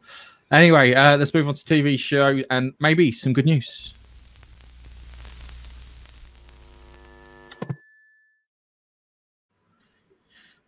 Anyway, 0.52 0.94
uh, 0.94 1.18
let's 1.18 1.34
move 1.34 1.48
on 1.48 1.54
to 1.54 1.64
TV 1.64 1.98
show 1.98 2.42
and 2.50 2.74
maybe 2.80 3.12
some 3.12 3.34
good 3.34 3.46
news. 3.46 3.94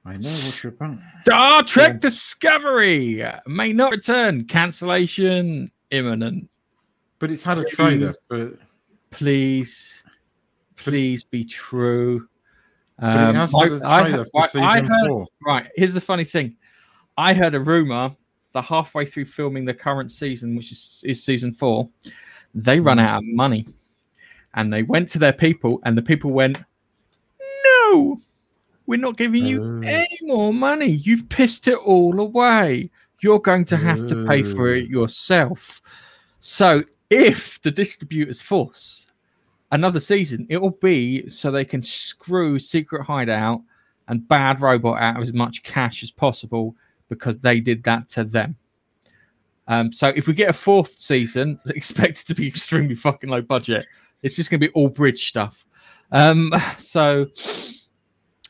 I 0.06 0.18
know 0.18 0.30
what 0.30 0.64
you're 0.64 0.74
about. 0.74 0.98
Star 1.24 1.64
Trek 1.64 1.92
Yeah. 1.94 1.98
Discovery 2.00 3.26
may 3.48 3.72
not 3.74 3.92
return. 3.92 4.44
Cancellation 4.46 5.72
imminent. 5.92 6.50
But 7.20 7.32
it's 7.32 7.44
had 7.44 7.58
a 7.58 7.64
trailer. 7.64 8.12
Please. 8.12 8.18
But, 8.30 8.60
Please, 9.12 10.04
please 10.76 11.24
be 11.24 11.46
true. 11.46 12.28
Um, 13.00 13.36
has 13.36 13.54
I- 13.54 13.64
had 13.64 13.72
a 13.74 13.82
I 13.86 14.02
trailer 14.02 14.18
heard- 14.18 14.28
for 14.32 14.60
I- 14.60 14.82
heard- 14.82 15.08
four. 15.08 15.28
Right. 15.46 15.70
Here's 15.76 15.94
the 15.94 16.02
funny 16.02 16.24
thing. 16.24 16.56
I 17.16 17.36
heard 17.36 17.54
a 17.54 17.60
rumor 17.60 18.16
that 18.54 18.64
halfway 18.66 19.06
through 19.06 19.26
filming 19.26 19.66
the 19.66 19.74
current 19.76 20.12
season, 20.12 20.56
which 20.56 20.72
is, 20.72 21.04
is 21.06 21.24
season 21.24 21.52
four, 21.52 21.90
they 22.56 22.80
run 22.80 22.98
Hmm. 22.98 23.04
out 23.04 23.18
of 23.20 23.24
money. 23.28 23.68
And 24.56 24.74
they 24.74 24.82
went 24.84 25.10
to 25.12 25.20
their 25.20 25.34
people, 25.34 25.80
and 25.86 25.96
the 25.98 26.02
people 26.02 26.32
went, 26.32 26.58
No, 27.66 28.20
we're 28.86 29.00
not 29.00 29.18
giving 29.18 29.46
you 29.46 29.64
Oh. 29.64 29.82
any 29.88 30.20
more 30.24 30.54
money. 30.54 30.88
You've 30.92 31.30
pissed 31.30 31.68
it 31.68 31.78
all 31.78 32.20
away. 32.20 32.90
You're 33.22 33.40
going 33.40 33.66
to 33.66 33.78
have 33.78 34.06
to 34.08 34.24
pay 34.24 34.44
for 34.44 34.74
it 34.74 34.88
Oh. 34.88 35.00
yourself. 35.02 35.82
So 36.40 36.84
if 37.10 37.62
the 37.62 37.72
distributors 37.72 38.42
force 38.42 39.08
another 39.72 40.00
season, 40.00 40.46
it 40.50 40.58
will 40.58 40.72
be 40.82 41.28
so 41.30 41.50
they 41.52 41.66
can 41.66 41.82
screw 41.82 42.60
Secret 42.60 43.04
Hideout 43.06 43.62
and 44.10 44.28
Bad 44.28 44.60
Robot 44.62 45.02
out 45.02 45.16
of 45.18 45.22
as 45.24 45.34
much 45.34 45.64
cash 45.64 46.04
as 46.04 46.12
possible 46.12 46.76
because 47.08 47.40
they 47.40 47.60
did 47.62 47.84
that 47.84 48.10
to 48.10 48.24
them. 48.26 48.58
Um, 49.68 49.94
so 49.94 50.12
if 50.14 50.28
we 50.28 50.34
get 50.34 50.50
a 50.50 50.54
fourth 50.54 50.98
season, 50.98 51.58
expect 51.68 52.20
it 52.22 52.28
to 52.28 52.36
be 52.36 52.48
extremely 52.48 52.96
fucking 52.96 53.30
low 53.30 53.42
budget. 53.42 53.86
It's 54.22 54.36
just 54.36 54.50
going 54.50 54.60
to 54.60 54.68
be 54.68 54.74
all 54.74 54.90
bridge 54.90 55.28
stuff. 55.30 55.66
Um, 56.12 56.52
so 56.78 57.28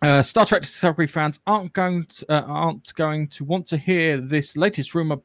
uh, 0.04 0.22
Star 0.22 0.46
Trek 0.46 0.62
Discovery 0.62 1.08
fans 1.08 1.40
aren't 1.48 1.72
going 1.72 2.06
to, 2.08 2.32
uh, 2.32 2.46
aren't 2.46 2.94
going 2.96 3.28
to 3.30 3.46
want 3.46 3.66
to 3.68 3.78
hear 3.78 4.18
this 4.18 4.58
latest 4.58 4.94
rumor, 4.94 5.18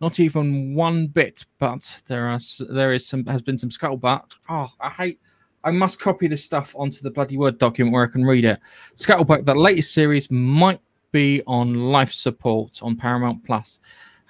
not 0.00 0.18
even 0.18 0.74
one 0.74 1.08
bit. 1.08 1.44
But 1.58 2.00
there 2.06 2.28
are 2.28 2.38
there 2.70 2.94
is 2.94 3.06
some 3.06 3.26
has 3.26 3.42
been 3.42 3.58
some 3.58 3.68
scuttlebutt. 3.68 4.22
Oh, 4.48 4.68
I 4.80 4.88
hate. 4.88 5.20
I 5.62 5.70
must 5.70 6.00
copy 6.00 6.26
this 6.26 6.42
stuff 6.42 6.74
onto 6.74 7.02
the 7.02 7.10
bloody 7.10 7.36
word 7.36 7.58
document 7.58 7.92
where 7.92 8.04
I 8.04 8.08
can 8.08 8.24
read 8.24 8.46
it. 8.46 8.60
Scuttlebutt, 8.96 9.44
the 9.44 9.54
latest 9.54 9.92
series 9.92 10.30
might 10.30 10.80
be 11.12 11.42
on 11.46 11.74
life 11.74 12.12
support 12.12 12.80
on 12.82 12.96
Paramount 12.96 13.44
Plus, 13.44 13.78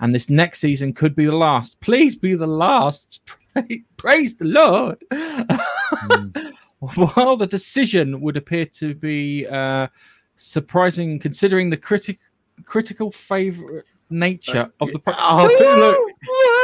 and 0.01 0.13
this 0.13 0.29
next 0.29 0.59
season 0.59 0.93
could 0.93 1.15
be 1.15 1.27
the 1.27 1.37
last. 1.37 1.79
Please 1.79 2.17
be 2.17 2.35
the 2.35 2.49
last. 2.49 3.21
Praise 3.97 4.35
the 4.35 4.45
Lord. 4.45 6.41
While 7.15 7.37
the 7.37 7.47
decision 7.47 8.21
would 8.21 8.37
appear 8.37 8.67
to 8.67 8.95
be 8.95 9.47
uh, 9.47 9.89
surprising, 10.37 11.19
considering 11.19 11.71
the 11.71 11.77
critic 11.77 12.19
critical 12.65 13.11
favorite 13.11 13.85
nature 14.11 14.71
of 14.81 14.93
the 14.93 14.99
pro- 14.99 15.15
Oh, 15.19 15.47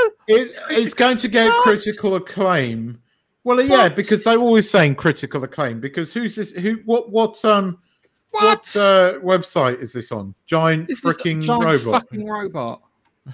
look, 0.05 0.15
it, 0.29 0.57
it's 0.71 0.95
going 0.95 1.17
to 1.19 1.29
get 1.29 1.53
critical 1.63 2.17
acclaim. 2.17 3.01
Well, 3.45 3.61
yeah, 3.63 3.85
What? 3.85 3.97
because 3.97 4.25
they're 4.25 4.39
always 4.39 4.71
saying 4.71 4.97
critical 4.97 5.43
acclaim. 5.45 5.81
Because 5.81 6.13
who's 6.13 6.37
this? 6.37 6.53
Who? 6.53 6.75
What? 6.85 7.11
What? 7.11 7.43
Um. 7.45 7.79
what? 8.31 8.59
What 8.59 8.77
uh, 8.77 9.15
website 9.21 9.81
is 9.81 9.93
this 9.93 10.13
on? 10.13 10.35
Giant 10.47 10.91
Is 10.91 11.01
freaking 11.01 11.43
giant 11.43 11.65
robot. 11.65 12.03
fucking 12.03 12.27
robot. 12.27 12.83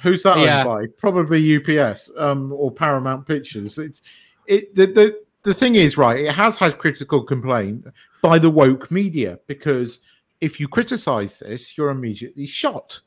Who's 0.02 0.22
that 0.24 0.38
Yeah. 0.38 0.64
owned 0.64 0.68
by? 0.68 0.86
Probably 0.98 1.56
UPS 1.56 2.10
um, 2.16 2.52
or 2.52 2.70
Paramount 2.70 3.26
Pictures. 3.26 3.78
It's 3.78 4.02
it 4.46 4.74
the, 4.74 4.86
the 4.86 5.20
the 5.46 5.54
thing 5.54 5.76
is 5.76 5.96
right. 5.96 6.18
It 6.18 6.32
has 6.32 6.58
had 6.58 6.76
critical 6.76 7.22
complaint 7.22 7.86
by 8.20 8.36
the 8.40 8.50
woke 8.50 8.90
media 8.90 9.38
because 9.46 10.00
if 10.40 10.58
you 10.58 10.66
criticize 10.66 11.38
this, 11.38 11.78
you're 11.78 11.90
immediately 11.90 12.46
shot. 12.48 13.00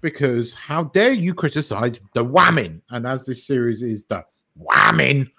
Because 0.00 0.54
how 0.54 0.84
dare 0.84 1.12
you 1.12 1.34
criticize 1.34 2.00
the 2.14 2.24
whamming? 2.24 2.80
And 2.88 3.06
as 3.06 3.26
this 3.26 3.46
series 3.46 3.82
is 3.82 4.06
the 4.06 4.24
whamming, 4.58 5.30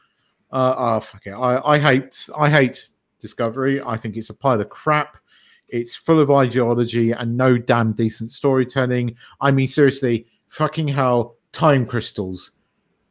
uh, 0.52 0.76
oh 0.78 1.00
fuck 1.00 1.26
it. 1.26 1.32
I, 1.32 1.60
I 1.66 1.80
hate 1.80 2.30
I 2.38 2.50
hate 2.52 2.88
Discovery. 3.20 3.82
I 3.82 3.98
think 3.98 4.16
it's 4.16 4.30
a 4.30 4.36
pile 4.36 4.62
of 4.62 4.70
crap. 4.70 5.18
It's 5.70 5.96
full 5.96 6.20
of 6.20 6.30
ideology 6.30 7.12
and 7.13 7.36
no 7.36 7.58
damn 7.58 7.94
decent 7.94 8.30
storytelling. 8.30 9.16
I 9.42 9.50
mean, 9.50 9.68
seriously, 9.68 10.28
fucking 10.50 10.89
hell, 10.89 11.38
time 11.52 11.88
crystals. 11.88 12.60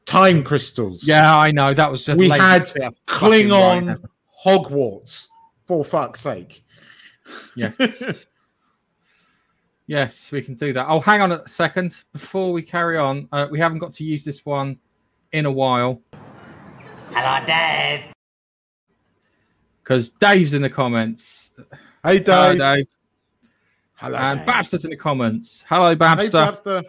Time 0.06 0.42
crystals. 0.42 1.06
Yeah, 1.06 1.36
I 1.36 1.50
know 1.52 1.72
that 1.74 1.90
was. 1.90 2.04
the 2.06 2.16
We 2.16 2.28
had 2.28 2.70
bit 2.74 2.82
of 2.84 3.06
Klingon. 3.06 4.02
Hogwarts, 4.44 5.28
for 5.66 5.84
fuck's 5.84 6.20
sake. 6.20 6.64
Yeah. 7.56 7.72
Yes, 9.86 10.30
we 10.32 10.40
can 10.40 10.54
do 10.54 10.72
that. 10.72 10.86
Oh, 10.88 11.00
hang 11.00 11.20
on 11.20 11.32
a 11.32 11.46
second 11.48 11.94
before 12.12 12.52
we 12.52 12.62
carry 12.62 12.96
on. 12.96 13.28
Uh, 13.32 13.48
we 13.50 13.58
haven't 13.58 13.78
got 13.78 13.92
to 13.94 14.04
use 14.04 14.24
this 14.24 14.46
one 14.46 14.78
in 15.32 15.44
a 15.44 15.50
while 15.50 16.00
Hello, 17.10 17.44
Dave. 17.44 18.04
because 19.82 20.10
Dave's 20.10 20.54
in 20.54 20.62
the 20.62 20.70
comments. 20.70 21.50
hey, 22.04 22.22
Hello, 22.24 22.52
Dave. 22.52 22.58
Dave. 22.58 22.86
Hello, 23.94 24.18
And 24.18 24.38
Dave. 24.38 24.46
Babster's 24.46 24.84
in 24.84 24.90
the 24.90 24.96
comments. 24.96 25.64
Hello, 25.68 25.90
Hey, 25.90 25.96
Babster. 25.96 26.84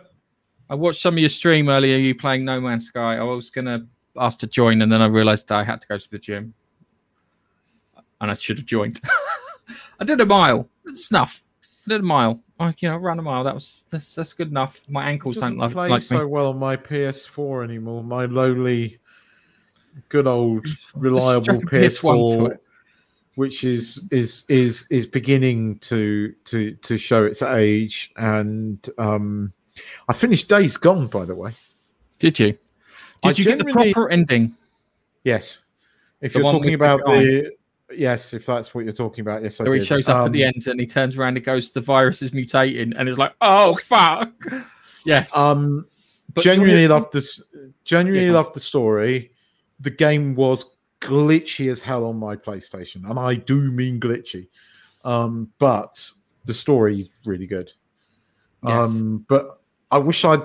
I 0.74 0.76
watched 0.76 1.02
some 1.02 1.14
of 1.14 1.20
your 1.20 1.30
stream 1.30 1.70
earlier. 1.70 1.98
You 1.98 2.16
playing 2.16 2.46
No 2.46 2.60
Man's 2.60 2.88
Sky. 2.88 3.18
I 3.18 3.22
was 3.22 3.52
gonna 3.52 3.86
ask 4.18 4.40
to 4.40 4.48
join, 4.48 4.82
and 4.82 4.92
then 4.92 5.04
I 5.04 5.06
realised 5.06 5.52
I 5.52 5.64
had 5.64 5.80
to 5.82 5.88
go 5.88 6.00
to 6.00 6.10
the 6.10 6.18
gym, 6.18 6.56
and 8.20 8.32
I 8.32 8.34
should 8.34 8.58
have 8.58 8.66
joined. 8.66 9.00
I 10.00 10.04
did 10.04 10.20
a 10.20 10.26
mile. 10.26 10.68
Snuff. 10.94 11.44
I 11.86 11.90
did 11.90 12.02
a 12.02 12.04
mile. 12.04 12.42
I, 12.60 12.74
you 12.80 12.90
know, 12.90 12.98
ran 12.98 13.20
a 13.20 13.22
mile. 13.22 13.44
That 13.44 13.54
was 13.54 13.84
that's, 13.92 14.16
that's 14.16 14.34
good 14.34 14.48
enough. 14.48 14.82
My 14.90 15.08
ankles 15.08 15.38
don't 15.38 15.60
like, 15.60 15.74
play 15.74 15.90
like 15.90 16.02
so 16.02 16.22
me. 16.22 16.26
well 16.26 16.48
on 16.48 16.58
my 16.58 16.76
PS4 16.76 17.66
anymore. 17.66 18.04
My 18.04 18.26
lowly, 18.26 18.98
good 20.10 20.26
old, 20.26 20.66
reliable 20.96 21.54
PS1 21.54 21.60
to 21.60 21.66
PS4, 21.68 22.58
which 23.36 23.64
is 23.64 24.10
is 24.12 24.44
is 24.50 24.88
is 24.90 25.06
beginning 25.06 25.78
to 25.80 26.34
to 26.46 26.74
to 26.74 26.98
show 26.98 27.26
its 27.26 27.44
age. 27.44 28.12
And 28.18 28.84
um, 28.98 29.54
I 30.08 30.14
finished 30.14 30.48
Days 30.50 30.78
Gone, 30.78 31.08
by 31.08 31.26
the 31.26 31.36
way. 31.36 31.52
Did 32.20 32.40
you? 32.40 32.58
I 33.24 33.30
Did 33.30 33.40
you 33.40 33.46
get 33.46 33.58
the 33.60 33.66
proper 33.72 34.10
ending? 34.10 34.56
Yes, 35.24 35.66
if 36.22 36.34
The 36.34 36.40
you're 36.40 36.52
talking 36.52 36.72
with 36.72 36.80
the 36.80 36.86
about 36.86 37.06
the 37.06 37.52
yes, 37.96 38.34
if 38.34 38.46
that's 38.46 38.74
what 38.76 38.84
you're 38.84 38.94
talking 38.94 39.22
about, 39.22 39.44
yes, 39.44 39.60
I 39.62 39.64
Where 39.64 39.76
he 39.76 39.86
shows 39.86 40.10
up 40.10 40.26
at 40.28 40.32
the 40.34 40.44
Um, 40.46 40.52
end 40.56 40.68
and 40.68 40.80
he 40.80 40.86
turns 40.86 41.18
around 41.18 41.38
and 41.38 41.46
goes, 41.46 41.72
"The 41.72 41.82
virus 41.82 42.22
is 42.22 42.32
mutating," 42.32 42.94
and 42.98 43.08
it's 43.08 43.18
like, 43.18 43.34
"Oh 43.42 43.76
fuck!" 43.76 44.32
Yes. 45.06 45.36
Um, 45.36 45.86
But 46.34 46.44
genuinely 46.46 46.88
loved 46.88 47.12
this. 47.12 47.44
Genuinely 47.84 48.28
Yeah. 48.28 48.34
loved 48.34 48.56
the 48.56 48.62
story. 48.62 49.32
The 49.82 49.90
game 49.90 50.34
was 50.34 50.78
glitchy 51.02 51.70
as 51.70 51.82
hell 51.82 52.06
on 52.06 52.18
my 52.18 52.38
PlayStation, 52.38 53.10
and 53.10 53.20
I 53.20 53.36
do 53.36 53.70
mean 53.70 54.00
glitchy. 54.00 54.48
Um, 55.04 55.52
but 55.60 56.10
the 56.46 56.54
story 56.54 57.12
really 57.26 57.48
good. 57.48 57.74
Yes. 58.66 58.74
Um, 58.74 59.26
but 59.28 59.60
I 59.94 59.98
wish 60.00 60.26
I'd 60.26 60.42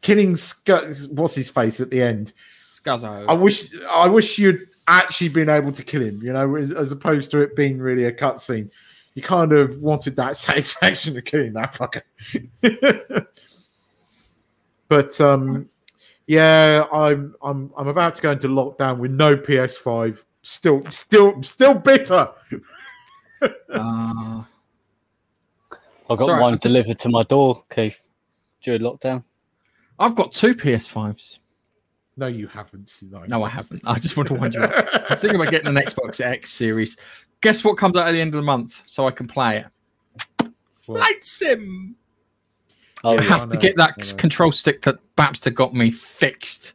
killing 0.00 0.36
Sc- 0.36 0.68
what's 1.10 1.34
his 1.34 1.50
face 1.50 1.80
at 1.80 1.90
the 1.90 2.00
end. 2.02 2.32
Skizzo. 2.50 3.26
I 3.28 3.34
wish 3.34 3.68
I 3.90 4.08
wish 4.08 4.38
you'd 4.38 4.66
actually 4.88 5.28
been 5.28 5.48
able 5.48 5.72
to 5.72 5.82
kill 5.82 6.02
him, 6.02 6.20
you 6.22 6.32
know, 6.32 6.56
as, 6.56 6.72
as 6.72 6.90
opposed 6.92 7.30
to 7.32 7.38
it 7.40 7.54
being 7.54 7.78
really 7.78 8.04
a 8.06 8.12
cutscene. 8.12 8.70
You 9.14 9.22
kind 9.22 9.52
of 9.52 9.78
wanted 9.80 10.16
that 10.16 10.36
satisfaction 10.48 11.16
of 11.16 11.24
killing 11.24 11.52
that 11.52 11.74
fucker. 11.74 12.02
but 14.88 15.20
um 15.20 15.68
yeah, 16.26 16.84
I'm 16.92 17.34
I'm 17.42 17.72
I'm 17.76 17.88
about 17.88 18.14
to 18.16 18.22
go 18.22 18.30
into 18.32 18.48
lockdown 18.48 18.98
with 18.98 19.10
no 19.10 19.36
PS5. 19.36 20.22
Still 20.42 20.82
still 20.86 21.42
still 21.42 21.74
bitter. 21.74 22.28
Uh, 23.68 24.44
I 26.08 26.14
got 26.14 26.18
Sorry, 26.26 26.40
one 26.40 26.54
I 26.54 26.56
just- 26.58 26.62
delivered 26.62 26.98
to 27.00 27.08
my 27.08 27.24
door, 27.24 27.64
Keith, 27.74 27.98
during 28.62 28.80
lockdown. 28.82 29.24
I've 29.98 30.14
got 30.14 30.32
two 30.32 30.54
PS5s. 30.54 31.38
No, 32.16 32.26
you 32.26 32.46
haven't. 32.46 32.94
No, 33.02 33.24
No, 33.26 33.42
I 33.42 33.48
haven't. 33.48 33.82
I 33.86 33.98
just 33.98 34.16
want 34.16 34.28
to 34.28 34.34
wind 34.34 34.54
you 34.54 34.60
up. 34.60 34.72
I 34.74 35.06
was 35.10 35.20
thinking 35.20 35.40
about 35.40 35.50
getting 35.50 35.68
an 35.68 35.82
Xbox 35.82 36.20
X 36.20 36.50
series. 36.52 36.96
Guess 37.40 37.64
what 37.64 37.78
comes 37.78 37.96
out 37.96 38.06
at 38.06 38.12
the 38.12 38.20
end 38.20 38.34
of 38.34 38.38
the 38.38 38.42
month 38.44 38.82
so 38.86 39.06
I 39.06 39.10
can 39.10 39.26
play 39.26 39.58
it? 39.58 39.66
What? 40.86 40.98
Flight 40.98 41.24
Sim. 41.24 41.96
Oh, 43.04 43.10
I 43.10 43.14
yeah. 43.14 43.20
have 43.22 43.42
I 43.42 43.46
to 43.46 43.56
oh, 43.56 43.60
get 43.60 43.76
that 43.76 44.14
control 44.18 44.52
stick 44.52 44.82
that 44.82 44.98
Babster 45.16 45.52
got 45.52 45.74
me 45.74 45.90
fixed, 45.90 46.74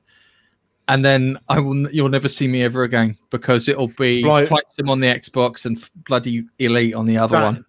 and 0.88 1.06
then 1.06 1.38
I 1.48 1.60
will. 1.60 1.90
You'll 1.92 2.10
never 2.10 2.28
see 2.28 2.48
me 2.48 2.64
ever 2.64 2.84
again 2.84 3.18
because 3.30 3.68
it'll 3.70 3.88
be 3.90 4.24
Flight- 4.24 4.48
Flight 4.48 4.70
Sim 4.70 4.90
on 4.90 5.00
the 5.00 5.08
Xbox 5.08 5.66
and 5.66 5.82
bloody 6.06 6.46
Elite 6.60 6.96
on 6.96 7.06
the 7.06 7.18
other 7.18 7.36
that, 7.38 7.44
one. 7.44 7.66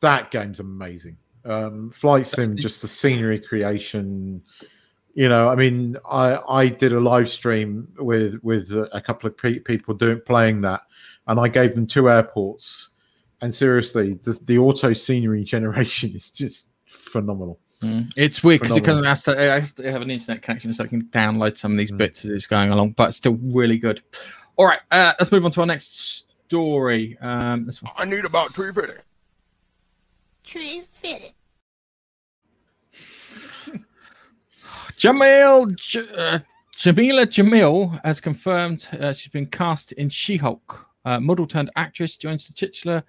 that 0.00 0.30
game's 0.30 0.58
amazing. 0.60 1.16
Um, 1.44 1.90
Flight 1.90 2.26
Sim, 2.26 2.56
just 2.56 2.82
the 2.82 2.88
scenery 2.88 3.40
creation. 3.40 4.42
You 5.14 5.28
know, 5.28 5.48
I 5.50 5.56
mean, 5.56 5.96
I 6.10 6.38
I 6.48 6.68
did 6.68 6.92
a 6.92 7.00
live 7.00 7.28
stream 7.28 7.88
with 7.98 8.38
with 8.42 8.70
a 8.92 9.00
couple 9.00 9.28
of 9.28 9.36
pe- 9.36 9.58
people 9.58 9.94
doing 9.94 10.20
playing 10.24 10.60
that, 10.62 10.82
and 11.26 11.38
I 11.40 11.48
gave 11.48 11.74
them 11.74 11.86
two 11.86 12.08
airports. 12.08 12.90
And 13.40 13.52
seriously, 13.52 14.14
the, 14.14 14.38
the 14.44 14.58
auto 14.58 14.92
scenery 14.92 15.42
generation 15.54 16.12
is 16.14 16.30
just 16.30 16.68
phenomenal. 16.86 17.58
Mm. 17.82 18.12
It's 18.16 18.44
weird 18.44 18.60
because 18.60 18.76
it 18.76 18.84
Phenomenal. 18.84 19.08
has 19.08 19.24
to, 19.24 19.32
it 19.32 19.60
has 19.60 19.72
to 19.74 19.90
have 19.90 20.00
an 20.02 20.10
internet 20.12 20.40
connection 20.42 20.72
so 20.72 20.84
I 20.84 20.86
can 20.86 21.02
download 21.06 21.58
some 21.58 21.72
of 21.72 21.78
these 21.78 21.90
Mm. 21.90 21.96
bits 21.96 22.24
as 22.24 22.30
it's 22.30 22.46
going 22.46 22.70
along, 22.70 22.90
but 22.92 23.08
it's 23.08 23.16
still 23.16 23.36
really 23.42 23.76
good. 23.78 24.00
All 24.56 24.66
right, 24.66 24.78
uh, 24.92 25.14
let's 25.18 25.32
move 25.32 25.44
on 25.44 25.50
to 25.50 25.60
our 25.62 25.66
next 25.66 26.28
story. 26.46 27.18
Um, 27.20 27.66
this 27.66 27.82
one. 27.82 27.92
I 27.96 28.04
need 28.04 28.24
about 28.24 28.54
350. 28.54 29.02
Tree 30.44 30.82
fitted. 30.88 31.32
Jamil 34.96 35.74
J- 35.76 36.08
uh, 36.16 36.38
Jamila 36.74 37.26
Jamil 37.26 38.00
has 38.04 38.20
confirmed 38.20 38.88
uh, 39.00 39.12
she's 39.12 39.30
been 39.32 39.46
cast 39.46 39.92
in 39.92 40.08
She-Hulk. 40.08 40.88
Uh, 41.04 41.20
model 41.20 41.46
turned 41.46 41.70
actress 41.76 42.16
joins 42.16 42.46
the 42.46 42.52
titular 42.52 43.02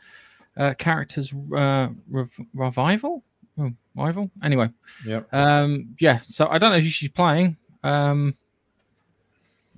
uh, 0.58 0.74
character's 0.76 1.34
uh, 1.56 1.90
rev- 2.10 2.40
revival. 2.54 3.24
Oh, 3.60 3.72
rival. 3.96 4.32
Anyway, 4.44 4.70
Yep. 5.06 5.32
um, 5.34 5.96
yeah. 6.00 6.20
So 6.20 6.48
I 6.48 6.58
don't 6.58 6.72
know 6.72 6.80
who 6.80 6.90
she's 6.90 7.10
playing. 7.10 7.58
Um, 7.84 8.36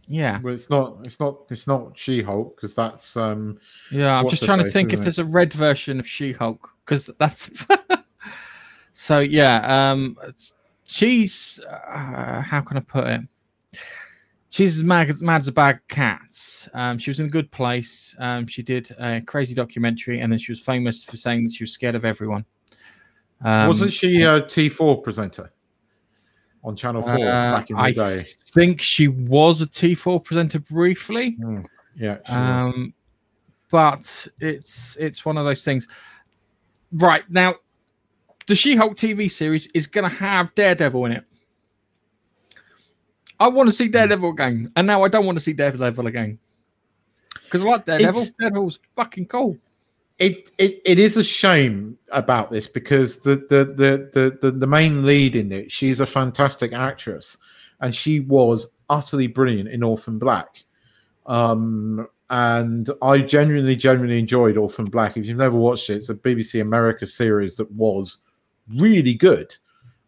yeah, 0.07 0.39
Well, 0.41 0.53
it's 0.53 0.69
not. 0.69 0.97
It's 1.03 1.19
not. 1.19 1.39
It's 1.49 1.65
not 1.67 1.97
She 1.97 2.21
Hulk 2.21 2.55
because 2.55 2.75
that's. 2.75 3.17
um 3.17 3.59
yeah. 3.91 4.19
I'm 4.19 4.29
just 4.29 4.43
her 4.43 4.45
trying 4.45 4.59
to 4.59 4.65
face, 4.65 4.73
think 4.73 4.93
if 4.93 4.99
it? 4.99 5.03
there's 5.03 5.19
a 5.19 5.25
red 5.25 5.51
version 5.51 5.99
of 5.99 6.07
She-Hulk 6.07 6.69
because 6.85 7.09
that's. 7.17 7.49
so 8.93 9.19
yeah, 9.19 9.91
um, 9.91 10.17
she's. 10.85 11.59
Uh, 11.59 12.41
how 12.41 12.61
can 12.61 12.77
I 12.77 12.81
put 12.81 13.07
it? 13.07 13.21
She's 14.49 14.77
as 14.77 14.83
mad, 14.85 15.09
as 15.09 15.21
mad 15.21 15.41
as 15.41 15.47
a 15.49 15.51
bag 15.51 15.75
of 15.75 15.87
cats. 15.89 16.69
Um, 16.73 16.97
she 16.97 17.09
was 17.09 17.19
in 17.19 17.25
a 17.25 17.29
good 17.29 17.51
place. 17.51 18.15
Um, 18.19 18.47
she 18.47 18.63
did 18.63 18.89
a 18.99 19.21
crazy 19.21 19.53
documentary, 19.53 20.21
and 20.21 20.31
then 20.31 20.39
she 20.39 20.51
was 20.51 20.61
famous 20.61 21.03
for 21.03 21.17
saying 21.17 21.43
that 21.43 21.53
she 21.53 21.63
was 21.63 21.71
scared 21.71 21.95
of 21.95 22.05
everyone. 22.05 22.45
Um, 23.43 23.67
Wasn't 23.67 23.91
she 23.91 24.21
a 24.21 24.39
T 24.41 24.69
four 24.69 25.01
presenter 25.01 25.51
on 26.63 26.75
Channel 26.75 27.01
Four 27.01 27.13
uh, 27.13 27.57
back 27.57 27.69
in 27.69 27.75
the 27.75 27.81
I 27.81 27.91
day? 27.91 28.25
think 28.51 28.81
she 28.81 29.07
was 29.07 29.61
a 29.61 29.67
T4 29.67 30.23
presenter 30.23 30.59
briefly. 30.59 31.37
Yeah. 31.95 32.17
She 32.25 32.31
was. 32.31 32.75
Um, 32.75 32.93
but 33.69 34.27
it's 34.39 34.95
it's 34.99 35.25
one 35.25 35.37
of 35.37 35.45
those 35.45 35.63
things. 35.63 35.87
Right 36.95 37.23
now, 37.29 37.55
the 38.47 38.55
She-Hulk 38.55 38.95
TV 38.95 39.29
series 39.29 39.67
is 39.73 39.85
going 39.87 40.09
to 40.09 40.15
have 40.17 40.53
Daredevil 40.55 41.05
in 41.05 41.11
it. 41.13 41.23
I 43.39 43.47
want 43.49 43.67
to 43.67 43.73
see 43.75 43.89
Daredevil 43.89 44.29
again, 44.29 44.71
and 44.75 44.87
now 44.87 45.03
I 45.03 45.09
don't 45.09 45.25
want 45.25 45.37
to 45.37 45.43
see 45.43 45.53
Daredevil 45.53 46.07
again 46.07 46.39
because 47.43 47.63
I 47.63 47.67
like 47.67 47.85
Daredevil. 47.85 48.21
It's- 48.21 48.31
Daredevil's 48.39 48.79
fucking 48.95 49.25
cool. 49.27 49.57
it, 50.19 50.51
it 50.57 50.81
it 50.85 50.97
is 50.99 51.17
a 51.17 51.23
shame 51.23 51.97
about 52.13 52.49
this 52.49 52.65
because 52.67 53.17
the 53.17 53.35
the, 53.49 53.65
the 53.65 54.09
the 54.13 54.37
the 54.41 54.51
the 54.51 54.67
main 54.67 55.05
lead 55.05 55.35
in 55.35 55.51
it 55.51 55.69
she's 55.69 55.99
a 55.99 56.05
fantastic 56.05 56.71
actress 56.71 57.35
and 57.81 57.93
she 57.93 58.21
was 58.21 58.67
utterly 58.89 59.27
brilliant 59.27 59.67
in 59.67 59.83
orphan 59.83 60.17
black 60.17 60.63
um 61.25 62.07
and 62.29 62.89
i 63.01 63.19
genuinely 63.21 63.75
genuinely 63.75 64.19
enjoyed 64.19 64.57
orphan 64.57 64.85
black. 64.85 65.15
If 65.15 65.25
you've 65.25 65.37
never 65.37 65.57
watched 65.57 65.89
it 65.89 65.97
it's 65.97 66.09
a 66.09 66.15
bbc 66.15 66.59
america 66.61 67.05
series 67.05 67.55
that 67.57 67.71
was 67.71 68.17
really 68.75 69.13
good. 69.13 69.55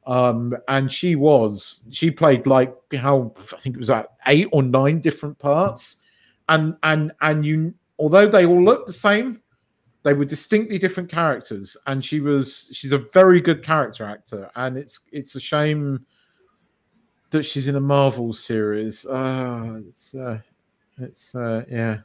Um 0.05 0.55
and 0.67 0.91
she 0.91 1.15
was 1.15 1.81
she 1.91 2.09
played 2.09 2.47
like 2.47 2.73
how 2.93 3.33
i 3.53 3.57
think 3.57 3.75
it 3.75 3.79
was 3.79 3.89
like 3.89 4.07
eight 4.25 4.47
or 4.51 4.63
nine 4.63 4.99
different 4.99 5.37
parts. 5.37 6.01
And 6.49 6.77
and 6.83 7.11
and 7.21 7.45
you 7.45 7.73
although 7.99 8.27
they 8.27 8.45
all 8.45 8.63
looked 8.63 8.87
the 8.87 8.93
same 8.93 9.41
they 10.07 10.13
were 10.13 10.23
distinctly 10.23 10.77
different 10.77 11.09
characters. 11.09 11.75
And 11.85 12.03
she 12.03 12.21
was 12.21 12.69
she's 12.71 12.93
a 12.93 13.03
very 13.13 13.41
good 13.41 13.61
character 13.61 14.05
actor. 14.05 14.49
And 14.55 14.77
it's 14.77 15.01
it's 15.11 15.35
a 15.35 15.39
shame 15.39 16.05
that 17.31 17.43
she's 17.43 17.67
in 17.67 17.75
a 17.75 17.81
marvel 17.81 18.31
series. 18.33 19.05
Uh 19.05 19.81
it's 19.85 20.15
uh 20.15 20.39
it's 20.99 21.35
uh 21.35 21.63
yeah 21.69 21.97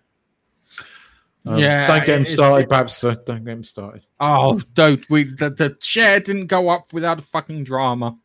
Um, 1.45 1.59
Yeah, 1.59 1.87
don't 1.87 2.07
get 2.07 2.19
him 2.19 2.25
started 2.25 2.65
it- 2.65 2.69
babster 2.71 3.25
don't 3.25 3.45
get 3.45 3.53
him 3.53 3.65
started 3.65 4.07
Oh, 4.21 4.61
don't 4.75 5.09
we? 5.11 5.25
The, 5.25 5.51
the 5.51 5.71
chair 5.81 6.21
didn't 6.21 6.47
go 6.47 6.69
up 6.69 6.93
without 6.93 7.19
a 7.19 7.23
fucking 7.23 7.65
drama. 7.65 8.17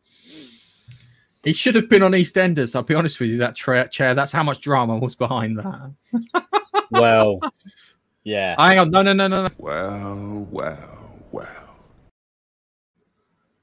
He 1.44 1.54
should 1.54 1.76
have 1.76 1.88
been 1.88 2.04
on 2.04 2.12
EastEnders. 2.12 2.76
I'll 2.76 2.84
be 2.84 2.94
honest 2.96 3.20
with 3.22 3.30
you. 3.30 3.38
That 3.38 3.56
tra- 3.56 3.88
chair. 3.88 4.14
That's 4.14 4.34
how 4.34 4.44
much 4.44 4.60
drama 4.60 4.98
was 4.98 5.16
behind 5.16 5.58
that. 5.60 5.94
Well, 6.92 7.40
yeah. 8.24 8.56
Hang 8.58 8.80
on. 8.80 8.92
No, 8.92 9.02
no, 9.02 9.12
no, 9.14 9.28
no, 9.28 9.44
no. 9.44 9.50
Well, 9.58 10.48
well, 10.50 11.20
well. 11.32 11.50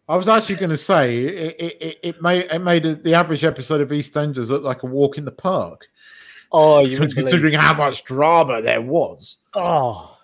i 0.09 0.17
was 0.17 0.29
actually 0.29 0.57
going 0.57 0.71
to 0.71 0.77
say 0.77 1.17
it 1.25 1.57
it, 1.59 1.83
it, 1.83 1.99
it 2.03 2.23
made 2.23 2.45
it 2.51 2.59
made 2.59 2.83
the 3.03 3.15
average 3.15 3.45
episode 3.45 3.81
of 3.81 3.89
eastenders 3.89 4.51
look 4.51 4.63
like 4.63 4.83
a 4.83 4.87
walk 4.87 5.17
in 5.17 5.25
the 5.25 5.33
park 5.33 5.87
Oh, 6.57 6.79
you 6.81 6.93
wouldn't 7.01 7.15
believe- 7.15 7.31
considering 7.31 7.55
how 7.55 7.75
much 7.75 8.05
drama 8.05 8.63
there 8.63 8.81
was 8.81 9.43
Oh, 9.55 10.17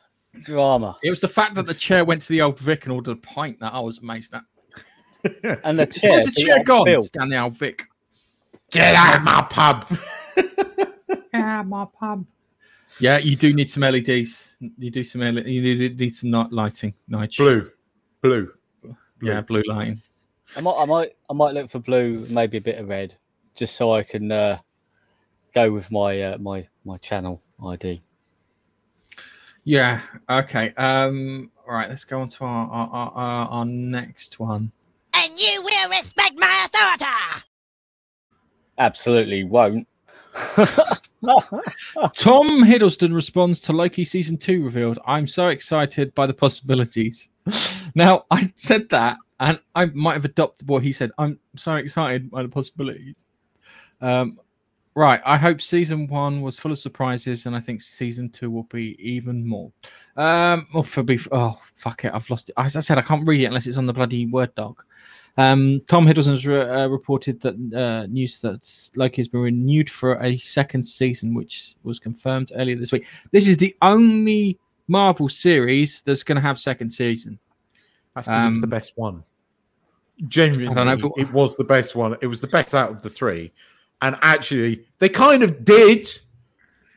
drama. 0.43 0.97
It 1.03 1.11
was 1.11 1.21
the 1.21 1.29
fact 1.29 1.55
that 1.57 1.67
the 1.67 1.75
chair 1.75 2.05
went 2.05 2.23
to 2.23 2.29
the 2.29 2.41
old 2.43 2.59
Vic 2.59 2.85
and 2.85 2.93
ordered 2.93 3.13
a 3.13 3.17
pint 3.17 3.59
that 3.61 3.75
I 3.75 3.81
was 3.81 3.99
amazed 3.99 4.33
at. 4.35 4.43
And 5.65 5.79
the 5.79 5.87
chair. 5.87 6.13
Where's 6.13 6.25
the 6.27 6.41
chair 6.43 6.59
up 6.61 6.65
gone? 6.65 6.85
Phil. 6.87 7.01
It's 7.01 7.11
down 7.11 7.29
the 7.31 7.39
old 7.43 7.55
Vic. 7.59 7.85
get 8.71 8.95
out 8.95 9.17
of 9.17 9.23
my 9.23 9.43
pub 9.43 9.87
Yeah, 11.35 11.63
my 11.63 11.85
pub. 11.99 12.25
Yeah, 13.01 13.19
you 13.19 13.37
do 13.37 13.53
need 13.53 13.69
some 13.71 13.83
LEDs. 13.83 14.55
You 14.79 14.91
do 14.91 15.03
some 15.05 15.21
LED, 15.21 15.47
you 15.47 15.63
need, 15.63 15.99
need 15.99 16.15
some 16.15 16.31
night 16.31 16.53
lighting. 16.53 16.95
Night 17.09 17.35
blue 17.37 17.71
blue 18.23 18.53
Yeah, 19.23 19.41
blue 19.41 19.63
lighting. 19.67 20.03
I 20.57 20.61
might, 20.61 20.77
I 20.77 20.85
might, 20.85 21.17
I 21.29 21.33
might 21.33 21.55
look 21.55 21.71
for 21.71 21.79
blue, 21.79 22.27
maybe 22.31 22.57
a 22.59 22.61
bit 22.61 22.79
of 22.79 22.89
red, 22.89 23.15
just 23.55 23.77
so 23.77 23.93
I 23.93 24.03
can 24.03 24.31
uh, 24.33 24.59
go 25.55 25.71
with 25.71 25.91
my 25.91 26.21
uh, 26.23 26.39
my 26.39 26.67
my 26.85 26.97
channel 26.99 27.43
ID. 27.65 28.03
Yeah. 29.65 30.01
Okay. 30.29 30.73
Um. 30.77 31.51
All 31.67 31.75
right. 31.75 31.89
Let's 31.89 32.05
go 32.05 32.21
on 32.21 32.29
to 32.31 32.45
our 32.45 32.69
our, 32.69 32.89
our, 32.89 33.13
our, 33.13 33.49
our 33.49 33.65
next 33.65 34.39
one. 34.39 34.73
And 35.15 35.41
you 35.41 35.63
will 35.63 35.91
respect 35.91 36.35
my 36.39 36.67
authority. 36.67 37.45
Absolutely 38.79 39.45
won't. 39.45 39.87
Tom 42.15 42.65
Hiddleston 42.65 43.15
responds 43.15 43.61
to 43.63 43.73
Loki 43.73 44.05
season 44.05 44.39
two 44.39 44.65
revealed. 44.65 44.99
I'm 45.07 45.27
so 45.27 45.49
excited 45.49 46.15
by 46.15 46.27
the 46.27 46.35
possibilities. 46.35 47.29
Now 47.95 48.25
I 48.31 48.53
said 48.55 48.89
that, 48.91 49.17
and 49.41 49.61
I 49.75 49.87
might 49.87 50.15
have 50.15 50.25
adopted 50.25 50.69
what 50.69 50.85
he 50.85 50.93
said. 50.93 51.11
I'm 51.19 51.41
so 51.57 51.75
excited 51.75 52.31
by 52.31 52.45
the 52.45 52.49
possibilities. 52.49 53.17
Um, 54.01 54.39
right. 54.95 55.21
I 55.25 55.37
hope 55.37 55.61
season 55.61 56.07
one 56.09 56.41
was 56.43 56.59
full 56.59 56.73
of 56.73 56.79
surprises, 56.79 57.47
and 57.47 57.55
I 57.57 57.61
think 57.61 57.81
season 57.81 58.31
two 58.31 58.51
will 58.51 58.65
be 58.65 58.97
even 59.01 59.47
more. 59.47 59.73
Um, 60.17 60.67
oh, 60.75 60.83
for 60.83 61.03
be 61.03 61.19
oh 61.33 61.59
fuck 61.75 62.05
it, 62.05 62.13
I've 62.15 62.29
lost 62.31 62.49
it. 62.49 62.55
As 62.57 62.77
I 62.77 62.81
said, 62.81 62.99
I 62.99 63.03
can't 63.03 63.27
read 63.27 63.41
it 63.43 63.47
unless 63.47 63.67
it's 63.67 63.77
on 63.79 63.87
the 63.87 63.93
bloody 63.93 64.27
word 64.27 64.55
doc. 64.55 64.85
Um, 65.39 65.81
Tom 65.89 66.07
Hiddleston 66.07 66.31
has 66.31 66.47
re- 66.47 66.69
uh, 66.69 66.89
reported 66.89 67.41
that 67.41 67.55
uh, 67.75 68.07
news 68.07 68.41
that 68.41 68.69
Loki 68.97 69.23
has 69.23 69.29
been 69.29 69.41
renewed 69.41 69.89
for 69.89 70.21
a 70.23 70.37
second 70.37 70.83
season, 70.85 71.35
which 71.35 71.77
was 71.85 71.99
confirmed 72.01 72.53
earlier 72.57 72.77
this 72.77 72.93
week. 72.93 73.07
This 73.31 73.47
is 73.47 73.57
the 73.57 73.75
only 73.81 74.59
Marvel 74.89 75.29
series 75.29 76.01
that's 76.03 76.25
going 76.25 76.37
to 76.37 76.43
have 76.43 76.59
second 76.59 76.91
season. 76.91 77.39
That's 78.15 78.27
because 78.27 78.45
it 78.45 78.51
was 78.51 78.61
the 78.61 78.67
Um, 78.67 78.71
best 78.71 78.93
one. 78.97 79.23
Genuinely, 80.29 80.69
I 80.69 80.75
don't 80.75 80.87
know 80.87 81.13
it- 81.17 81.23
it 81.29 81.33
was 81.33 81.57
the 81.57 81.65
best 81.65 81.95
one. 81.95 82.17
It 82.21 82.27
was 82.27 82.41
the 82.41 82.49
best 82.49 82.75
out 82.75 82.91
of 82.91 83.01
the 83.01 83.09
three, 83.09 83.53
and 84.03 84.19
actually, 84.23 84.85
they 84.99 85.09
kind 85.09 85.43
of 85.43 85.65
did. 85.65 86.09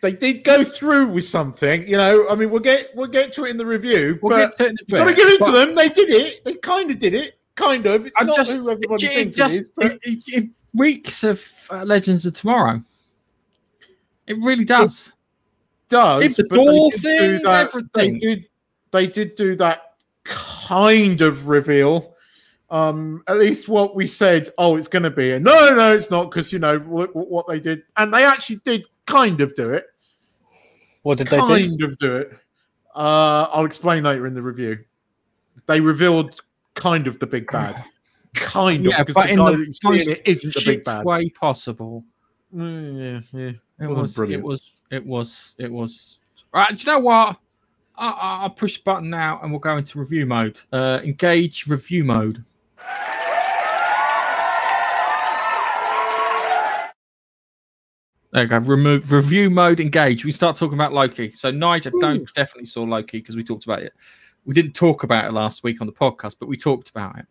They 0.02 0.12
did 0.12 0.44
go 0.44 0.64
through 0.64 1.08
with 1.08 1.26
something, 1.26 1.88
you 1.88 1.96
know. 1.96 2.28
I 2.30 2.36
mean, 2.36 2.50
we'll 2.50 2.60
get 2.60 2.90
we'll 2.96 3.08
get 3.08 3.32
to 3.34 3.46
it 3.46 3.52
in 3.52 3.58
the 3.58 3.66
review, 3.66 4.20
We'll 4.22 4.32
but 4.32 4.58
get 4.58 4.58
to 4.58 4.66
it 4.66 4.70
in 4.70 4.76
a 4.76 4.84
you've 4.88 5.00
got 5.00 5.10
to 5.10 5.16
give 5.16 5.30
it 5.30 5.46
to 5.46 5.52
them. 5.52 5.76
They 5.76 5.90
did 5.90 6.10
it. 6.10 6.44
They 6.44 6.54
kind 6.56 6.92
of 6.92 7.00
did 7.00 7.14
it. 7.14 7.40
Kind 7.56 7.86
of. 7.86 8.06
It's 8.06 8.16
I'm 8.20 8.28
not 8.28 8.36
just, 8.36 8.54
who 8.54 8.70
everybody 8.70 9.06
it, 9.06 9.16
thinks 9.16 9.36
just 9.36 9.56
it 9.56 9.60
is, 9.60 9.70
but 9.70 9.86
it, 9.86 10.00
it, 10.04 10.24
it 10.28 10.50
reeks 10.76 11.24
of 11.24 11.50
uh, 11.72 11.84
Legends 11.84 12.26
of 12.26 12.34
Tomorrow. 12.34 12.84
It 14.28 14.38
really 14.44 14.66
does. 14.66 15.14
does. 15.90 16.24
It's 16.24 16.38
the 16.38 16.44
door 16.44 16.92
thing, 16.92 17.38
do 17.38 17.40
that. 17.40 17.68
everything. 17.68 18.14
They 18.14 18.18
did. 18.18 18.48
They 18.92 19.08
did 19.08 19.36
do 19.36 19.56
that 19.56 19.96
kind 20.24 21.22
of 21.22 21.48
reveal. 21.48 22.13
Um, 22.74 23.24
at 23.28 23.38
least 23.38 23.70
what 23.70 23.96
we 23.96 24.08
said. 24.08 24.52
Oh, 24.58 24.78
it's 24.78 24.88
going 24.88 25.04
to 25.04 25.12
be. 25.12 25.34
And 25.34 25.46
no, 25.46 25.76
no, 25.76 25.94
it's 25.94 26.10
not 26.10 26.32
because 26.32 26.52
you 26.52 26.58
know 26.58 26.78
look 26.90 27.14
what 27.14 27.30
what 27.30 27.48
they 27.48 27.60
did, 27.60 27.84
and 27.98 28.12
they 28.12 28.26
actually 28.26 28.62
did 28.66 28.88
kind 29.06 29.42
of 29.42 29.54
do 29.54 29.70
it. 29.70 29.86
What 31.04 31.20
did 31.20 31.28
they 31.28 31.38
do? 31.38 31.48
Kind 31.48 31.84
of 31.84 31.98
do 32.00 32.18
it. 32.18 32.32
Uh, 32.96 33.48
I'll 33.52 33.66
explain 33.66 34.04
later 34.04 34.26
in 34.26 34.34
the 34.34 34.42
review. 34.42 34.80
They 35.68 35.82
revealed 35.82 36.42
kind 36.74 37.06
of 37.06 37.20
the 37.20 37.28
big 37.28 37.50
bad. 37.52 37.76
Kind 38.34 38.88
of 38.88 38.94
yeah, 38.94 38.98
because 38.98 39.14
but 39.14 39.26
the 39.26 39.30
in 39.30 39.38
guy 39.38 39.52
the 39.52 39.58
that's 39.58 39.80
doing 39.80 39.98
most 39.98 40.08
it 40.08 40.22
isn't 40.26 40.54
the 40.56 40.64
big 40.66 40.84
bad. 40.84 41.06
way 41.06 41.30
possible. 41.30 42.04
Mm, 42.56 43.24
yeah, 43.34 43.40
yeah. 43.40 43.52
It 43.80 43.88
Wasn't 43.88 44.02
was, 44.02 44.16
brilliant. 44.16 44.44
It 44.44 44.48
was. 44.48 44.72
It 44.90 45.06
was. 45.06 45.56
It 45.60 45.72
was. 45.72 46.18
Right. 46.52 46.76
Do 46.76 46.84
you 46.84 46.94
know 46.94 47.00
what? 47.00 47.38
I, 47.96 48.10
I, 48.10 48.42
I'll 48.42 48.50
push 48.50 48.78
the 48.78 48.84
button 48.86 49.12
now, 49.12 49.40
and 49.44 49.52
we'll 49.52 49.60
go 49.60 49.78
into 49.78 50.00
review 50.00 50.26
mode. 50.26 50.58
Uh, 50.72 51.00
engage 51.04 51.68
review 51.68 52.04
mode. 52.04 52.44
There 58.34 58.42
you 58.44 58.50
go. 58.50 58.58
Remove 58.58 59.12
review 59.12 59.52
mode. 59.52 59.80
Engage. 59.80 60.26
We 60.26 60.32
start 60.32 60.58
talking 60.58 60.74
about 60.74 60.92
Loki. 60.92 61.32
So 61.34 61.52
Nigel 61.52 61.92
don't 62.00 62.28
definitely 62.34 62.66
saw 62.66 62.82
Loki 62.82 63.20
because 63.20 63.36
we 63.36 63.44
talked 63.44 63.64
about 63.66 63.84
it. 63.84 63.94
We 64.46 64.56
didn't 64.56 64.74
talk 64.74 65.04
about 65.04 65.26
it 65.26 65.34
last 65.34 65.64
week 65.64 65.82
on 65.82 65.88
the 65.88 65.94
podcast, 65.94 66.36
but 66.40 66.48
we 66.50 66.58
talked 66.58 66.90
about 66.90 67.20
it. 67.20 67.26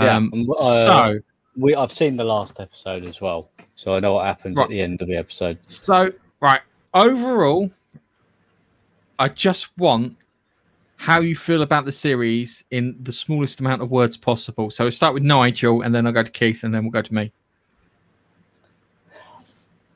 Yeah, 0.00 0.16
Um, 0.16 0.30
and, 0.32 0.48
uh, 0.50 0.84
so 0.86 1.18
we 1.54 1.74
I've 1.74 1.92
seen 1.92 2.16
the 2.16 2.24
last 2.24 2.58
episode 2.60 3.04
as 3.04 3.20
well, 3.20 3.50
so 3.76 3.94
I 3.94 4.00
know 4.00 4.14
what 4.14 4.26
happens 4.26 4.56
Right. 4.56 4.64
at 4.64 4.70
the 4.70 4.80
end 4.80 5.02
of 5.02 5.08
the 5.08 5.16
episode. 5.16 5.58
So, 5.62 6.10
right, 6.40 6.60
overall, 6.94 7.70
I 9.18 9.28
just 9.28 9.76
want 9.78 10.16
how 10.96 11.20
you 11.20 11.36
feel 11.36 11.60
about 11.62 11.84
the 11.84 11.92
series 11.92 12.64
in 12.70 12.96
the 13.02 13.12
smallest 13.12 13.60
amount 13.60 13.82
of 13.82 13.90
words 13.90 14.16
possible. 14.16 14.70
So, 14.70 14.84
we'll 14.84 14.90
start 14.90 15.14
with 15.14 15.22
Nigel, 15.22 15.82
and 15.82 15.94
then 15.94 16.06
I'll 16.06 16.12
go 16.12 16.22
to 16.22 16.30
Keith, 16.30 16.64
and 16.64 16.74
then 16.74 16.82
we'll 16.84 16.90
go 16.90 17.02
to 17.02 17.14
me. 17.14 17.32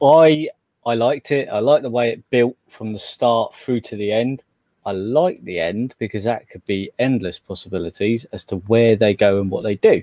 I 0.03 0.49
I 0.87 0.95
liked 0.95 1.31
it. 1.31 1.49
I 1.49 1.59
liked 1.59 1.83
the 1.83 1.91
way 1.91 2.11
it 2.11 2.31
built 2.31 2.57
from 2.69 2.93
the 2.93 2.99
start 2.99 3.55
through 3.55 3.81
to 3.83 3.97
the 3.97 4.13
end. 4.13 4.43
I 4.87 4.93
like 4.93 5.45
the 5.45 5.61
end 5.61 5.95
because 5.99 6.25
that 6.25 6.49
could 6.49 6.65
be 6.65 6.91
endless 6.99 7.39
possibilities 7.39 8.25
as 8.33 8.45
to 8.47 8.57
where 8.57 8.97
they 8.97 9.15
go 9.15 9.41
and 9.41 9.51
what 9.51 9.63
they 9.63 9.75
do. 9.77 10.03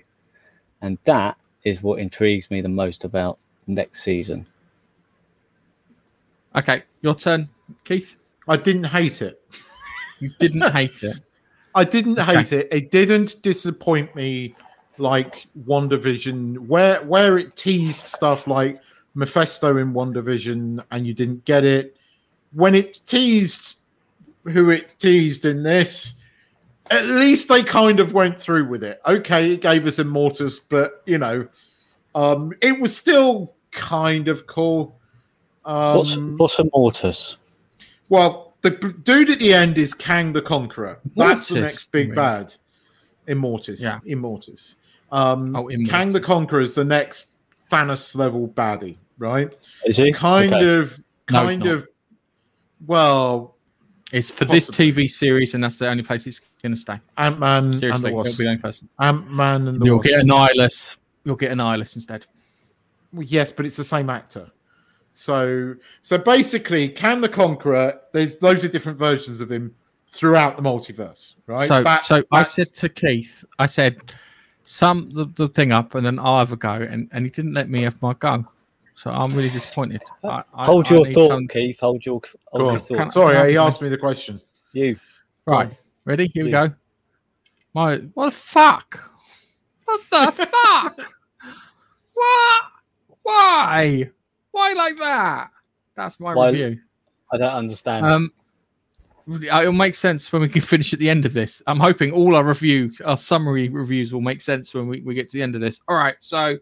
And 0.82 1.00
that 1.06 1.38
is 1.64 1.82
what 1.82 2.00
intrigues 2.00 2.52
me 2.52 2.62
the 2.62 2.70
most 2.70 3.04
about 3.04 3.40
next 3.66 4.04
season. 4.04 4.46
Okay, 6.56 6.84
your 7.02 7.16
turn, 7.16 7.50
Keith. 7.84 8.18
I 8.48 8.58
didn't 8.58 8.86
hate 8.86 9.22
it. 9.22 9.42
You 10.20 10.30
didn't 10.40 10.72
hate 10.72 11.04
it. 11.04 11.18
I 11.76 11.84
didn't 11.84 12.20
Okay. 12.20 12.32
hate 12.38 12.54
it. 12.54 12.68
It 12.72 12.92
didn't 12.92 13.42
disappoint 13.44 14.16
me 14.16 14.56
like 14.98 15.48
WandaVision, 15.68 16.58
where 16.68 17.04
where 17.04 17.38
it 17.38 17.56
teased 17.56 18.06
stuff 18.06 18.48
like 18.48 18.80
Mephisto 19.18 19.78
in 19.78 19.94
WandaVision 19.94 20.84
and 20.92 21.08
you 21.08 21.14
didn't 21.14 21.44
get 21.44 21.66
it. 21.66 21.98
When 22.54 22.76
it 22.76 23.02
teased 23.08 23.80
who 24.44 24.70
it 24.70 24.96
teased 25.00 25.44
in 25.44 25.64
this, 25.64 26.20
at 26.92 27.04
least 27.06 27.50
they 27.50 27.64
kind 27.64 28.00
of 28.00 28.14
went 28.14 28.40
through 28.40 28.68
with 28.70 28.84
it. 28.84 29.02
Okay, 29.06 29.54
it 29.54 29.62
gave 29.62 29.88
us 29.88 29.98
Immortus, 29.98 30.60
but 30.70 31.02
you 31.06 31.18
know, 31.18 31.48
um, 32.14 32.54
it 32.62 32.80
was 32.80 32.96
still 32.96 33.54
kind 33.72 34.28
of 34.28 34.46
cool. 34.46 34.98
Um, 35.66 35.98
what's 35.98 36.16
what's 36.16 36.60
a 36.60 36.70
mortis? 36.74 37.38
well, 38.10 38.54
the 38.62 38.70
dude 38.70 39.32
at 39.32 39.40
the 39.40 39.54
end 39.54 39.78
is 39.80 39.94
Kang 39.96 40.32
the 40.32 40.42
Conqueror. 40.42 41.00
That's 41.16 41.50
the 41.50 41.62
next 41.62 41.92
big 41.92 42.14
bad. 42.16 42.54
Immortus. 43.28 43.82
Yeah. 43.82 44.00
Immortus. 44.08 44.76
Um, 45.12 45.56
Oh, 45.56 45.66
Immortus. 45.66 45.90
Kang 45.90 46.14
the 46.14 46.22
Conqueror 46.22 46.62
is 46.62 46.76
the 46.76 46.86
next 46.86 47.32
Thanos 47.70 48.16
level 48.16 48.48
baddie, 48.48 48.96
right? 49.18 49.56
Is 49.86 49.98
he 49.98 50.12
Kind 50.12 50.54
Okay. 50.54 50.76
of, 50.78 50.90
No, 51.32 51.40
it's 51.48 51.50
kind 51.50 51.60
not. 51.60 51.68
of. 51.74 51.88
Well, 52.86 53.56
It's 54.14 54.32
for 54.32 54.46
this 54.46 54.70
TV 54.70 55.10
series, 55.10 55.54
and 55.54 55.64
that's 55.64 55.78
the 55.78 55.90
only 55.90 56.04
place 56.04 56.26
it's 56.28 56.40
going 56.62 56.74
to 56.74 56.80
stay. 56.80 57.00
Ant 57.18 57.40
Man 57.40 57.66
and 57.66 57.74
the 57.74 58.12
Wasp. 58.14 58.38
be 58.38 58.44
the 58.46 58.50
only 58.52 58.62
person. 58.62 58.88
Ant 59.02 59.30
Man 59.32 59.68
and 59.68 59.82
the 59.82 59.86
You'll 59.86 59.98
Wasp. 59.98 60.10
get 60.10 60.22
an 60.22 60.32
eyeless. 60.32 60.96
You'll 61.26 61.36
get 61.36 61.52
an 61.52 61.60
eyeless 61.60 61.96
instead. 61.96 62.26
Well, 63.12 63.24
yes, 63.24 63.52
but 63.52 63.66
it's 63.66 63.76
the 63.76 63.84
same 63.84 64.10
actor. 64.10 64.50
So, 65.12 65.76
so 66.04 66.18
basically, 66.18 66.88
Kang 66.90 67.20
the 67.22 67.28
Conqueror. 67.30 68.00
There's 68.14 68.42
loads 68.42 68.64
of 68.64 68.72
different 68.72 68.98
versions 68.98 69.42
of 69.42 69.52
him 69.52 69.76
throughout 70.08 70.56
the 70.56 70.64
multiverse, 70.64 71.34
right? 71.48 71.68
So, 71.68 71.84
That's- 71.84 72.08
so 72.08 72.22
I 72.32 72.44
said 72.44 72.68
to 72.76 72.88
Keith, 72.90 73.44
I 73.60 73.66
said, 73.66 73.98
sum 74.64 75.10
the, 75.10 75.26
the 75.36 75.50
thing 75.50 75.72
up, 75.74 75.96
and 75.96 76.06
then 76.06 76.18
I'll 76.20 76.38
have 76.40 76.54
a 76.54 76.56
go, 76.56 76.72
and, 76.72 77.10
and 77.12 77.26
he 77.26 77.32
didn't 77.32 77.54
let 77.56 77.70
me 77.70 77.82
have 77.82 78.02
my 78.02 78.14
go. 78.14 78.46
So 78.98 79.12
I'm 79.12 79.32
really 79.36 79.52
disappointed. 79.52 80.02
I, 80.24 80.42
I- 80.56 80.66
Hold 80.66 80.88
I 80.88 80.96
your 80.96 81.06
need 81.06 81.14
thought, 81.14 81.28
some- 81.28 81.48
Keith. 81.48 81.80
Hold 81.80 82.04
your 82.04 82.20
hold 82.48 82.72
your 82.72 82.80
thought. 82.80 82.98
Can- 82.98 83.10
Sorry, 83.12 83.52
he 83.52 83.56
asked 83.58 83.80
me 83.80 83.90
the 83.90 83.98
question. 83.98 84.42
You 84.74 84.98
Right, 85.46 85.72
ready? 86.04 86.32
Here 86.34 86.44
we 86.44 86.50
go. 86.50 86.74
My 87.76 87.98
what 88.16 88.26
the 88.26 88.32
fuck? 88.32 89.12
What 89.86 90.02
the 90.10 90.32
fuck? 90.64 90.98
What? 92.14 92.62
Why? 93.22 94.10
Why 94.50 94.74
like 94.74 94.98
that? 94.98 95.52
That's 95.96 96.20
my 96.20 96.34
Why- 96.34 96.50
review. 96.50 96.80
I 97.32 97.38
don't 97.38 97.54
understand. 97.54 98.04
Um, 98.04 98.32
it'll 99.30 99.74
make 99.74 99.94
sense 99.94 100.34
when 100.34 100.42
we 100.42 100.50
can 100.50 100.62
finish 100.74 100.92
at 100.92 100.98
the 101.00 101.10
end 101.10 101.26
of 101.28 101.34
this. 101.34 101.62
I'm 101.68 101.80
hoping 101.80 102.12
all 102.14 102.36
our 102.36 102.44
review, 102.44 102.92
our 103.06 103.18
summary 103.18 103.70
reviews, 103.70 104.12
will 104.12 104.22
make 104.22 104.42
sense 104.42 104.74
when 104.74 104.88
we, 104.88 105.02
we 105.02 105.14
get 105.14 105.30
to 105.30 105.38
the 105.38 105.44
end 105.44 105.54
of 105.54 105.62
this. 105.62 105.82
All 105.88 105.98
right, 105.98 106.16
so 106.20 106.58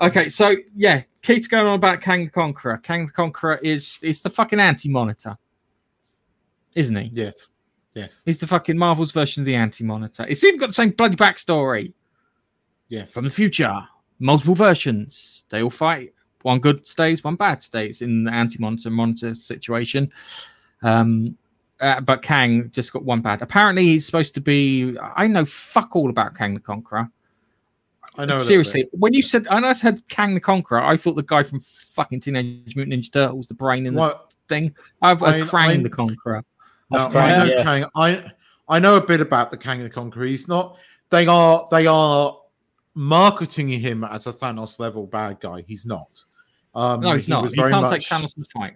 okay, 0.00 0.30
so 0.30 0.54
yeah, 0.74 1.02
Keith's 1.22 1.46
going 1.46 1.66
on 1.66 1.74
about 1.74 2.00
Kang 2.00 2.24
the 2.24 2.30
Conqueror. 2.30 2.78
Kang 2.78 3.06
the 3.06 3.12
Conqueror 3.12 3.56
is 3.56 3.98
is 4.02 4.22
the 4.22 4.30
fucking 4.30 4.60
anti-monitor, 4.60 5.36
isn't 6.74 6.96
he? 6.96 7.10
Yes, 7.12 7.48
yes, 7.94 8.22
He's 8.24 8.38
the 8.38 8.46
fucking 8.46 8.78
Marvel's 8.78 9.12
version 9.12 9.42
of 9.42 9.46
the 9.46 9.54
anti-monitor. 9.54 10.26
It's 10.28 10.44
even 10.44 10.58
got 10.58 10.68
the 10.68 10.72
same 10.72 10.90
bloody 10.90 11.16
backstory 11.16 11.92
yes. 12.88 13.12
from 13.12 13.24
the 13.24 13.30
future. 13.30 13.74
Multiple 14.18 14.54
versions. 14.54 15.44
They 15.48 15.62
all 15.62 15.70
fight. 15.70 16.12
One 16.42 16.58
good 16.58 16.86
stays, 16.86 17.22
one 17.22 17.36
bad 17.36 17.62
stays 17.62 18.00
in 18.00 18.24
the 18.24 18.32
anti-monitor 18.32 18.90
monitor 18.90 19.34
situation. 19.34 20.10
Um, 20.82 21.36
uh, 21.80 22.00
but 22.00 22.22
Kang 22.22 22.70
just 22.70 22.92
got 22.92 23.04
one 23.04 23.20
bad. 23.20 23.42
Apparently, 23.42 23.84
he's 23.86 24.06
supposed 24.06 24.34
to 24.34 24.40
be. 24.40 24.96
I 25.16 25.26
know 25.26 25.44
fuck 25.44 25.96
all 25.96 26.10
about 26.10 26.34
Kang 26.34 26.54
the 26.54 26.60
Conqueror. 26.60 27.10
I 28.18 28.24
know. 28.24 28.38
Seriously, 28.38 28.88
when 28.92 29.12
you 29.14 29.22
said, 29.22 29.46
and 29.50 29.64
I 29.64 29.72
said 29.72 30.06
Kang 30.08 30.34
the 30.34 30.40
Conqueror, 30.40 30.82
I 30.82 30.96
thought 30.96 31.14
the 31.14 31.22
guy 31.22 31.42
from 31.42 31.60
fucking 31.60 32.20
Teenage 32.20 32.74
Mutant 32.76 32.94
Ninja 33.02 33.12
Turtles, 33.12 33.46
the 33.46 33.54
brain 33.54 33.86
in 33.86 33.94
the 33.94 34.00
What? 34.00 34.32
thing. 34.48 34.74
I've 35.00 35.22
I- 35.22 35.40
uh, 35.40 35.44
Krang 35.44 35.78
I- 35.78 35.82
the 35.82 35.90
Conqueror. 35.90 36.44
No, 36.90 36.98
That's 36.98 37.14
I 37.16 37.36
know 37.38 37.44
yeah. 37.44 37.62
Kang. 37.62 37.84
I 37.94 38.24
I 38.68 38.78
know 38.80 38.96
a 38.96 39.00
bit 39.00 39.20
about 39.20 39.50
the 39.50 39.56
Kang 39.56 39.80
the 39.82 39.90
Conqueror. 39.90 40.24
He's 40.26 40.48
not. 40.48 40.76
They 41.10 41.26
are. 41.26 41.66
They 41.70 41.86
are 41.86 42.36
marketing 42.94 43.68
him 43.68 44.04
as 44.04 44.26
a 44.26 44.32
Thanos 44.32 44.78
level 44.78 45.06
bad 45.06 45.40
guy. 45.40 45.62
He's 45.66 45.86
not. 45.86 46.24
Um, 46.74 47.00
No, 47.00 47.14
he's 47.14 47.26
he 47.26 47.32
not. 47.32 47.42
was 47.44 47.52
You 47.52 47.62
very 47.62 47.72
can't 47.72 47.82
much- 47.90 48.08
take 48.08 48.18
Thanos 48.20 48.36
in 48.36 48.44
fight. 48.44 48.74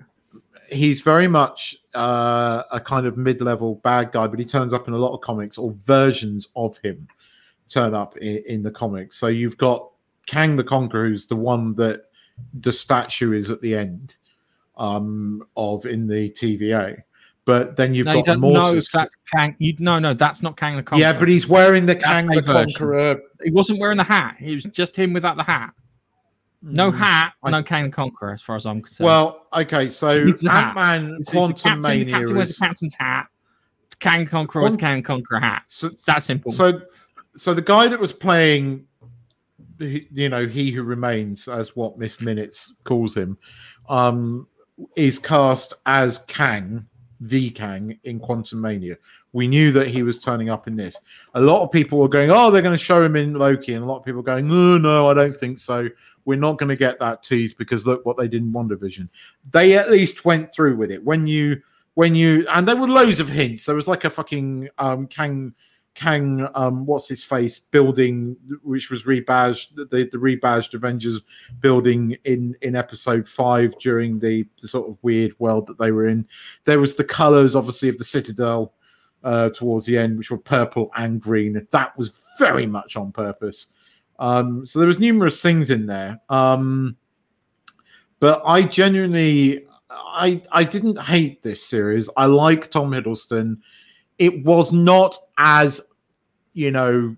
He's 0.70 1.00
very 1.02 1.28
much 1.28 1.76
uh, 1.94 2.62
a 2.72 2.80
kind 2.80 3.06
of 3.06 3.18
mid-level 3.18 3.76
bad 3.84 4.12
guy, 4.12 4.26
but 4.26 4.38
he 4.38 4.44
turns 4.46 4.72
up 4.72 4.88
in 4.88 4.94
a 4.94 4.96
lot 4.96 5.12
of 5.14 5.20
comics 5.20 5.58
or 5.58 5.72
versions 5.84 6.48
of 6.56 6.78
him 6.78 7.06
turn 7.68 7.94
up 7.94 8.16
in, 8.18 8.42
in 8.48 8.62
the 8.62 8.70
comics. 8.70 9.16
So 9.18 9.28
you've 9.28 9.56
got 9.58 9.90
Kang 10.26 10.56
the 10.56 10.64
Conqueror, 10.64 11.08
who's 11.08 11.26
the 11.26 11.36
one 11.36 11.74
that 11.76 12.04
the 12.60 12.72
statue 12.72 13.32
is 13.32 13.50
at 13.50 13.60
the 13.60 13.74
end 13.76 14.16
um, 14.76 15.46
of 15.56 15.86
in 15.86 16.06
the 16.06 16.30
TVA. 16.30 17.02
but 17.44 17.76
then 17.76 17.94
you've 17.94 18.06
No, 18.06 18.14
got 18.16 18.26
don't 18.26 18.40
know 18.40 18.72
Immortus. 18.74 18.90
that's 18.90 19.14
Kang. 19.34 19.54
You 19.58 19.74
no, 19.78 19.98
no, 19.98 20.14
that's 20.14 20.42
not 20.42 20.56
Kang 20.56 20.76
the 20.76 20.82
Conqueror. 20.82 21.00
yeah, 21.00 21.12
but 21.18 21.28
he's 21.28 21.46
wearing 21.46 21.86
the 21.86 21.94
That's 21.94 22.04
Kang 22.04 22.26
the 22.26 22.40
version. 22.42 22.66
Conqueror. 22.72 23.20
he 23.42 23.50
wasn't 23.50 23.78
wearing 23.80 23.98
the 23.98 24.04
hat. 24.04 24.36
He 24.38 24.54
was 24.54 24.64
just 24.64 24.96
him 24.96 25.12
without 25.12 25.36
the 25.36 25.42
hat. 25.44 25.72
No 26.62 26.90
Mm, 26.90 26.96
hat, 26.98 27.34
I- 27.42 27.50
no 27.50 27.62
Kang 27.62 27.84
the 27.84 27.90
Conqueror, 27.90 28.32
as 28.32 28.40
far 28.42 28.56
as 28.56 28.64
I'm 28.66 28.80
concerned. 28.80 29.04
Well, 29.04 29.46
okay, 29.52 29.90
so. 29.90 30.08
Ant 30.10 30.74
Man 30.74 31.18
the 31.18 31.24
Quantum 31.30 31.54
captain, 31.56 31.82
the 31.82 31.88
Mania 31.88 32.14
captain 32.14 32.36
wears 32.36 32.50
is 32.50 32.56
the 32.56 32.64
captain's 32.66 32.94
hat. 32.98 33.26
Kang 34.00 34.26
Conqueror 34.26 34.62
wears 34.62 34.76
Quan- 34.76 34.94
Kang 34.94 35.02
Conqueror 35.02 35.40
hat. 35.40 35.62
so, 35.66 35.88
It's 35.88 36.04
that 36.04 36.22
simple. 36.22 36.50
so 36.52 36.80
so 37.36 37.54
the 37.54 37.62
guy 37.62 37.88
that 37.88 37.98
was 38.00 38.12
playing 38.12 38.86
you 39.78 40.28
know 40.28 40.46
he 40.46 40.70
who 40.70 40.82
remains 40.82 41.48
as 41.48 41.74
what 41.74 41.98
miss 41.98 42.20
minutes 42.20 42.76
calls 42.84 43.16
him 43.16 43.36
um 43.88 44.46
is 44.96 45.18
cast 45.18 45.74
as 45.86 46.18
kang 46.26 46.86
the 47.20 47.50
kang 47.50 47.98
in 48.04 48.20
Quantumania 48.20 48.96
we 49.32 49.46
knew 49.46 49.72
that 49.72 49.88
he 49.88 50.02
was 50.02 50.20
turning 50.20 50.48
up 50.48 50.68
in 50.68 50.76
this 50.76 51.00
a 51.34 51.40
lot 51.40 51.62
of 51.62 51.70
people 51.70 51.98
were 51.98 52.08
going 52.08 52.30
oh 52.30 52.50
they're 52.50 52.62
going 52.62 52.76
to 52.76 52.82
show 52.82 53.02
him 53.02 53.16
in 53.16 53.34
loki 53.34 53.74
and 53.74 53.84
a 53.84 53.86
lot 53.86 53.98
of 53.98 54.04
people 54.04 54.22
going 54.22 54.46
no 54.48 54.78
no 54.78 55.08
i 55.08 55.14
don't 55.14 55.36
think 55.36 55.58
so 55.58 55.88
we're 56.24 56.38
not 56.38 56.58
going 56.58 56.68
to 56.68 56.76
get 56.76 56.98
that 57.00 57.22
tease 57.22 57.52
because 57.52 57.86
look 57.86 58.04
what 58.06 58.16
they 58.16 58.28
did 58.28 58.42
in 58.42 58.52
WandaVision. 58.52 59.10
They 59.50 59.76
at 59.76 59.90
least 59.90 60.24
went 60.24 60.52
through 60.52 60.76
with 60.76 60.90
it. 60.90 61.04
When 61.04 61.26
you 61.26 61.60
when 61.94 62.14
you 62.14 62.46
and 62.52 62.66
there 62.66 62.76
were 62.76 62.88
loads 62.88 63.20
of 63.20 63.28
hints. 63.28 63.66
There 63.66 63.76
was 63.76 63.88
like 63.88 64.04
a 64.04 64.10
fucking 64.10 64.68
um 64.78 65.06
Kang 65.06 65.54
Kang, 65.94 66.48
um, 66.54 66.86
what's 66.86 67.08
his 67.08 67.22
face 67.22 67.58
building, 67.58 68.36
which 68.62 68.90
was 68.90 69.04
rebadged, 69.04 69.76
the, 69.76 70.08
the 70.10 70.18
rebadged 70.18 70.74
Avengers 70.74 71.20
building 71.60 72.16
in 72.24 72.56
in 72.62 72.74
episode 72.74 73.28
five 73.28 73.78
during 73.78 74.18
the, 74.18 74.44
the 74.60 74.68
sort 74.68 74.88
of 74.88 74.98
weird 75.02 75.38
world 75.38 75.66
that 75.68 75.78
they 75.78 75.92
were 75.92 76.08
in. 76.08 76.26
There 76.64 76.80
was 76.80 76.96
the 76.96 77.04
colors, 77.04 77.54
obviously, 77.54 77.88
of 77.88 77.98
the 77.98 78.04
Citadel 78.04 78.74
uh, 79.22 79.50
towards 79.50 79.86
the 79.86 79.96
end, 79.96 80.18
which 80.18 80.30
were 80.30 80.38
purple 80.38 80.90
and 80.96 81.20
green. 81.20 81.66
That 81.70 81.96
was 81.96 82.12
very 82.38 82.66
much 82.66 82.96
on 82.96 83.12
purpose. 83.12 83.72
Um, 84.18 84.66
so 84.66 84.78
there 84.78 84.88
was 84.88 85.00
numerous 85.00 85.40
things 85.40 85.70
in 85.70 85.86
there. 85.86 86.20
Um, 86.28 86.96
but 88.18 88.42
I 88.44 88.62
genuinely, 88.62 89.66
I 89.90 90.42
I 90.50 90.64
didn't 90.64 90.98
hate 90.98 91.42
this 91.42 91.64
series. 91.64 92.10
I 92.16 92.26
like 92.26 92.70
Tom 92.70 92.90
Hiddleston 92.90 93.58
it 94.18 94.44
was 94.44 94.72
not 94.72 95.16
as 95.38 95.80
you 96.52 96.70
know 96.70 97.16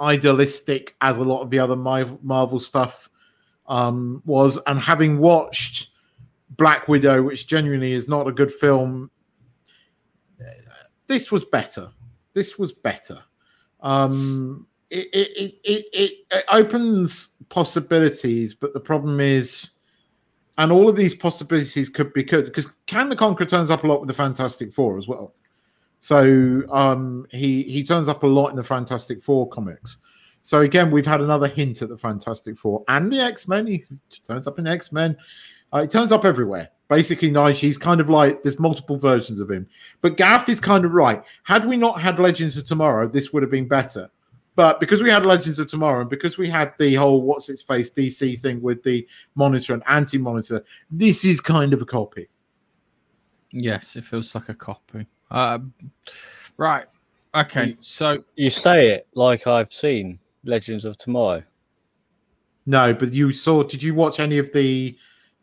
idealistic 0.00 0.96
as 1.00 1.16
a 1.16 1.22
lot 1.22 1.42
of 1.42 1.50
the 1.50 1.58
other 1.58 1.76
marvel 1.76 2.60
stuff 2.60 3.08
um 3.66 4.22
was. 4.24 4.58
And 4.66 4.78
having 4.78 5.18
watched 5.18 5.88
black 6.56 6.88
widow 6.88 7.22
which 7.22 7.46
genuinely 7.46 7.92
is 7.92 8.08
not 8.08 8.26
a 8.26 8.32
good 8.32 8.52
film 8.52 9.10
this 11.06 11.32
was 11.32 11.44
better. 11.44 11.90
This 12.34 12.58
was 12.58 12.72
better. 12.72 13.18
Um 13.80 14.66
it 14.90 15.08
it 15.12 15.54
it, 15.64 15.86
it, 15.92 16.14
it, 16.30 16.44
opens 16.50 17.34
possibilities 17.48 18.54
but 18.54 18.72
the 18.74 18.80
problem 18.80 19.20
is 19.20 19.72
and 20.58 20.70
all 20.72 20.88
of 20.88 20.96
these 20.96 21.14
possibilities 21.14 21.88
could 21.88 22.12
be 22.12 22.22
good 22.22 22.44
because 22.44 22.66
Kang 22.86 23.08
the 23.08 23.16
conqueror 23.16 23.46
turns 23.46 23.70
up 23.70 23.84
a 23.84 23.86
lot 23.86 24.00
with 24.00 24.08
the 24.08 24.14
fantastic 24.14 24.72
four 24.72 24.98
as 24.98 25.08
well 25.08 25.34
so 26.00 26.62
um, 26.70 27.26
he 27.30 27.62
he 27.64 27.84
turns 27.84 28.08
up 28.08 28.22
a 28.22 28.26
lot 28.26 28.48
in 28.48 28.56
the 28.56 28.64
Fantastic 28.64 29.22
Four 29.22 29.48
comics. 29.48 29.98
So 30.42 30.62
again, 30.62 30.90
we've 30.90 31.06
had 31.06 31.20
another 31.20 31.46
hint 31.46 31.82
at 31.82 31.90
the 31.90 31.98
Fantastic 31.98 32.56
Four 32.56 32.82
and 32.88 33.12
the 33.12 33.20
X 33.20 33.46
Men. 33.46 33.66
He 33.66 33.84
turns 34.24 34.46
up 34.46 34.58
in 34.58 34.66
X 34.66 34.90
Men. 34.90 35.16
Uh, 35.72 35.82
he 35.82 35.86
turns 35.86 36.10
up 36.10 36.24
everywhere. 36.24 36.70
Basically, 36.88 37.30
Nige, 37.30 37.54
he's 37.54 37.78
kind 37.78 38.00
of 38.00 38.08
like 38.08 38.42
there's 38.42 38.58
multiple 38.58 38.96
versions 38.96 39.38
of 39.38 39.50
him. 39.50 39.68
But 40.00 40.16
Gaff 40.16 40.48
is 40.48 40.58
kind 40.58 40.84
of 40.84 40.92
right. 40.92 41.22
Had 41.44 41.66
we 41.66 41.76
not 41.76 42.00
had 42.00 42.18
Legends 42.18 42.56
of 42.56 42.64
Tomorrow, 42.64 43.08
this 43.08 43.32
would 43.32 43.42
have 43.42 43.50
been 43.50 43.68
better. 43.68 44.10
But 44.56 44.80
because 44.80 45.02
we 45.02 45.10
had 45.10 45.24
Legends 45.24 45.58
of 45.58 45.68
Tomorrow 45.68 46.00
and 46.00 46.10
because 46.10 46.36
we 46.36 46.48
had 46.48 46.72
the 46.78 46.94
whole 46.94 47.22
what's 47.22 47.48
its 47.48 47.62
face 47.62 47.90
DC 47.90 48.40
thing 48.40 48.60
with 48.60 48.82
the 48.82 49.06
monitor 49.34 49.74
and 49.74 49.82
anti 49.86 50.18
monitor, 50.18 50.64
this 50.90 51.24
is 51.24 51.40
kind 51.40 51.72
of 51.72 51.82
a 51.82 51.86
copy. 51.86 52.28
yes, 53.52 53.94
it 53.96 54.04
feels 54.04 54.34
like 54.34 54.48
a 54.48 54.54
copy. 54.54 55.06
Um, 55.30 55.72
right. 56.56 56.86
Okay. 57.34 57.76
So 57.80 58.24
You 58.36 58.50
say 58.50 58.90
it 58.90 59.06
like 59.14 59.46
I've 59.46 59.72
seen 59.72 60.18
Legends 60.44 60.84
of 60.84 60.96
Tomorrow. 60.98 61.42
No, 62.66 62.92
but 62.94 63.12
you 63.12 63.32
saw. 63.32 63.62
Did 63.62 63.82
you 63.82 63.94
watch 63.94 64.20
any 64.20 64.38
of 64.38 64.52
the 64.52 64.96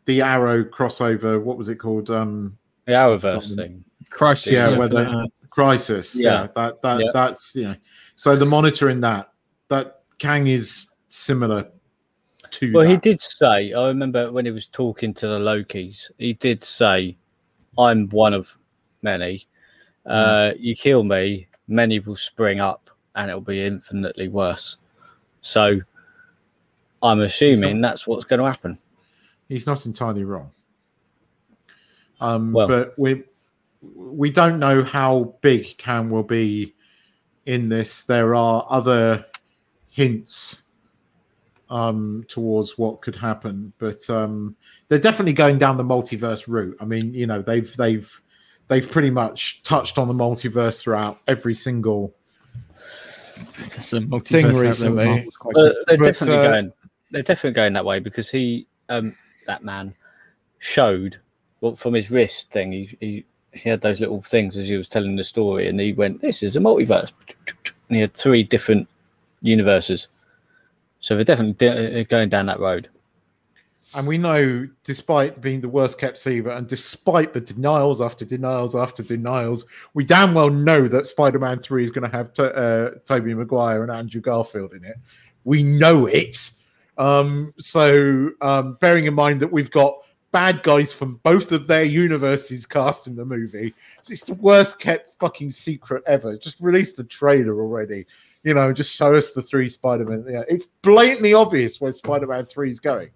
the 0.04 0.22
Arrow 0.22 0.64
crossover? 0.64 1.40
What 1.42 1.58
was 1.58 1.68
it 1.68 1.76
called? 1.76 2.10
Um, 2.10 2.56
The 2.86 2.92
Arrowverse 2.92 3.44
Scotland. 3.44 3.56
thing. 3.56 3.84
Crisis. 4.10 4.52
yeah, 4.52 4.70
yeah, 4.70 4.78
where 4.78 4.88
for 4.88 4.94
the 4.94 5.04
the- 5.04 5.28
Crisis. 5.50 6.14
Yeah, 6.18 6.42
Yeah. 6.42 6.46
that 6.56 6.82
that 6.82 7.00
Yeah. 7.00 7.10
that's 7.12 7.54
you 7.56 7.64
know. 7.64 7.74
So 8.16 8.36
the 8.36 8.46
monitor 8.46 8.88
in 8.90 9.00
that 9.00 9.32
that 9.68 10.00
Kang 10.18 10.46
is 10.46 10.88
similar 11.08 11.68
to. 12.50 12.72
Well, 12.72 12.86
he 12.88 12.96
did 12.96 13.20
say, 13.20 13.72
I 13.72 13.86
remember 13.88 14.30
when 14.32 14.44
he 14.44 14.50
was 14.50 14.66
talking 14.66 15.12
to 15.14 15.26
the 15.26 15.38
Lokis, 15.38 16.10
he 16.18 16.32
did 16.34 16.62
say, 16.62 17.16
I'm 17.76 18.08
one 18.10 18.32
of 18.34 18.56
many. 19.02 19.46
Uh, 20.08 20.52
you 20.58 20.74
kill 20.74 21.04
me, 21.04 21.48
many 21.68 21.98
will 22.00 22.16
spring 22.16 22.60
up 22.60 22.90
and 23.14 23.28
it'll 23.30 23.40
be 23.40 23.64
infinitely 23.64 24.28
worse. 24.28 24.78
So 25.40 25.80
I'm 27.02 27.20
assuming 27.20 27.80
that's 27.80 28.06
what's 28.06 28.24
going 28.24 28.40
to 28.40 28.46
happen. 28.46 28.78
He's 29.48 29.66
not 29.66 29.86
entirely 29.86 30.24
wrong. 30.24 30.50
Um, 32.20 32.52
Well- 32.52 32.68
but 32.68 32.98
we 32.98 33.24
we 33.94 34.28
don't 34.28 34.58
know 34.58 34.82
how 34.82 35.36
big 35.40 35.76
Kang 35.78 36.10
will 36.10 36.24
be 36.24 36.74
in 37.46 37.68
this. 37.68 38.02
There 38.02 38.34
are 38.34 38.66
other 38.68 39.24
hints 39.88 40.66
um, 41.70 42.24
towards 42.28 42.76
what 42.76 43.00
could 43.02 43.14
happen, 43.14 43.72
but 43.78 44.08
um, 44.10 44.56
they're 44.88 44.98
definitely 44.98 45.32
going 45.32 45.58
down 45.58 45.76
the 45.76 45.84
multiverse 45.84 46.48
route. 46.48 46.76
I 46.80 46.86
mean, 46.86 47.14
you 47.14 47.26
know, 47.28 47.40
they've 47.40 47.74
they've 47.76 48.20
they've 48.68 48.88
pretty 48.88 49.10
much 49.10 49.62
touched 49.62 49.98
on 49.98 50.08
the 50.08 50.14
multiverse 50.14 50.80
throughout 50.80 51.20
every 51.26 51.54
single 51.54 52.14
There's 53.56 53.92
a 53.92 54.00
multiverse 54.00 54.26
thing 54.26 54.44
out 54.46 54.52
there 54.52 54.52
with 54.52 54.60
recently. 54.60 55.04
Marvel's 55.04 55.36
But 55.42 55.74
they're 55.86 55.98
But, 55.98 56.04
definitely 56.04 56.36
uh, 56.36 56.50
going. 56.50 56.72
They're 57.10 57.22
definitely 57.22 57.52
going 57.52 57.72
that 57.72 57.84
way 57.84 58.00
because 58.00 58.28
he, 58.28 58.66
um, 58.88 59.16
that 59.46 59.64
man, 59.64 59.94
showed 60.58 61.18
well, 61.60 61.74
from 61.74 61.94
his 61.94 62.10
wrist 62.10 62.50
thing. 62.50 62.72
He, 62.72 62.96
he 63.00 63.24
he 63.52 63.68
had 63.68 63.80
those 63.80 63.98
little 63.98 64.22
things 64.22 64.56
as 64.56 64.68
he 64.68 64.76
was 64.76 64.88
telling 64.88 65.16
the 65.16 65.24
story, 65.24 65.68
and 65.68 65.80
he 65.80 65.92
went, 65.92 66.20
"This 66.20 66.42
is 66.42 66.56
a 66.56 66.60
multiverse," 66.60 67.12
and 67.88 67.96
he 67.96 68.00
had 68.00 68.14
three 68.14 68.42
different 68.42 68.88
universes. 69.40 70.08
So 71.00 71.14
they're 71.14 71.24
definitely 71.24 71.54
de- 71.54 72.04
going 72.04 72.28
down 72.28 72.46
that 72.46 72.60
road. 72.60 72.88
And 73.94 74.06
we 74.06 74.18
know, 74.18 74.68
despite 74.84 75.40
being 75.40 75.62
the 75.62 75.68
worst 75.68 75.98
kept 75.98 76.20
secret, 76.20 76.54
and 76.54 76.66
despite 76.66 77.32
the 77.32 77.40
denials 77.40 78.02
after 78.02 78.26
denials 78.26 78.76
after 78.76 79.02
denials, 79.02 79.64
we 79.94 80.04
damn 80.04 80.34
well 80.34 80.50
know 80.50 80.86
that 80.88 81.08
Spider-Man 81.08 81.60
Three 81.60 81.84
is 81.84 81.90
going 81.90 82.08
to 82.08 82.14
have 82.14 82.32
to, 82.34 82.54
uh, 82.54 82.90
Tobey 83.06 83.32
Maguire 83.32 83.82
and 83.82 83.90
Andrew 83.90 84.20
Garfield 84.20 84.74
in 84.74 84.84
it. 84.84 84.96
We 85.44 85.62
know 85.62 86.04
it. 86.04 86.50
Um, 86.98 87.54
so, 87.58 88.30
um, 88.42 88.76
bearing 88.80 89.06
in 89.06 89.14
mind 89.14 89.40
that 89.40 89.52
we've 89.52 89.70
got 89.70 89.94
bad 90.32 90.62
guys 90.62 90.92
from 90.92 91.18
both 91.22 91.50
of 91.52 91.66
their 91.66 91.84
universes 91.84 92.66
cast 92.66 93.06
in 93.06 93.16
the 93.16 93.24
movie, 93.24 93.72
it's 94.10 94.24
the 94.24 94.34
worst 94.34 94.80
kept 94.80 95.18
fucking 95.18 95.52
secret 95.52 96.02
ever. 96.06 96.36
Just 96.36 96.60
release 96.60 96.94
the 96.94 97.04
trailer 97.04 97.58
already. 97.58 98.04
You 98.44 98.52
know, 98.52 98.70
just 98.74 98.94
show 98.94 99.14
us 99.14 99.32
the 99.32 99.40
three 99.40 99.70
Spider-Man. 99.70 100.26
Yeah, 100.28 100.42
it's 100.46 100.66
blatantly 100.66 101.32
obvious 101.32 101.80
where 101.80 101.90
Spider-Man 101.90 102.46
Three 102.46 102.70
is 102.70 102.80
going 102.80 103.08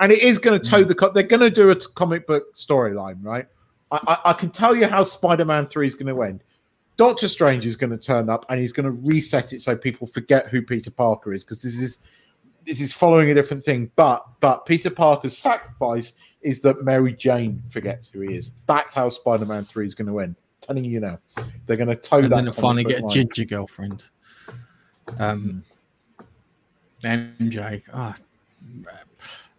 and 0.00 0.10
it 0.10 0.22
is 0.22 0.38
going 0.38 0.58
to 0.58 0.70
toe 0.70 0.82
the. 0.82 0.94
Co- 0.94 1.10
they're 1.10 1.22
going 1.22 1.42
to 1.42 1.50
do 1.50 1.70
a 1.70 1.76
comic 1.76 2.26
book 2.26 2.54
storyline, 2.54 3.18
right? 3.22 3.46
I, 3.92 3.98
I, 4.06 4.30
I 4.30 4.32
can 4.32 4.50
tell 4.50 4.74
you 4.74 4.86
how 4.86 5.04
Spider-Man 5.04 5.66
Three 5.66 5.86
is 5.86 5.94
going 5.94 6.14
to 6.14 6.22
end. 6.22 6.42
Doctor 6.96 7.28
Strange 7.28 7.64
is 7.64 7.76
going 7.76 7.90
to 7.90 7.98
turn 7.98 8.28
up, 8.28 8.46
and 8.48 8.58
he's 8.58 8.72
going 8.72 8.84
to 8.84 8.92
reset 8.92 9.52
it 9.52 9.60
so 9.60 9.76
people 9.76 10.06
forget 10.06 10.46
who 10.46 10.62
Peter 10.62 10.90
Parker 10.90 11.32
is, 11.32 11.44
because 11.44 11.62
this 11.62 11.80
is 11.80 11.98
this 12.66 12.80
is 12.80 12.92
following 12.92 13.30
a 13.30 13.34
different 13.34 13.62
thing. 13.62 13.90
But 13.94 14.26
but 14.40 14.66
Peter 14.66 14.90
Parker's 14.90 15.36
sacrifice 15.36 16.14
is 16.40 16.62
that 16.62 16.82
Mary 16.82 17.12
Jane 17.12 17.62
forgets 17.68 18.08
who 18.08 18.20
he 18.20 18.34
is. 18.34 18.54
That's 18.66 18.94
how 18.94 19.10
Spider-Man 19.10 19.64
Three 19.64 19.86
is 19.86 19.94
going 19.94 20.08
to 20.08 20.18
end. 20.20 20.36
telling 20.62 20.84
you 20.84 21.00
now, 21.00 21.18
they're 21.66 21.76
going 21.76 21.88
to 21.88 21.96
toe 21.96 22.18
and 22.18 22.32
that. 22.32 22.44
then 22.44 22.52
finally 22.52 22.84
get 22.84 23.04
a 23.04 23.08
ginger 23.08 23.44
girlfriend. 23.44 24.02
Um, 25.18 25.62
MJ. 27.02 27.82
Ah, 27.92 28.14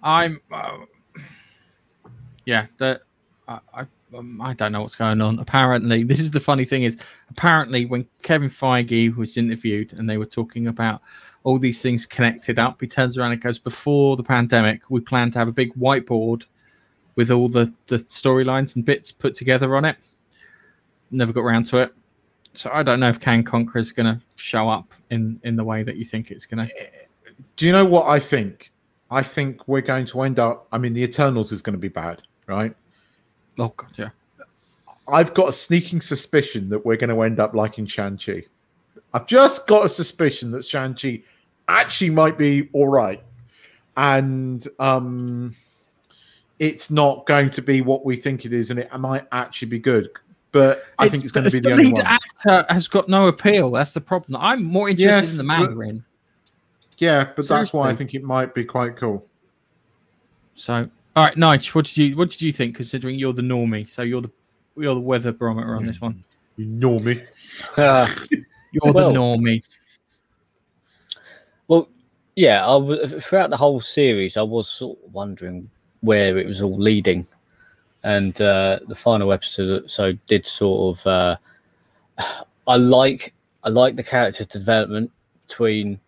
I'm. 0.03 0.41
Uh, 0.51 0.77
yeah, 2.45 2.67
that 2.79 3.01
I. 3.47 3.59
I 3.73 3.85
um, 4.13 4.41
I 4.41 4.53
don't 4.53 4.73
know 4.73 4.81
what's 4.81 4.95
going 4.95 5.21
on. 5.21 5.39
Apparently, 5.39 6.03
this 6.03 6.19
is 6.19 6.31
the 6.31 6.41
funny 6.41 6.65
thing 6.65 6.83
is 6.83 6.97
apparently 7.29 7.85
when 7.85 8.05
Kevin 8.23 8.49
Feige 8.49 9.15
was 9.15 9.37
interviewed 9.37 9.93
and 9.93 10.09
they 10.09 10.17
were 10.17 10.25
talking 10.25 10.67
about 10.67 11.01
all 11.43 11.57
these 11.57 11.81
things 11.81 12.05
connected 12.05 12.59
up, 12.59 12.81
he 12.81 12.87
turns 12.87 13.17
around 13.17 13.31
and 13.31 13.41
goes, 13.41 13.57
"Before 13.57 14.17
the 14.17 14.23
pandemic, 14.23 14.81
we 14.89 14.99
planned 14.99 15.31
to 15.33 15.39
have 15.39 15.47
a 15.47 15.53
big 15.53 15.73
whiteboard 15.75 16.43
with 17.15 17.31
all 17.31 17.47
the 17.47 17.73
the 17.87 17.99
storylines 17.99 18.75
and 18.75 18.83
bits 18.83 19.13
put 19.13 19.33
together 19.33 19.77
on 19.77 19.85
it." 19.85 19.95
never 21.11 21.33
got 21.33 21.41
around 21.41 21.65
to 21.67 21.77
it. 21.77 21.93
So 22.53 22.69
I 22.73 22.83
don't 22.83 22.99
know 22.99 23.09
if 23.09 23.19
Kang 23.19 23.43
Conqueror 23.43 23.79
is 23.79 23.91
going 23.91 24.07
to 24.07 24.19
show 24.35 24.67
up 24.69 24.93
in 25.09 25.39
in 25.43 25.55
the 25.55 25.63
way 25.63 25.83
that 25.83 25.97
you 25.97 26.05
think 26.05 26.31
it's 26.31 26.45
going 26.45 26.67
to. 26.67 26.73
Do 27.55 27.65
you 27.65 27.71
know 27.71 27.85
what 27.85 28.07
I 28.07 28.19
think? 28.19 28.70
I 29.12 29.22
think 29.22 29.68
we're 29.68 29.82
going 29.82 30.05
to 30.05 30.22
end 30.22 30.39
up. 30.39 30.68
I 30.72 30.78
mean, 30.78 30.93
the 30.93 31.03
Eternals 31.03 31.51
is 31.51 31.62
going 31.62 31.74
to 31.74 31.80
be 31.80 31.89
bad, 31.89 32.22
right? 32.47 32.74
Oh 33.59 33.74
god, 33.76 33.91
yeah. 33.97 34.09
I've 35.07 35.34
got 35.34 35.49
a 35.49 35.53
sneaking 35.53 35.99
suspicion 35.99 36.70
that 36.70 36.86
we're 36.86 36.95
going 36.95 37.09
to 37.09 37.22
end 37.22 37.39
up 37.39 37.53
liking 37.53 37.86
Shang-Chi. 37.86 38.43
I've 39.14 39.28
just 39.28 39.68
got 39.68 39.86
a 39.86 39.89
suspicion 39.89 40.51
that 40.51 40.64
Shang-Chi 40.64 41.22
actually 41.68 42.12
might 42.12 42.38
be 42.38 42.70
all 42.72 42.88
right. 42.88 43.22
And 43.97 44.66
um, 44.80 45.53
it's 46.59 46.89
not 46.89 47.26
going 47.26 47.49
to 47.49 47.62
be 47.62 47.82
what 47.82 48.05
we 48.05 48.16
think 48.16 48.45
it 48.45 48.53
is, 48.53 48.70
and 48.70 48.80
it 48.80 48.89
might 48.97 49.28
actually 49.34 49.68
be 49.68 49.80
good. 49.80 50.09
But 50.53 50.86
I 50.97 51.09
think 51.09 51.24
it's 51.24 51.32
going 51.32 51.43
to 51.45 51.51
be 51.51 51.59
the, 51.59 51.70
the 51.70 51.72
only 51.74 51.86
lead 51.86 51.99
actor 51.99 52.66
has 52.70 52.88
got 52.88 53.09
no 53.09 53.28
appeal. 53.28 53.72
That's 53.72 53.93
the 53.93 54.01
problem. 54.01 54.41
I'm 54.41 54.64
more 54.64 54.88
interested 54.89 55.09
Yes, 55.09 55.32
in 55.34 55.38
the 55.39 55.43
Mandarin. 55.43 56.05
Yeah, 57.01 57.31
but 57.35 57.47
that's 57.47 57.73
why 57.73 57.89
I 57.89 57.95
think 57.95 58.13
it 58.13 58.23
might 58.23 58.53
be 58.53 58.63
quite 58.63 58.95
cool. 58.95 59.25
So, 60.53 60.87
all 61.15 61.25
right, 61.25 61.35
Nige, 61.35 61.73
what 61.73 61.85
did 61.85 61.97
you 61.97 62.15
what 62.15 62.29
did 62.29 62.43
you 62.43 62.51
think? 62.53 62.75
Considering 62.75 63.17
you're 63.17 63.33
the 63.33 63.41
normie, 63.41 63.89
so 63.89 64.03
you're 64.03 64.21
the 64.21 64.29
you're 64.77 64.93
the 64.93 64.99
weather 65.01 65.31
barometer 65.31 65.75
on 65.75 65.85
this 65.87 65.99
one. 65.99 66.21
You 66.57 66.65
know 66.65 66.99
me. 66.99 67.23
Uh, 67.75 68.07
You're 68.71 68.93
Well- 68.93 69.11
the 69.11 69.19
normie. 69.19 69.63
Well, 71.67 71.89
yeah, 72.35 72.63
I 72.65 72.73
w- 72.73 73.19
throughout 73.19 73.49
the 73.49 73.57
whole 73.57 73.81
series, 73.81 74.37
I 74.37 74.43
was 74.43 74.69
sort 74.69 74.99
of 75.03 75.13
wondering 75.13 75.69
where 76.01 76.37
it 76.37 76.45
was 76.45 76.61
all 76.61 76.77
leading, 76.77 77.25
and 78.03 78.39
uh, 78.39 78.79
the 78.87 78.95
final 78.95 79.33
episode 79.33 79.89
so 79.89 80.13
did 80.27 80.45
sort 80.45 80.99
of. 80.99 81.07
Uh, 81.07 81.35
I 82.67 82.75
like 82.75 83.33
I 83.63 83.69
like 83.69 83.95
the 83.95 84.03
character 84.03 84.45
development 84.45 85.09
between 85.47 85.99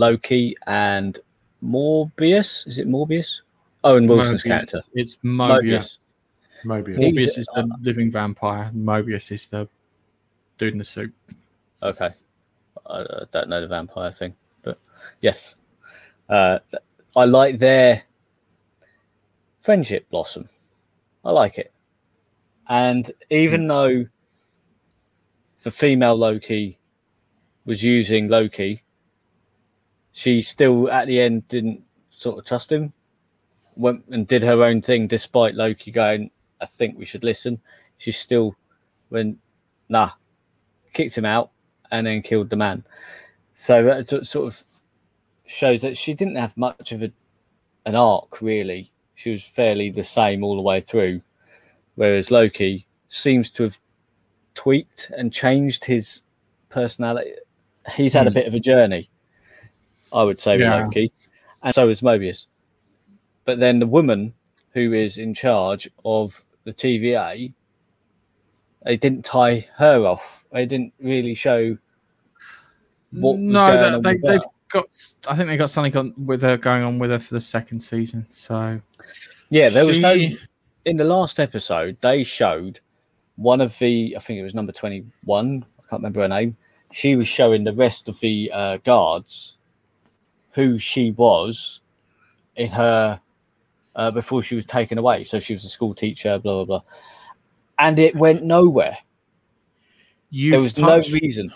Loki 0.00 0.56
and 0.66 1.18
Morbius. 1.62 2.66
Is 2.66 2.78
it 2.78 2.88
Morbius? 2.88 3.42
Owen 3.84 4.06
Wilson's 4.06 4.42
Mobius. 4.42 4.46
character. 4.46 4.80
It's 4.94 5.16
Mobius. 5.16 5.98
Mobius. 6.64 6.96
Morbius 6.96 7.38
is 7.38 7.46
the 7.54 7.68
living 7.82 8.10
vampire. 8.10 8.70
Mobius 8.74 9.30
is 9.30 9.48
the 9.48 9.68
dude 10.56 10.72
in 10.72 10.78
the 10.78 10.84
suit. 10.86 11.12
Okay. 11.82 12.10
I, 12.86 13.00
I 13.00 13.22
don't 13.30 13.50
know 13.50 13.60
the 13.60 13.68
vampire 13.68 14.10
thing, 14.10 14.34
but 14.62 14.78
yes. 15.20 15.56
Uh, 16.28 16.60
I 17.14 17.26
like 17.26 17.58
their 17.58 18.04
friendship 19.58 20.08
blossom. 20.08 20.48
I 21.24 21.30
like 21.30 21.58
it. 21.58 21.72
And 22.68 23.10
even 23.28 23.66
though 23.66 24.06
the 25.62 25.70
female 25.70 26.16
Loki 26.16 26.78
was 27.66 27.82
using 27.82 28.28
Loki, 28.28 28.82
she 30.12 30.42
still 30.42 30.90
at 30.90 31.06
the 31.06 31.20
end 31.20 31.46
didn't 31.48 31.82
sort 32.10 32.38
of 32.38 32.44
trust 32.44 32.70
him. 32.72 32.92
Went 33.76 34.04
and 34.10 34.26
did 34.26 34.42
her 34.42 34.62
own 34.64 34.82
thing 34.82 35.06
despite 35.06 35.54
Loki 35.54 35.90
going, 35.90 36.30
I 36.60 36.66
think 36.66 36.98
we 36.98 37.04
should 37.04 37.24
listen. 37.24 37.60
She 37.98 38.12
still 38.12 38.54
went, 39.10 39.38
nah, 39.88 40.10
kicked 40.92 41.16
him 41.16 41.24
out 41.24 41.50
and 41.90 42.06
then 42.06 42.22
killed 42.22 42.50
the 42.50 42.56
man. 42.56 42.84
So 43.54 43.82
that 43.84 44.08
sort- 44.08 44.26
sort 44.26 44.46
of 44.48 44.64
shows 45.46 45.82
that 45.82 45.96
she 45.96 46.14
didn't 46.14 46.36
have 46.36 46.56
much 46.56 46.92
of 46.92 47.02
a, 47.02 47.12
an 47.86 47.94
arc, 47.94 48.40
really. 48.42 48.90
She 49.14 49.30
was 49.32 49.42
fairly 49.42 49.90
the 49.90 50.04
same 50.04 50.42
all 50.42 50.56
the 50.56 50.62
way 50.62 50.80
through. 50.80 51.20
Whereas 51.96 52.30
Loki 52.30 52.86
seems 53.08 53.50
to 53.50 53.64
have 53.64 53.78
tweaked 54.54 55.10
and 55.16 55.32
changed 55.32 55.84
his 55.84 56.22
personality. 56.68 57.32
He's 57.94 58.14
had 58.14 58.26
a 58.26 58.30
Hmm. 58.30 58.34
bit 58.34 58.46
of 58.46 58.54
a 58.54 58.60
journey, 58.60 59.09
I 60.12 60.22
would 60.22 60.38
say, 60.38 60.58
Yeah. 60.58 60.84
Loki. 60.84 61.12
And 61.62 61.74
so 61.74 61.88
is 61.88 62.00
Mobius. 62.00 62.46
But 63.44 63.60
then 63.60 63.78
the 63.78 63.86
woman 63.86 64.34
who 64.72 64.92
is 64.92 65.18
in 65.18 65.34
charge 65.34 65.88
of 66.04 66.42
the 66.64 66.72
TVA, 66.72 67.52
they 68.84 68.96
didn't 68.96 69.24
tie 69.24 69.66
her 69.76 70.06
off. 70.06 70.44
They 70.52 70.66
didn't 70.66 70.94
really 71.00 71.34
show 71.34 71.76
what 73.12 73.36
was 73.36 73.44
no, 73.44 73.60
going 73.60 73.78
they, 73.78 73.88
on 73.88 74.02
they, 74.02 74.30
they've 74.30 74.40
got. 74.70 75.14
I 75.28 75.36
think 75.36 75.48
they 75.48 75.56
got 75.56 75.70
something 75.70 75.96
on 75.96 76.14
with 76.16 76.42
her 76.42 76.56
going 76.56 76.82
on 76.82 76.98
with 76.98 77.10
her 77.10 77.18
for 77.18 77.34
the 77.34 77.40
second 77.40 77.80
season. 77.80 78.26
So 78.30 78.80
Yeah, 79.48 79.68
there 79.68 79.86
was 79.86 79.98
no 79.98 80.16
in 80.84 80.96
the 80.96 81.04
last 81.04 81.40
episode. 81.40 81.96
They 82.00 82.22
showed 82.22 82.80
one 83.36 83.60
of 83.60 83.76
the, 83.78 84.14
I 84.16 84.20
think 84.20 84.38
it 84.38 84.42
was 84.42 84.54
number 84.54 84.72
twenty-one. 84.72 85.64
I 85.78 85.82
can't 85.90 86.00
remember 86.00 86.20
her 86.20 86.28
name. 86.28 86.56
She 86.92 87.16
was 87.16 87.28
showing 87.28 87.64
the 87.64 87.72
rest 87.72 88.08
of 88.08 88.18
the 88.20 88.50
uh, 88.52 88.76
guards 88.78 89.56
who 90.52 90.78
she 90.78 91.12
was 91.12 91.80
in 92.56 92.68
her 92.70 93.20
uh, 93.96 94.10
before 94.10 94.42
she 94.42 94.54
was 94.54 94.64
taken 94.64 94.98
away. 94.98 95.24
So 95.24 95.40
she 95.40 95.52
was 95.52 95.64
a 95.64 95.68
school 95.68 95.94
teacher, 95.94 96.38
blah 96.38 96.64
blah 96.64 96.80
blah, 96.80 96.82
and 97.78 97.98
it 97.98 98.14
went 98.16 98.42
nowhere. 98.42 98.98
You've 100.30 100.52
there 100.52 100.60
was 100.60 100.72
touched, 100.72 101.10
no 101.12 101.18
reason. 101.20 101.52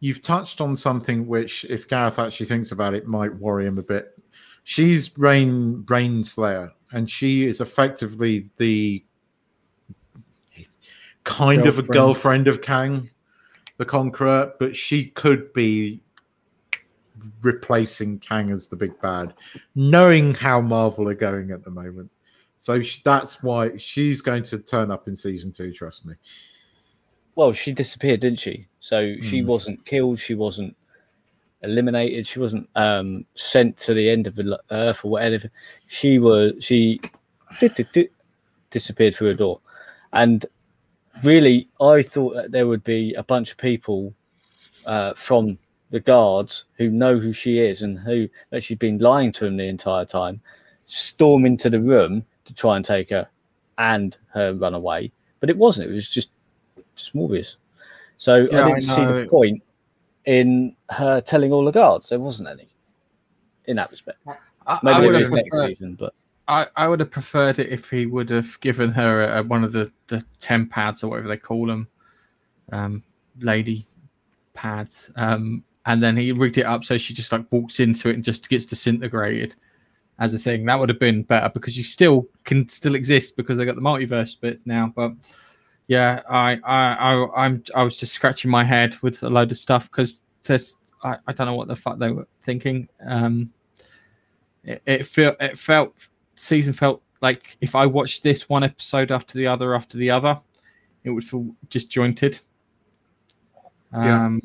You've 0.00 0.22
touched 0.22 0.60
on 0.60 0.76
something 0.76 1.26
which, 1.26 1.64
if 1.64 1.88
Gareth 1.88 2.18
actually 2.18 2.46
thinks 2.46 2.72
about 2.72 2.94
it, 2.94 3.06
might 3.06 3.34
worry 3.34 3.66
him 3.66 3.78
a 3.78 3.82
bit. 3.82 4.16
She's 4.64 5.16
Rain 5.18 5.82
Renslayer, 5.84 6.70
and 6.92 7.10
she 7.10 7.46
is 7.46 7.60
effectively 7.60 8.50
the 8.56 9.04
kind 11.24 11.66
of 11.66 11.78
a 11.78 11.82
Girlfriend. 11.82 11.92
girlfriend 11.92 12.48
of 12.48 12.62
Kang, 12.62 13.10
the 13.76 13.84
Conqueror, 13.84 14.52
but 14.58 14.76
she 14.76 15.06
could 15.06 15.52
be 15.52 16.02
replacing 17.42 18.18
Kang 18.20 18.50
as 18.50 18.68
the 18.68 18.76
big 18.76 18.98
bad, 19.00 19.34
knowing 19.74 20.34
how 20.34 20.60
Marvel 20.60 21.08
are 21.08 21.14
going 21.14 21.50
at 21.50 21.64
the 21.64 21.70
moment. 21.70 22.10
So 22.58 22.82
sh 22.82 23.00
that's 23.04 23.42
why 23.42 23.76
she's 23.76 24.20
going 24.20 24.42
to 24.44 24.58
turn 24.58 24.90
up 24.90 25.08
in 25.08 25.16
season 25.16 25.52
two. 25.52 25.72
Trust 25.72 26.04
me. 26.06 26.14
well, 27.36 27.52
she 27.52 27.72
disappeared, 27.72 28.20
didn't 28.20 28.38
she? 28.40 28.66
So 28.80 29.14
she 29.22 29.40
Mm. 29.42 29.46
wasn't 29.46 29.86
killed. 29.86 30.18
She 30.20 30.34
wasn't 30.34 30.76
eliminated. 31.62 32.26
She 32.26 32.38
wasn't 32.38 32.68
um, 32.76 33.24
sent 33.34 33.76
to 33.78 33.94
the 33.94 34.10
end 34.10 34.26
of 34.26 34.34
the 34.34 34.60
earth 34.70 35.04
or 35.04 35.10
whatever. 35.12 35.50
She 35.86 36.18
was. 36.18 36.52
She 36.60 37.00
di- 37.60 37.68
di- 37.68 37.86
di- 37.92 38.08
disappeared 38.70 39.14
through 39.14 39.30
a 39.30 39.34
door, 39.34 39.60
and 40.12 40.44
really, 41.24 41.68
I 41.80 42.02
thought 42.02 42.34
that 42.34 42.50
there 42.52 42.66
would 42.66 42.84
be 42.84 43.14
a 43.14 43.22
bunch 43.22 43.50
of 43.52 43.56
people 43.56 44.14
uh, 44.86 45.14
from 45.14 45.58
the 45.90 46.00
guards 46.00 46.64
who 46.74 46.90
know 46.90 47.18
who 47.18 47.32
she 47.32 47.58
is 47.58 47.82
and 47.82 47.98
who 47.98 48.28
that 48.50 48.62
she's 48.62 48.78
been 48.78 48.98
lying 48.98 49.32
to 49.32 49.44
them 49.44 49.56
the 49.56 49.64
entire 49.64 50.04
time, 50.04 50.40
storm 50.86 51.46
into 51.46 51.70
the 51.70 51.80
room 51.80 52.24
to 52.44 52.54
try 52.54 52.76
and 52.76 52.84
take 52.84 53.10
her 53.10 53.28
and 53.78 54.16
her 54.32 54.54
run 54.54 54.74
away. 54.74 55.12
But 55.40 55.50
it 55.50 55.56
wasn't. 55.56 55.90
It 55.90 55.94
was 55.94 56.08
just 56.08 56.30
just 56.94 57.14
Morbius. 57.14 57.56
So 58.16 58.46
Yeah, 58.52 58.60
I 58.60 58.64
I 58.64 58.68
didn't 58.68 58.82
see 58.82 59.04
the 59.04 59.26
point 59.30 59.62
in 60.26 60.76
her 60.90 61.20
telling 61.20 61.52
all 61.52 61.64
the 61.64 61.70
guards. 61.72 62.08
There 62.08 62.20
wasn't 62.20 62.48
any 62.48 62.68
in 63.66 63.76
that 63.76 63.90
respect. 63.90 64.18
I, 64.66 64.78
Maybe 64.82 64.94
I 64.94 65.00
there 65.00 65.12
would 65.12 65.22
is 65.22 65.28
have 65.28 65.36
next 65.36 65.48
preferred, 65.50 65.68
season, 65.68 65.94
but 65.94 66.14
I, 66.46 66.66
I 66.76 66.88
would 66.88 67.00
have 67.00 67.10
preferred 67.10 67.58
it 67.58 67.70
if 67.70 67.88
he 67.88 68.06
would 68.06 68.28
have 68.30 68.60
given 68.60 68.90
her 68.90 69.38
a, 69.38 69.42
one 69.42 69.64
of 69.64 69.72
the 69.72 69.90
the 70.08 70.24
TemPads 70.40 71.02
or 71.02 71.08
whatever 71.08 71.28
they 71.28 71.36
call 71.36 71.66
them, 71.66 71.88
um, 72.72 73.02
lady 73.40 73.86
pads, 74.52 75.10
um, 75.16 75.64
and 75.90 76.00
then 76.00 76.16
he 76.16 76.30
rigged 76.30 76.56
it 76.56 76.66
up 76.66 76.84
so 76.84 76.96
she 76.96 77.12
just 77.12 77.32
like 77.32 77.44
walks 77.50 77.80
into 77.80 78.10
it 78.10 78.14
and 78.14 78.22
just 78.22 78.48
gets 78.48 78.64
disintegrated 78.64 79.56
as 80.20 80.32
a 80.32 80.38
thing. 80.38 80.64
That 80.64 80.78
would 80.78 80.88
have 80.88 81.00
been 81.00 81.24
better 81.24 81.48
because 81.48 81.76
you 81.76 81.82
still 81.82 82.28
can 82.44 82.68
still 82.68 82.94
exist 82.94 83.36
because 83.36 83.58
they 83.58 83.64
got 83.64 83.74
the 83.74 83.80
multiverse 83.80 84.40
bits 84.40 84.62
now. 84.66 84.92
But 84.94 85.14
yeah, 85.88 86.20
I 86.30 86.60
I, 86.62 86.92
I 86.94 87.44
I'm 87.44 87.64
I 87.74 87.82
was 87.82 87.96
just 87.96 88.12
scratching 88.12 88.52
my 88.52 88.62
head 88.62 88.96
with 89.02 89.20
a 89.24 89.28
load 89.28 89.50
of 89.50 89.58
stuff 89.58 89.90
because 89.90 90.22
there's 90.44 90.76
I, 91.02 91.16
I 91.26 91.32
don't 91.32 91.48
know 91.48 91.56
what 91.56 91.66
the 91.66 91.74
fuck 91.74 91.98
they 91.98 92.12
were 92.12 92.28
thinking. 92.42 92.88
Um, 93.04 93.52
it, 94.62 94.82
it 94.86 95.06
felt 95.06 95.38
it 95.40 95.58
felt 95.58 96.06
season 96.36 96.72
felt 96.72 97.02
like 97.20 97.56
if 97.60 97.74
I 97.74 97.84
watched 97.86 98.22
this 98.22 98.48
one 98.48 98.62
episode 98.62 99.10
after 99.10 99.36
the 99.36 99.48
other 99.48 99.74
after 99.74 99.98
the 99.98 100.12
other, 100.12 100.38
it 101.02 101.10
would 101.10 101.24
feel 101.24 101.52
disjointed. 101.68 102.38
Yeah. 103.92 104.38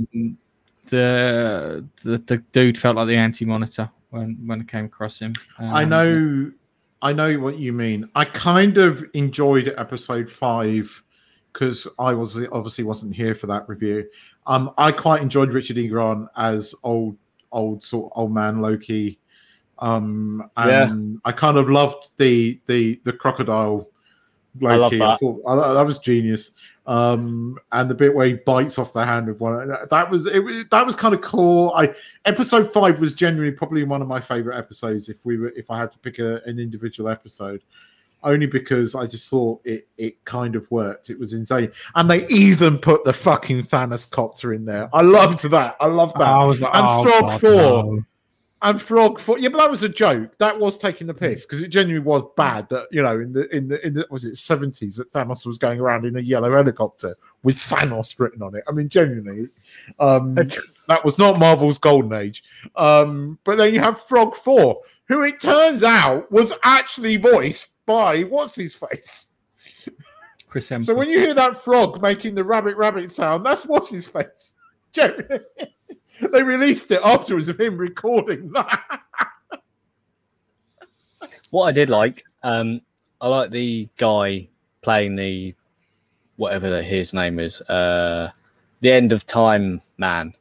The, 0.87 1.85
the 2.03 2.17
the 2.19 2.37
dude 2.51 2.77
felt 2.77 2.95
like 2.95 3.07
the 3.07 3.15
anti-monitor 3.15 3.89
when 4.09 4.37
when 4.45 4.61
it 4.61 4.67
came 4.67 4.85
across 4.85 5.19
him. 5.19 5.33
I 5.59 5.83
Um, 5.83 5.89
know, 5.89 6.51
I 7.01 7.13
know 7.13 7.37
what 7.39 7.59
you 7.59 7.73
mean. 7.73 8.09
I 8.15 8.25
kind 8.25 8.77
of 8.77 9.03
enjoyed 9.13 9.73
episode 9.77 10.29
five 10.29 11.03
because 11.53 11.87
I 11.99 12.13
was 12.13 12.37
obviously 12.51 12.83
wasn't 12.83 13.15
here 13.15 13.33
for 13.35 13.47
that 13.47 13.67
review. 13.69 14.07
Um, 14.47 14.71
I 14.77 14.91
quite 14.91 15.21
enjoyed 15.21 15.53
Richard 15.53 15.77
E. 15.77 15.87
Grant 15.87 16.27
as 16.35 16.75
old, 16.83 17.17
old 17.51 17.83
sort 17.83 18.11
old 18.15 18.33
man 18.33 18.61
Loki. 18.61 19.19
Um, 19.79 20.49
Yeah. 20.57 20.89
and 20.89 21.19
I 21.25 21.31
kind 21.31 21.57
of 21.57 21.69
loved 21.69 22.09
the 22.17 22.59
the 22.67 22.99
the 23.03 23.13
crocodile 23.13 23.89
I 24.65 24.75
love 24.75 24.93
Loki. 24.93 24.99
that. 24.99 25.19
thought 25.19 25.41
I, 25.47 25.73
that 25.73 25.85
was 25.85 25.99
genius. 25.99 26.51
Um, 26.87 27.57
and 27.71 27.89
the 27.89 27.95
bit 27.95 28.13
where 28.13 28.27
he 28.27 28.33
bites 28.33 28.77
off 28.77 28.93
the 28.93 29.03
hand 29.05 29.27
of 29.27 29.41
one 29.41 29.67
that 29.89 30.11
was 30.11 30.27
it. 30.27 30.39
was- 30.43 30.65
That 30.69 30.85
was 30.85 30.95
kind 30.95 31.15
of 31.15 31.21
cool. 31.21 31.73
I 31.75 31.93
episode 32.25 32.71
five 32.71 32.99
was 32.99 33.13
genuinely 33.15 33.55
probably 33.55 33.83
one 33.83 34.01
of 34.03 34.07
my 34.07 34.21
favorite 34.21 34.55
episodes. 34.57 35.09
If 35.09 35.25
we 35.25 35.37
were, 35.37 35.49
if 35.55 35.71
I 35.71 35.79
had 35.79 35.91
to 35.93 35.99
pick 35.99 36.19
a, 36.19 36.41
an 36.45 36.59
individual 36.59 37.09
episode, 37.09 37.61
only 38.23 38.45
because 38.45 38.93
I 38.93 39.07
just 39.07 39.29
thought 39.29 39.61
it 39.65 39.87
it 39.97 40.23
kind 40.25 40.55
of 40.55 40.69
worked. 40.69 41.09
It 41.09 41.19
was 41.19 41.33
insane, 41.33 41.71
and 41.95 42.09
they 42.09 42.27
even 42.27 42.77
put 42.77 43.03
the 43.03 43.13
fucking 43.13 43.63
Thanos 43.63 44.07
copter 44.09 44.53
in 44.53 44.65
there. 44.65 44.87
I 44.93 45.01
loved 45.01 45.49
that. 45.49 45.75
I 45.79 45.87
loved 45.87 46.19
that. 46.19 46.27
I 46.27 46.45
was 46.45 46.61
like, 46.61 46.75
and 46.75 46.85
oh, 46.87 47.19
God, 47.21 47.41
Four. 47.41 47.49
no. 47.95 47.99
And 48.65 48.81
Frog 48.81 49.19
Thor, 49.19 49.37
yeah, 49.37 49.49
but 49.49 49.59
that 49.59 49.69
was 49.69 49.83
a 49.83 49.89
joke. 49.89 50.35
That 50.39 50.59
was 50.59 50.75
taking 50.75 51.05
the 51.05 51.13
piss 51.13 51.45
because 51.45 51.61
it 51.61 51.67
genuinely 51.67 52.03
was 52.03 52.23
bad. 52.35 52.67
That 52.69 52.87
you 52.91 53.03
know, 53.03 53.19
in 53.19 53.31
the 53.31 53.47
in 53.55 53.67
the 53.67 53.85
in 53.85 53.93
the 53.93 54.07
was 54.09 54.25
it 54.25 54.37
seventies 54.37 54.95
that 54.95 55.13
Thanos 55.13 55.45
was 55.45 55.59
going 55.59 55.79
around 55.79 56.03
in 56.03 56.15
a 56.15 56.19
yellow 56.19 56.51
helicopter 56.51 57.15
with 57.43 57.57
Thanos 57.57 58.19
written 58.19 58.41
on 58.41 58.55
it. 58.55 58.63
I 58.67 58.71
mean, 58.71 58.89
genuinely, 58.89 59.49
um, 59.99 60.33
that 60.87 61.05
was 61.05 61.19
not 61.19 61.37
Marvel's 61.37 61.77
golden 61.77 62.11
age. 62.13 62.43
Um, 62.75 63.37
but 63.43 63.59
then 63.59 63.71
you 63.71 63.81
have 63.81 64.01
Frog 64.01 64.35
Thor, 64.35 64.81
who 65.09 65.21
it 65.21 65.39
turns 65.39 65.83
out 65.83 66.31
was 66.31 66.51
actually 66.63 67.17
voiced 67.17 67.85
by 67.85 68.23
what's 68.23 68.55
his 68.55 68.73
face. 68.73 69.27
Chris 70.49 70.71
Hemsworth. 70.71 70.85
So 70.85 70.95
when 70.95 71.09
you 71.09 71.19
hear 71.19 71.35
that 71.35 71.63
frog 71.63 72.01
making 72.01 72.33
the 72.33 72.43
rabbit 72.43 72.77
rabbit 72.77 73.11
sound, 73.11 73.45
that's 73.45 73.67
what's 73.67 73.89
his 73.89 74.07
face. 74.07 74.55
Genuinely. 76.19 76.39
they 76.39 76.43
released 76.43 76.91
it 76.91 77.01
afterwards 77.03 77.49
of 77.49 77.59
him 77.59 77.77
recording 77.77 78.49
that. 78.53 79.01
What 81.49 81.65
I 81.65 81.71
did 81.71 81.89
like, 81.89 82.23
um, 82.43 82.81
I 83.21 83.27
like 83.27 83.49
the 83.51 83.87
guy 83.97 84.47
playing 84.81 85.15
the 85.15 85.53
whatever 86.35 86.69
the, 86.69 86.83
his 86.83 87.13
name 87.13 87.39
is, 87.39 87.61
uh, 87.61 88.29
the 88.81 88.91
end 88.91 89.11
of 89.13 89.25
time 89.25 89.81
man. 89.97 90.33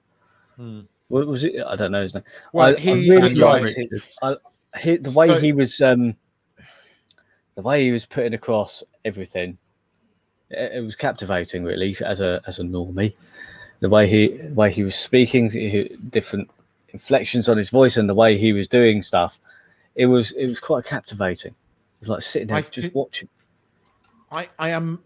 What 1.08 1.26
was 1.26 1.44
it? 1.44 1.54
I 1.64 1.76
don't 1.76 1.92
know 1.92 2.02
his 2.02 2.14
name. 2.14 2.24
Well, 2.52 2.68
I, 2.68 2.70
I 2.72 2.76
he- 2.76 3.10
really 3.10 3.34
liked 3.34 3.64
Richards. 3.64 3.92
his, 3.92 4.18
I, 4.22 4.36
he, 4.78 4.96
the 4.96 5.12
way 5.12 5.28
So- 5.28 5.38
he 5.38 5.52
was, 5.52 5.80
um, 5.80 6.14
the 7.54 7.62
way 7.62 7.84
he 7.84 7.92
was 7.92 8.04
putting 8.06 8.34
across 8.34 8.82
everything. 9.04 9.56
It, 10.50 10.72
it 10.78 10.80
was 10.84 10.96
captivating, 10.96 11.62
really, 11.62 11.96
as 12.04 12.20
a 12.20 12.40
as 12.48 12.58
a 12.58 12.62
normie. 12.64 13.14
The 13.85 13.91
way 13.91 14.09
he 14.09 14.28
way 14.55 14.72
he 14.72 14.82
was 14.82 14.95
speaking, 14.95 15.51
he- 15.51 15.95
different 16.09 16.49
inflections 16.95 17.51
on 17.51 17.59
his 17.59 17.68
voice, 17.68 17.99
and 17.99 18.09
the 18.09 18.14
way 18.14 18.39
he 18.39 18.55
was 18.55 18.66
doing 18.66 19.03
stuff. 19.03 19.39
It 19.95 20.07
was 20.07 20.32
it 20.32 20.47
was 20.47 20.59
quite 20.59 20.87
captivating. 20.87 21.51
It 21.51 22.01
was 22.01 22.09
like 22.09 22.22
sitting 22.22 22.49
there 22.49 22.57
I 22.57 22.62
just 22.62 22.95
watching. 22.95 23.28
I, 24.32 24.49
I 24.59 24.70
am. 24.70 25.03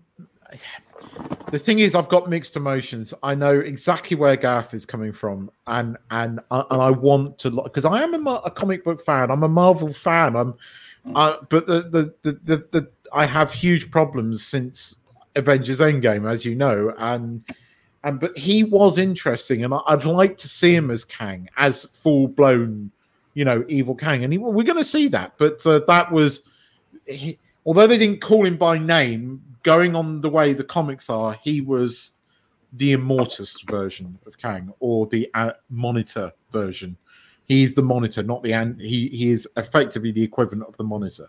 The 1.51 1.59
thing 1.59 1.81
is, 1.81 1.97
I've 1.97 2.09
got 2.09 2.31
mixed 2.31 2.55
emotions. 2.55 3.13
I 3.21 3.35
know 3.35 3.59
exactly 3.59 4.17
where 4.17 4.37
Gareth 4.37 4.73
is 4.73 4.87
coming 4.87 5.13
from, 5.13 5.51
and 5.67 5.97
and 6.13 6.39
uh, 6.53 6.63
and 6.71 6.81
I 6.81 6.91
want 6.91 7.37
to 7.39 7.51
because 7.51 7.85
I 7.85 8.01
am 8.05 8.29
a, 8.29 8.31
a 8.45 8.51
comic 8.53 8.85
book 8.85 9.05
fan. 9.05 9.33
I'm 9.33 9.43
a 9.43 9.49
Marvel 9.49 9.93
fan. 9.93 10.37
I'm, 10.37 10.55
uh, 11.17 11.39
but 11.49 11.67
the 11.67 11.81
the, 11.81 12.15
the 12.23 12.33
the 12.45 12.57
the 12.71 12.91
I 13.13 13.27
have 13.27 13.53
huge 13.53 13.91
problems 13.91 14.47
since 14.47 14.95
Avengers 15.35 15.81
Endgame, 15.81 16.31
as 16.31 16.45
you 16.45 16.55
know, 16.55 16.95
and 16.97 17.43
and 18.05 18.21
but 18.21 18.37
he 18.37 18.65
was 18.65 18.99
interesting, 18.99 19.65
and 19.65 19.75
I, 19.75 19.81
I'd 19.87 20.05
like 20.05 20.37
to 20.39 20.49
see 20.49 20.75
him 20.75 20.91
as 20.91 21.05
Kang, 21.05 21.49
as 21.57 21.85
full 21.87 22.29
blown, 22.29 22.91
you 23.35 23.45
know, 23.45 23.65
evil 23.69 23.95
Kang, 23.95 24.25
and 24.25 24.33
he, 24.33 24.39
we're 24.39 24.65
going 24.65 24.79
to 24.79 24.85
see 24.85 25.09
that. 25.09 25.35
But 25.39 25.67
uh, 25.67 25.81
that 25.87 26.13
was, 26.13 26.43
he, 27.07 27.39
although 27.67 27.87
they 27.87 27.99
didn't 27.99 28.21
call 28.21 28.45
him 28.45 28.57
by 28.57 28.79
name, 28.79 29.43
going 29.63 29.95
on 29.97 30.21
the 30.21 30.31
way 30.31 30.53
the 30.53 30.65
comics 30.65 31.11
are, 31.11 31.39
he 31.43 31.61
was 31.61 32.15
the 32.73 32.95
Immortus 32.95 33.69
version 33.69 34.19
of 34.27 34.39
Kang 34.39 34.73
or 34.81 35.07
the 35.07 35.29
uh, 35.35 35.53
Monitor 35.71 36.33
version. 36.53 36.97
He's 37.45 37.75
the 37.75 37.83
Monitor, 37.83 38.23
not 38.23 38.43
the 38.43 38.53
and 38.53 38.81
he. 38.81 39.09
He 39.09 39.31
is 39.31 39.49
effectively 39.57 40.13
the 40.13 40.23
equivalent 40.23 40.69
of 40.69 40.77
the 40.77 40.85
Monitor. 40.85 41.29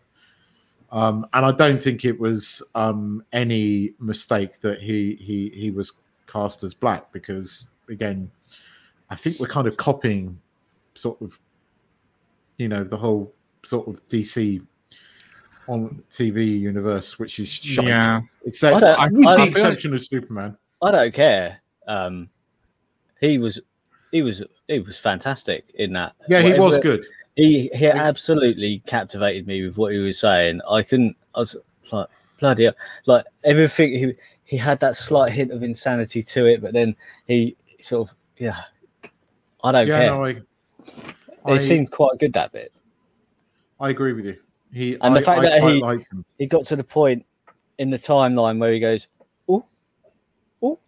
Um, 0.92 1.26
and 1.34 1.46
I 1.46 1.52
don't 1.52 1.82
think 1.82 2.04
it 2.04 2.20
was 2.20 2.62
um, 2.76 3.24
any 3.32 3.94
mistake 4.00 4.60
that 4.60 4.82
he 4.82 5.16
he 5.16 5.50
he 5.56 5.72
was 5.72 5.94
cast 6.32 6.64
as 6.64 6.74
black 6.74 7.12
because 7.12 7.68
again, 7.90 8.30
I 9.10 9.16
think 9.16 9.40
we're 9.40 9.48
kind 9.48 9.68
of 9.68 9.78
copying 9.78 10.40
sort 10.96 11.22
of 11.22 11.40
you 12.58 12.68
know 12.68 12.84
the 12.84 12.98
whole 12.98 13.34
sort 13.64 13.88
of 13.88 14.06
DC 14.10 14.62
on 15.68 16.04
TV 16.10 16.60
universe, 16.60 17.20
which 17.20 17.40
is 17.40 17.52
shite. 17.52 17.88
Yeah. 17.88 18.22
Except 18.46 18.76
I 18.78 18.80
don't- 18.80 19.14
with 19.14 19.28
I- 19.28 19.36
the 19.36 19.40
I'll 19.42 19.46
be 19.46 19.50
exception 19.50 19.94
of 19.94 20.06
Superman. 20.06 20.58
I 20.82 20.92
don't 20.92 21.14
care. 21.14 21.62
Um, 21.88 22.30
he 23.20 23.38
was 23.38 23.60
he 24.12 24.22
was 24.22 24.42
he 24.68 24.80
was 24.80 24.98
fantastic 24.98 25.66
in 25.76 25.94
that. 25.94 26.14
Yeah, 26.30 26.42
he 26.42 26.54
was 26.54 26.78
good. 26.78 27.06
He 27.36 27.70
he 27.74 27.88
absolutely 27.88 28.82
captivated 28.86 29.48
me 29.48 29.66
with 29.66 29.78
what 29.78 29.94
he 29.94 30.00
was 30.00 30.20
saying. 30.20 30.62
I 30.70 30.84
couldn't. 30.84 31.16
I 31.36 31.40
was 31.40 31.56
like 31.92 32.08
bloody 32.40 32.64
hell. 32.66 32.74
like 33.06 33.26
everything. 33.44 33.94
He 33.94 34.14
he 34.44 34.58
had 34.58 34.80
that 34.80 34.96
slight 34.96 35.32
hint 35.32 35.52
of 35.52 35.62
insanity 35.64 36.24
to 36.24 36.46
it, 36.48 36.62
but 36.62 36.74
then 36.74 36.96
he 37.28 37.56
sort 37.80 38.10
of 38.10 38.16
yeah. 38.38 38.62
I 39.64 39.72
don't 39.74 39.88
Yeah, 39.88 40.00
care. 40.00 40.08
no, 40.08 40.24
I, 40.24 40.30
it 40.30 40.44
I, 41.46 41.58
seemed 41.58 41.92
quite 41.92 42.18
good 42.20 42.34
that 42.34 42.52
bit. 42.52 42.72
I 43.80 43.90
agree 43.90 44.14
with 44.14 44.26
you. 44.26 44.38
He 44.74 44.98
And 45.02 45.16
the 45.16 45.20
I- 45.20 45.24
fact 45.24 45.40
I 45.42 45.60
that 45.60 45.64
he 45.64 46.06
he 46.38 46.46
got 46.46 46.66
to 46.68 46.76
the 46.76 46.84
point 46.84 47.26
in 47.78 47.90
the 47.90 47.98
timeline 47.98 48.58
where 48.60 48.72
he 48.72 48.80
goes, 48.80 49.08
oh, 49.50 49.66
oh, 50.62 50.80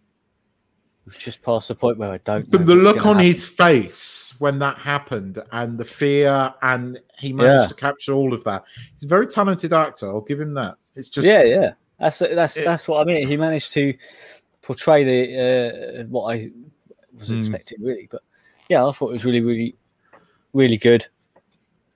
we've 1.06 1.18
just 1.18 1.42
past 1.42 1.68
the 1.68 1.74
point 1.74 1.98
where 1.98 2.10
I 2.12 2.18
don't. 2.18 2.50
But 2.50 2.66
the 2.66 2.74
look 2.74 2.98
on 3.06 3.16
happen." 3.16 3.24
his 3.24 3.44
face 3.46 4.34
when 4.38 4.58
that 4.60 4.78
happened 4.78 5.42
and 5.52 5.78
the 5.78 5.84
fear 5.84 6.54
and 6.62 6.98
he 7.18 7.32
managed 7.32 7.62
Yeah. 7.62 7.66
to 7.68 7.74
capture 7.74 8.12
all 8.14 8.32
of 8.34 8.42
that. 8.44 8.64
He's 8.92 9.04
a 9.04 9.08
very 9.08 9.26
talented 9.26 9.72
actor. 9.72 10.06
I'll 10.08 10.20
give 10.20 10.40
him 10.40 10.54
that. 10.54 10.76
It's 10.94 11.08
just 11.08 11.26
yeah, 11.26 11.42
yeah. 11.42 11.72
That's 11.98 12.18
that's 12.18 12.56
It- 12.56 12.64
that's 12.64 12.86
what 12.88 13.00
I 13.00 13.04
mean. 13.04 13.26
He 13.28 13.36
managed 13.36 13.72
to 13.74 13.94
portray 14.62 15.04
the 15.04 16.00
uh, 16.00 16.04
what 16.04 16.34
I 16.34 16.50
was 17.18 17.28
Hmm. 17.28 17.38
expecting, 17.38 17.82
really. 17.82 18.08
But 18.10 18.22
yeah, 18.68 18.86
I 18.86 18.92
thought 18.92 19.10
it 19.10 19.12
was 19.14 19.24
really, 19.24 19.40
really, 19.40 19.76
really 20.52 20.76
good. 20.78 21.06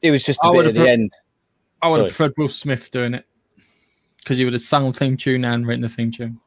It 0.02 0.10
was 0.10 0.24
just 0.24 0.40
a 0.44 0.48
I 0.48 0.52
bit 0.52 0.66
at 0.66 0.74
the 0.74 0.80
put- 0.80 0.88
end. 0.88 1.12
I 1.82 1.88
would 1.88 1.94
Sorry. 1.96 2.02
have 2.04 2.16
preferred 2.16 2.34
Will 2.38 2.48
Smith 2.48 2.90
doing 2.90 3.14
it 3.14 3.24
because 4.18 4.38
he 4.38 4.44
would 4.44 4.54
have 4.54 4.62
sung 4.62 4.90
the 4.90 4.98
theme 4.98 5.16
tune 5.16 5.44
and 5.44 5.66
written 5.66 5.82
the 5.82 5.88
theme 5.88 6.10
tune. 6.10 6.40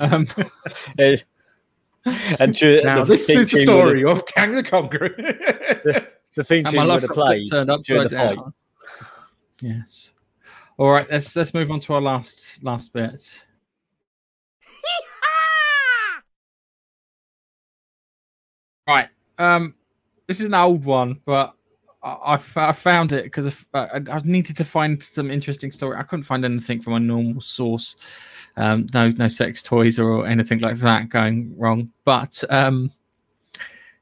Um, 0.00 0.26
and 0.98 2.54
dur- 2.56 2.82
Now 2.84 3.04
the 3.04 3.12
this 3.12 3.28
is 3.30 3.50
the 3.50 3.62
story 3.62 4.04
of 4.04 4.24
Kang 4.26 4.52
the 4.54 4.62
Conqueror. 4.62 5.10
The 6.34 6.44
theme 6.44 6.66
and 6.66 6.68
tune 6.68 6.76
my 6.76 6.82
would 6.84 6.88
love 6.88 7.02
have 7.02 7.10
played 7.10 7.50
turned 7.50 7.84
during 7.84 8.04
upside 8.04 8.36
the 8.36 8.36
fight. 8.36 8.52
Yes. 9.60 10.12
All 10.78 10.92
right, 10.92 11.10
let's 11.10 11.34
let's 11.34 11.52
move 11.54 11.72
on 11.72 11.80
to 11.80 11.94
our 11.94 12.00
last 12.00 12.62
last 12.62 12.92
bit. 12.92 13.42
Right. 18.86 19.08
Um, 19.36 19.74
this 20.26 20.40
is 20.40 20.46
an 20.46 20.54
old 20.54 20.86
one, 20.86 21.20
but 21.26 21.52
I, 22.02 22.38
I 22.56 22.72
found 22.72 23.12
it 23.12 23.24
because 23.24 23.54
I, 23.74 24.00
I 24.10 24.20
needed 24.24 24.56
to 24.56 24.64
find 24.64 25.02
some 25.02 25.30
interesting 25.30 25.72
story. 25.72 25.98
I 25.98 26.04
couldn't 26.04 26.22
find 26.22 26.42
anything 26.42 26.80
from 26.80 26.94
a 26.94 27.00
normal 27.00 27.42
source. 27.42 27.96
Um, 28.56 28.86
no, 28.94 29.10
no 29.10 29.28
sex 29.28 29.62
toys 29.62 29.98
or 29.98 30.26
anything 30.26 30.60
like 30.60 30.78
that 30.78 31.10
going 31.10 31.54
wrong. 31.58 31.92
But 32.06 32.42
um, 32.48 32.90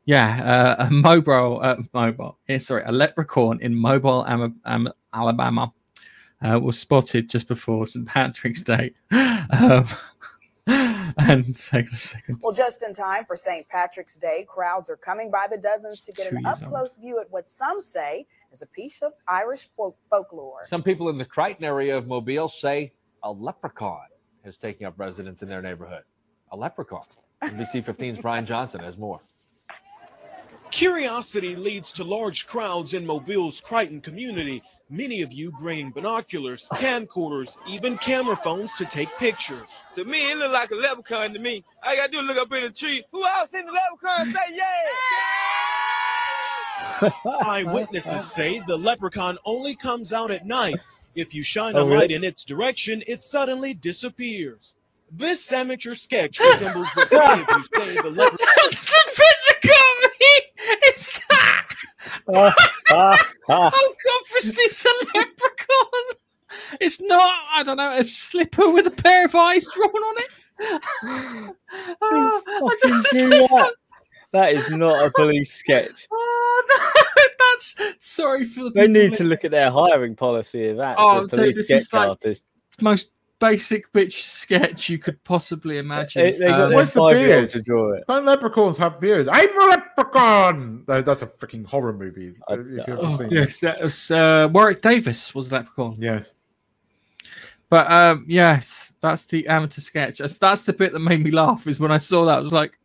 yeah, 0.05 0.77
uh, 0.79 0.87
a 0.87 0.91
mobile, 0.91 1.59
uh, 1.61 1.79
mobile. 1.93 2.39
Yeah, 2.47 2.59
sorry, 2.59 2.85
a 2.87 2.93
leprechaun 2.93 3.61
in 3.61 3.75
Mobile, 3.75 4.25
Am- 4.29 4.61
Am- 4.65 4.93
Alabama, 5.13 5.73
uh, 6.47 6.59
was 6.59 6.79
spotted 6.79 7.29
just 7.29 7.49
before 7.49 7.87
St. 7.87 8.07
Patrick's 8.07 8.63
Day. 8.63 8.95
um, 9.11 9.87
and 10.67 11.57
hang 11.71 11.87
on 11.87 11.93
a 11.93 11.97
second. 11.97 12.41
Well, 12.43 12.53
just 12.53 12.83
in 12.83 12.93
time 12.93 13.25
for 13.25 13.37
St. 13.37 13.69
Patrick's 13.69 14.17
Day, 14.17 14.45
crowds 14.49 14.91
are 14.91 14.97
coming 14.97 15.31
by 15.31 15.47
the 15.51 15.59
dozens 15.59 16.01
to 16.03 16.13
get 16.13 16.33
an 16.33 16.45
up 16.45 16.61
close 16.63 16.97
view 16.97 17.21
at 17.21 17.31
what 17.31 17.49
some 17.49 17.81
say 17.81 18.27
is 18.53 18.63
a 18.63 18.67
piece 18.67 19.03
of 19.03 19.13
Irish 19.29 19.69
folk- 19.77 19.99
folklore. 20.11 20.67
Some 20.67 20.83
people 20.83 21.09
in 21.09 21.19
the 21.19 21.25
Crichton 21.25 21.65
area 21.65 21.97
of 21.97 22.07
Mobile 22.07 22.49
say 22.49 22.93
a 23.23 23.31
leprechaun 23.31 24.07
is 24.45 24.59
taking 24.59 24.87
up 24.87 24.95
residence 24.99 25.43
in 25.43 25.49
their 25.49 25.63
neighborhood. 25.63 26.03
A 26.53 26.57
leprechaun. 26.57 27.05
NBC 27.43 27.85
15's 27.85 28.19
Brian 28.21 28.47
Johnson 28.47 28.81
has 28.81 28.97
more. 28.97 29.21
Curiosity 30.71 31.55
leads 31.55 31.93
to 31.93 32.05
large 32.05 32.47
crowds 32.47 32.93
in 32.93 33.07
Mobile's 33.07 33.61
Crichton 33.61 34.01
community. 34.01 34.63
Many 34.89 35.23
of 35.23 35.33
you 35.33 35.51
bringing 35.51 35.91
binoculars, 35.91 36.69
camcorders, 36.75 37.57
even 37.69 37.99
camera 37.99 38.37
phones 38.37 38.73
to 38.77 38.85
take 38.85 39.09
pictures. 39.19 39.83
To 39.95 40.05
me, 40.05 40.31
it 40.31 40.39
look 40.39 40.53
like 40.53 40.71
a 40.71 40.77
leprechaun 40.77 41.33
to 41.33 41.41
me. 41.41 41.65
I 41.83 41.97
gotta 41.97 42.13
do 42.13 42.19
is 42.21 42.25
look 42.27 42.37
up 42.37 42.53
in 42.53 42.63
the 42.63 42.71
tree. 42.71 43.03
Who 43.11 43.27
else 43.27 43.53
in 43.53 43.67
the 43.67 43.73
leprechaun 43.73 44.27
say 44.33 44.55
yeah? 47.01 47.11
Eyewitnesses 47.45 48.31
say 48.31 48.63
the 48.69 48.77
leprechaun 48.77 49.39
only 49.45 49.75
comes 49.75 50.13
out 50.13 50.31
at 50.31 50.47
night. 50.47 50.77
If 51.17 51.35
you 51.35 51.43
shine 51.43 51.75
Oh, 51.75 51.81
a 51.81 51.85
really? 51.85 51.97
light 51.99 52.11
in 52.13 52.23
its 52.23 52.45
direction, 52.45 53.03
it 53.09 53.23
suddenly 53.23 53.75
disappears. 53.75 54.75
This 55.11 55.51
amateur 55.51 55.95
sketch 55.97 56.39
resembles 56.39 56.87
what 56.95 57.11
many 57.11 57.43
of 57.43 57.49
you 57.51 57.65
say 57.85 57.95
the 58.03 58.11
leprechaun. 58.11 58.47
That's 58.57 58.85
the 58.85 59.05
bit 59.17 59.37
that 59.49 59.61
got. 59.63 60.11
It's 60.83 61.19
that. 61.29 61.69
Ah, 62.33 62.55
Oh 62.91 63.17
God, 63.49 63.73
it's 63.75 64.85
a 64.85 64.89
leprechaun. 65.15 66.03
It's 66.81 67.01
not. 67.01 67.45
I 67.53 67.63
don't 67.63 67.77
know. 67.77 67.91
A 67.97 68.05
slipper 68.05 68.71
with 68.71 68.87
a 68.87 68.91
pair 68.91 69.25
of 69.27 69.35
eyes 69.35 69.69
drawn 69.75 69.91
on 69.91 70.19
it. 70.19 70.31
Oh, 72.03 72.43
I 72.47 72.61
Fucking 72.61 72.91
don't 72.91 73.07
do 73.11 73.25
understand. 73.25 73.49
that. 73.51 73.73
That 74.33 74.53
is 74.55 74.69
not 74.71 75.05
a 75.05 75.11
police 75.11 75.53
sketch. 75.53 76.07
Oh, 76.13 76.65
no, 76.69 77.23
that's 77.39 77.77
sorry 78.01 78.45
for 78.45 78.65
the. 78.65 78.71
They 78.71 78.89
need 78.89 79.15
to 79.15 79.25
look 79.25 79.45
at 79.45 79.51
their 79.51 79.71
hiring 79.71 80.15
policy 80.17 80.69
of 80.69 80.79
that. 80.79 80.97
Oh, 80.99 81.21
dude, 81.23 81.31
police 81.31 81.57
this 81.57 81.67
sketch 81.67 81.93
like- 81.93 82.09
artists. 82.11 82.47
most 82.81 83.11
basic 83.39 83.93
bitch 83.93 84.23
sketch 84.23 84.89
you 84.89 84.99
could 84.99 85.23
possibly 85.25 85.79
imagine. 85.79 86.23
They, 86.23 86.33
they 86.33 86.47
got 86.47 86.61
Um, 86.61 86.73
Where's 86.75 86.93
the 86.93 87.09
beard? 87.11 87.51
to 87.51 87.63
draw 87.63 87.93
it. 87.93 88.05
Don't 88.09 88.25
leprechauns 88.25 88.77
have 88.79 89.01
beards? 89.01 89.29
I'm 89.33 89.59
a 89.61 89.65
leprechaun. 89.67 90.85
No, 90.89 91.03
that's 91.03 91.23
a 91.23 91.27
freaking 91.27 91.65
horror 91.67 91.93
movie. 91.93 92.35
If 92.49 92.67
you've 92.67 92.89
ever 92.89 92.99
oh, 93.03 93.09
seen 93.17 93.27
it. 93.27 93.33
yes, 93.33 93.61
that 93.61 93.83
was 93.83 94.11
uh, 94.11 94.49
Warwick 94.51 94.83
Davis 94.83 95.35
was 95.35 95.51
the 95.51 95.57
leprechaun. 95.57 95.97
Yes. 95.99 96.33
But 97.69 97.91
um, 97.91 98.25
yes, 98.29 98.95
that's 99.01 99.25
the 99.25 99.47
amateur 99.49 99.81
sketch. 99.81 100.19
That's, 100.19 100.39
that's 100.39 100.63
the 100.63 100.73
bit 100.73 100.93
that 100.93 101.01
made 101.01 101.23
me 101.23 101.31
laugh. 101.31 101.67
Is 101.67 101.81
when 101.81 101.91
I 101.93 101.99
saw 101.99 102.25
that, 102.27 102.37
I 102.39 102.41
was 102.41 102.53
like, 102.53 102.79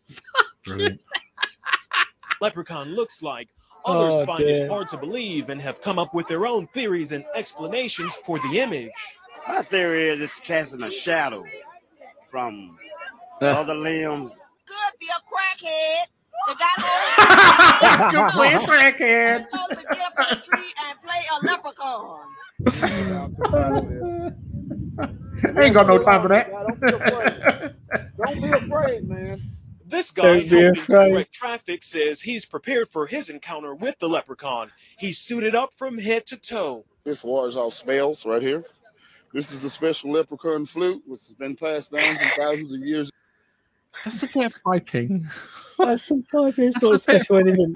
Brilliant. 0.66 1.02
leprechaun 2.42 2.90
looks 2.96 3.22
like. 3.22 3.48
Others 3.86 4.14
Oh, 4.14 4.26
find 4.28 4.44
dear. 4.46 4.66
it 4.66 4.70
hard 4.70 4.88
to 4.90 4.98
believe 4.98 5.50
and 5.50 5.60
have 5.60 5.82
come 5.82 5.98
up 5.98 6.14
with 6.14 6.28
their 6.28 6.46
own 6.46 6.68
theories 6.68 7.14
and 7.14 7.26
explanations 7.34 8.14
for 8.24 8.38
the 8.40 8.60
image. 8.60 8.92
My 9.48 9.62
theory 9.64 10.10
is 10.10 10.22
it's 10.22 10.40
casting 10.40 10.84
a 10.84 10.92
shadow 10.92 11.44
from 12.30 12.78
the 13.40 13.48
other 13.48 13.76
limb. 13.76 14.30
Could 14.30 15.00
be 15.00 15.08
a 15.08 15.22
crackhead. 15.30 16.06
They 16.48 16.54
got 16.56 18.12
Good 18.12 18.32
play, 18.32 18.52
crackhead. 18.54 19.46
told 19.50 19.70
to 19.70 19.76
get 19.76 20.00
up 20.00 20.14
on 20.18 20.26
the 20.30 20.36
tree 20.44 20.74
and 20.88 21.00
play 21.02 21.22
a 21.32 21.36
leprechaun. 21.46 22.28
I 25.54 25.62
ain't 25.66 25.74
got 25.74 25.88
no 25.88 26.04
time 26.04 26.22
for 26.22 26.28
that. 26.30 27.76
Don't 28.18 28.42
be 28.42 28.50
afraid, 28.50 29.08
man. 29.08 29.42
This 29.86 30.12
guy 30.12 30.24
Don't 30.24 30.48
helping 30.48 30.76
to 30.86 30.88
direct 30.88 31.34
traffic 31.34 31.84
says 31.84 32.22
he's 32.22 32.46
prepared 32.46 32.88
for 32.88 33.08
his 33.08 33.30
encounter 33.30 33.76
with 33.76 34.00
the 34.00 34.08
leprechaun. 34.08 34.72
He's 34.98 35.18
suited 35.20 35.54
up 35.54 35.74
from 35.76 35.98
head 36.00 36.26
to 36.28 36.38
toe. 36.38 36.86
This 37.04 37.24
wars 37.24 37.58
off 37.58 37.74
spells 37.74 38.26
right 38.26 38.42
here. 38.42 38.64
This 39.34 39.52
is 39.52 39.64
a 39.64 39.70
special 39.70 40.12
leprechaun 40.12 40.66
flute, 40.66 41.02
which 41.06 41.22
has 41.22 41.34
been 41.34 41.56
passed 41.56 41.92
down 41.92 42.18
for 42.18 42.30
thousands 42.42 42.74
of 42.74 42.80
years. 42.82 43.10
"That's 44.04 44.24
a 44.24 44.28
bit 44.28 44.46
of 44.48 44.64
piping." 44.64 45.28
That's 45.78 46.04
some 46.04 46.24
type. 46.24 46.56
It's 46.60 46.76
That's 46.76 46.84
not 46.84 46.92
a 46.92 46.96
a 46.96 47.00
special 47.00 47.38
anything. 47.38 47.76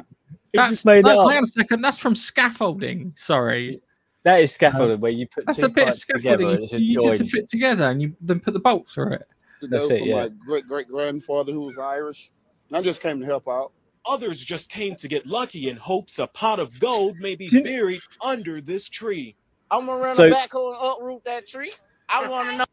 He 0.51 0.57
That's, 0.57 0.71
just 0.71 0.85
made 0.85 1.05
no, 1.05 1.11
it 1.11 1.17
up. 1.17 1.27
hang 1.29 1.37
on 1.37 1.43
a 1.43 1.47
second. 1.47 1.81
That's 1.81 1.97
from 1.97 2.15
scaffolding. 2.15 3.13
Sorry, 3.15 3.81
That 4.23 4.41
is 4.41 4.53
scaffolding 4.53 4.95
uh, 4.97 4.99
where 4.99 5.11
you 5.11 5.27
put 5.27 5.45
that's 5.45 5.59
two 5.59 5.65
a 5.65 5.69
bit 5.69 5.87
of 5.89 5.93
scaffolding. 5.95 6.37
together. 6.37 6.55
You, 6.55 6.63
It's 6.63 6.73
you 6.73 7.01
use 7.01 7.05
it 7.21 7.23
to 7.25 7.29
fit 7.29 7.49
together, 7.49 7.85
and 7.89 8.01
you 8.01 8.15
then 8.21 8.39
put 8.39 8.53
the 8.53 8.59
bolts 8.59 8.93
through 8.93 9.13
it. 9.13 9.27
That's 9.61 9.87
know 9.89 9.95
it, 9.95 9.99
from 9.99 10.07
yeah. 10.07 10.15
my 10.23 10.27
great 10.45 10.67
great 10.67 10.87
grandfather 10.87 11.51
who 11.51 11.61
was 11.61 11.77
Irish. 11.77 12.31
I 12.71 12.81
just 12.81 13.01
came 13.01 13.19
to 13.19 13.25
help 13.25 13.47
out. 13.47 13.71
Others 14.07 14.43
just 14.43 14.69
came 14.69 14.95
to 14.97 15.07
get 15.07 15.25
lucky 15.25 15.69
in 15.69 15.77
hopes 15.77 16.19
a 16.19 16.27
pot 16.27 16.59
of 16.59 16.79
gold 16.79 17.17
may 17.17 17.35
be 17.35 17.47
buried 17.63 18.01
under 18.23 18.61
this 18.61 18.87
tree. 18.87 19.35
I'm 19.75 19.85
gonna 19.85 20.01
run 20.01 20.15
So- 20.15 20.27
a 20.27 20.31
backhoe 20.31 20.75
and 20.75 20.77
uproot 20.81 21.23
that 21.25 21.47
tree. 21.47 21.71
I 22.09 22.27
want 22.27 22.49
to 22.49 22.57
know. 22.57 22.65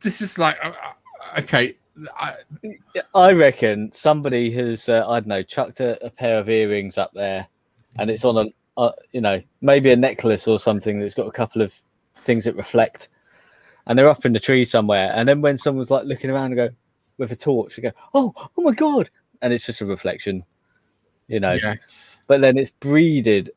This 0.00 0.20
is 0.20 0.38
like 0.38 0.56
uh, 0.64 0.68
uh, 0.68 1.40
okay. 1.40 1.76
I, 2.18 2.36
I 3.14 3.32
reckon 3.32 3.92
somebody 3.92 4.50
has, 4.52 4.88
uh, 4.88 5.04
I 5.06 5.20
don't 5.20 5.26
know, 5.26 5.42
chucked 5.42 5.80
a, 5.80 6.02
a 6.04 6.08
pair 6.08 6.38
of 6.38 6.48
earrings 6.48 6.96
up 6.96 7.12
there, 7.12 7.46
and 7.98 8.10
it's 8.10 8.24
on 8.24 8.38
a, 8.38 8.80
uh, 8.80 8.92
you 9.12 9.20
know, 9.20 9.42
maybe 9.60 9.90
a 9.92 9.96
necklace 9.96 10.48
or 10.48 10.58
something 10.58 10.98
that's 10.98 11.12
got 11.14 11.26
a 11.26 11.32
couple 11.32 11.60
of 11.60 11.78
things 12.16 12.46
that 12.46 12.56
reflect, 12.56 13.10
and 13.86 13.98
they're 13.98 14.08
up 14.08 14.24
in 14.24 14.32
the 14.32 14.40
tree 14.40 14.64
somewhere. 14.64 15.12
And 15.14 15.28
then 15.28 15.42
when 15.42 15.58
someone's 15.58 15.90
like 15.90 16.06
looking 16.06 16.30
around 16.30 16.46
and 16.46 16.56
go 16.56 16.68
with 17.18 17.30
a 17.30 17.36
torch, 17.36 17.76
they 17.76 17.82
go, 17.82 17.92
"Oh, 18.14 18.32
oh 18.56 18.62
my 18.62 18.72
god!" 18.72 19.10
and 19.42 19.52
it's 19.52 19.66
just 19.66 19.80
a 19.82 19.86
reflection, 19.86 20.44
you 21.28 21.40
know. 21.40 21.52
yes. 21.52 22.18
But 22.26 22.40
then 22.40 22.56
it's 22.56 22.70
breeded 22.70 23.50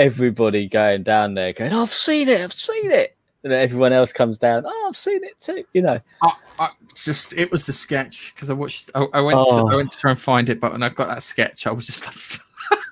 everybody 0.00 0.66
going 0.66 1.02
down 1.02 1.34
there, 1.34 1.52
going, 1.52 1.72
"I've 1.72 1.92
seen 1.92 2.28
it, 2.28 2.40
I've 2.40 2.52
seen 2.52 2.90
it," 2.90 3.16
and 3.44 3.52
then 3.52 3.60
everyone 3.60 3.92
else 3.92 4.12
comes 4.12 4.38
down, 4.38 4.64
"Oh, 4.66 4.86
I've 4.88 4.96
seen 4.96 5.22
it 5.22 5.40
too," 5.40 5.64
you 5.74 5.82
know. 5.82 6.00
I, 6.22 6.32
I 6.58 6.70
just 6.94 7.32
it 7.34 7.50
was 7.50 7.66
the 7.66 7.72
sketch 7.72 8.32
because 8.34 8.50
I 8.50 8.54
watched. 8.54 8.90
I, 8.94 9.06
I 9.14 9.20
went. 9.20 9.36
To, 9.38 9.44
Oh. 9.46 9.68
I 9.68 9.74
went 9.76 9.90
to 9.92 9.98
try 9.98 10.10
and 10.10 10.20
find 10.20 10.48
it, 10.48 10.60
but 10.60 10.72
when 10.72 10.82
I 10.82 10.88
got 10.88 11.08
that 11.08 11.22
sketch, 11.22 11.66
I 11.66 11.70
was 11.72 11.86
just 11.86 12.06
like, 12.06 12.86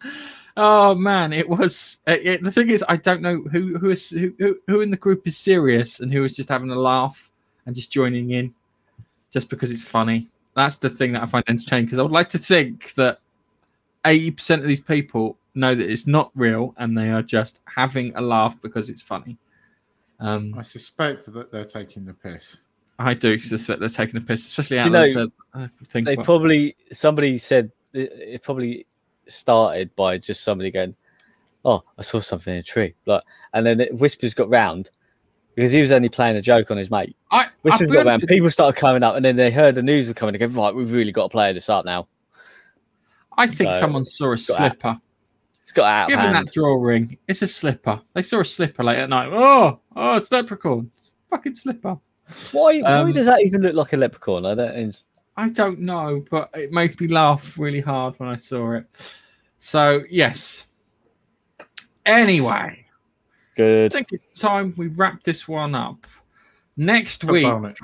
"Oh 0.56 0.94
man!" 0.94 1.32
It 1.32 1.48
was. 1.48 1.98
It, 2.06 2.26
it- 2.26 2.42
the 2.44 2.50
thing 2.52 2.70
is, 2.70 2.84
I 2.88 2.96
don't 2.96 3.22
know 3.22 3.42
who 3.42 3.78
who 3.78 3.90
is 3.90 4.10
who, 4.10 4.32
who 4.38 4.58
who 4.66 4.80
in 4.80 4.90
the 4.90 4.96
group 4.96 5.26
is 5.26 5.36
serious 5.36 6.00
and 6.00 6.12
who 6.12 6.24
is 6.24 6.34
just 6.34 6.48
having 6.48 6.70
a 6.70 6.76
laugh 6.78 7.30
and 7.66 7.74
just 7.76 7.92
joining 7.92 8.30
in, 8.30 8.54
just 9.32 9.50
because 9.50 9.70
it's 9.70 9.82
funny. 9.82 10.28
That's 10.54 10.78
the 10.78 10.88
thing 10.88 11.12
that 11.12 11.22
I 11.22 11.26
find 11.26 11.44
entertaining 11.48 11.84
because 11.86 11.98
I 11.98 12.02
would 12.02 12.12
like 12.12 12.30
to 12.30 12.38
think 12.38 12.94
that 12.94 13.20
eighty 14.06 14.30
percent 14.30 14.62
of 14.62 14.68
these 14.68 14.80
people 14.80 15.36
know 15.56 15.74
that 15.74 15.90
it's 15.90 16.06
not 16.06 16.30
real 16.34 16.74
and 16.76 16.96
they 16.96 17.10
are 17.10 17.22
just 17.22 17.60
having 17.76 18.14
a 18.16 18.20
laugh 18.20 18.60
because 18.60 18.88
it's 18.88 19.02
funny. 19.02 19.38
Um, 20.20 20.54
I 20.58 20.62
suspect 20.62 21.26
that 21.32 21.50
they're 21.52 21.64
taking 21.64 22.04
the 22.06 22.14
piss. 22.14 22.58
I 22.98 23.12
do 23.14 23.38
suspect 23.38 23.80
they're 23.80 23.88
taking 23.90 24.14
the 24.14 24.20
piss, 24.26 24.46
especially 24.46 24.78
out 24.78 24.86
You 24.90 24.94
of 24.96 25.14
know, 25.14 25.30
the 25.54 25.60
uh, 25.64 25.68
thing. 25.84 26.04
they 26.04 26.16
but- 26.16 26.24
probably 26.24 26.76
somebody 26.92 27.36
said 27.38 27.70
it, 27.92 28.12
it 28.12 28.42
probably 28.42 28.86
started 29.26 29.94
by 29.96 30.16
just 30.18 30.42
somebody 30.44 30.70
going, 30.70 30.94
"Oh, 31.64 31.82
I 31.98 32.02
saw 32.02 32.20
something 32.20 32.54
in 32.54 32.60
a 32.60 32.62
tree," 32.62 32.94
like, 33.04 33.22
and 33.52 33.66
then 33.66 33.80
it, 33.80 33.94
whispers 33.94 34.32
got 34.32 34.48
round 34.48 34.88
because 35.54 35.72
he 35.72 35.80
was 35.82 35.90
only 35.90 36.08
playing 36.08 36.36
a 36.36 36.42
joke 36.42 36.70
on 36.70 36.76
his 36.78 36.90
mate. 36.90 37.14
I, 37.30 37.42
I'll 37.44 37.50
Whispers 37.62 37.90
be 37.90 37.96
got 37.96 38.06
round. 38.06 38.22
People 38.28 38.50
started 38.50 38.78
coming 38.78 39.02
up, 39.02 39.16
and 39.16 39.24
then 39.24 39.36
they 39.36 39.50
heard 39.50 39.74
the 39.74 39.82
news 39.82 40.08
were 40.08 40.14
coming. 40.14 40.32
They 40.32 40.38
go, 40.38 40.46
"Right, 40.46 40.74
we've 40.74 40.90
really 40.92 41.12
got 41.12 41.24
to 41.24 41.28
play 41.28 41.52
this 41.52 41.68
up 41.68 41.84
now." 41.84 42.06
I 43.36 43.46
think 43.46 43.72
So, 43.74 43.80
someone 43.80 44.04
saw 44.04 44.32
a 44.32 44.36
got 44.36 44.50
out- 44.50 44.56
slipper. 44.56 44.98
It's 45.66 45.72
got 45.72 45.86
out 45.86 46.02
of 46.04 46.08
Given 46.10 46.32
hand. 46.32 46.46
that 46.46 46.52
drawing, 46.54 47.18
it's 47.26 47.42
a 47.42 47.46
slipper. 47.48 48.00
They 48.14 48.22
saw 48.22 48.38
a 48.38 48.44
slipper 48.44 48.84
late 48.84 48.98
at 49.00 49.08
night. 49.08 49.30
Oh, 49.32 49.80
oh, 49.96 50.14
it's 50.14 50.30
leprechaun. 50.30 50.92
It's 50.94 51.08
a 51.08 51.28
fucking 51.28 51.56
slipper. 51.56 51.98
Why? 52.52 52.80
why 52.82 53.00
Um, 53.00 53.12
does 53.12 53.26
that 53.26 53.42
even 53.44 53.62
look 53.62 53.74
like 53.74 53.92
a 53.92 53.96
leprechaun? 53.96 54.46
I 54.46 54.54
don't. 54.54 54.76
It's, 54.76 55.06
I 55.36 55.48
don't 55.48 55.80
know, 55.80 56.24
but 56.30 56.50
it 56.54 56.70
made 56.70 57.00
me 57.00 57.08
laugh 57.08 57.58
really 57.58 57.80
hard 57.80 58.14
when 58.18 58.28
I 58.28 58.36
saw 58.36 58.74
it. 58.74 58.86
So 59.58 60.02
yes. 60.08 60.66
Anyway, 62.04 62.86
Good. 63.56 63.92
I 63.92 63.96
think 63.96 64.12
it's 64.12 64.38
time 64.38 64.72
we 64.76 64.86
wrap 64.86 65.24
this 65.24 65.48
one 65.48 65.74
up. 65.74 66.06
Next 66.76 67.22
How 67.22 67.32
week, 67.32 67.44
about 67.44 67.70
it? 67.72 67.78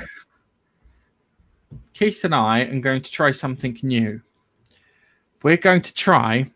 Keith 1.94 2.22
and 2.22 2.32
I 2.34 2.60
are 2.60 2.78
going 2.78 3.02
to 3.02 3.10
try 3.10 3.32
something 3.32 3.76
new. 3.82 4.22
We're 5.42 5.56
going 5.56 5.80
to 5.80 5.92
try 5.92 6.36
a 6.36 6.46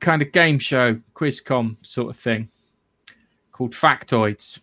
kind 0.00 0.22
of 0.22 0.32
game 0.32 0.58
show, 0.58 1.00
quizcom 1.14 1.76
sort 1.82 2.10
of 2.10 2.16
thing 2.16 2.48
called 3.52 3.72
Factoids. 3.72 4.60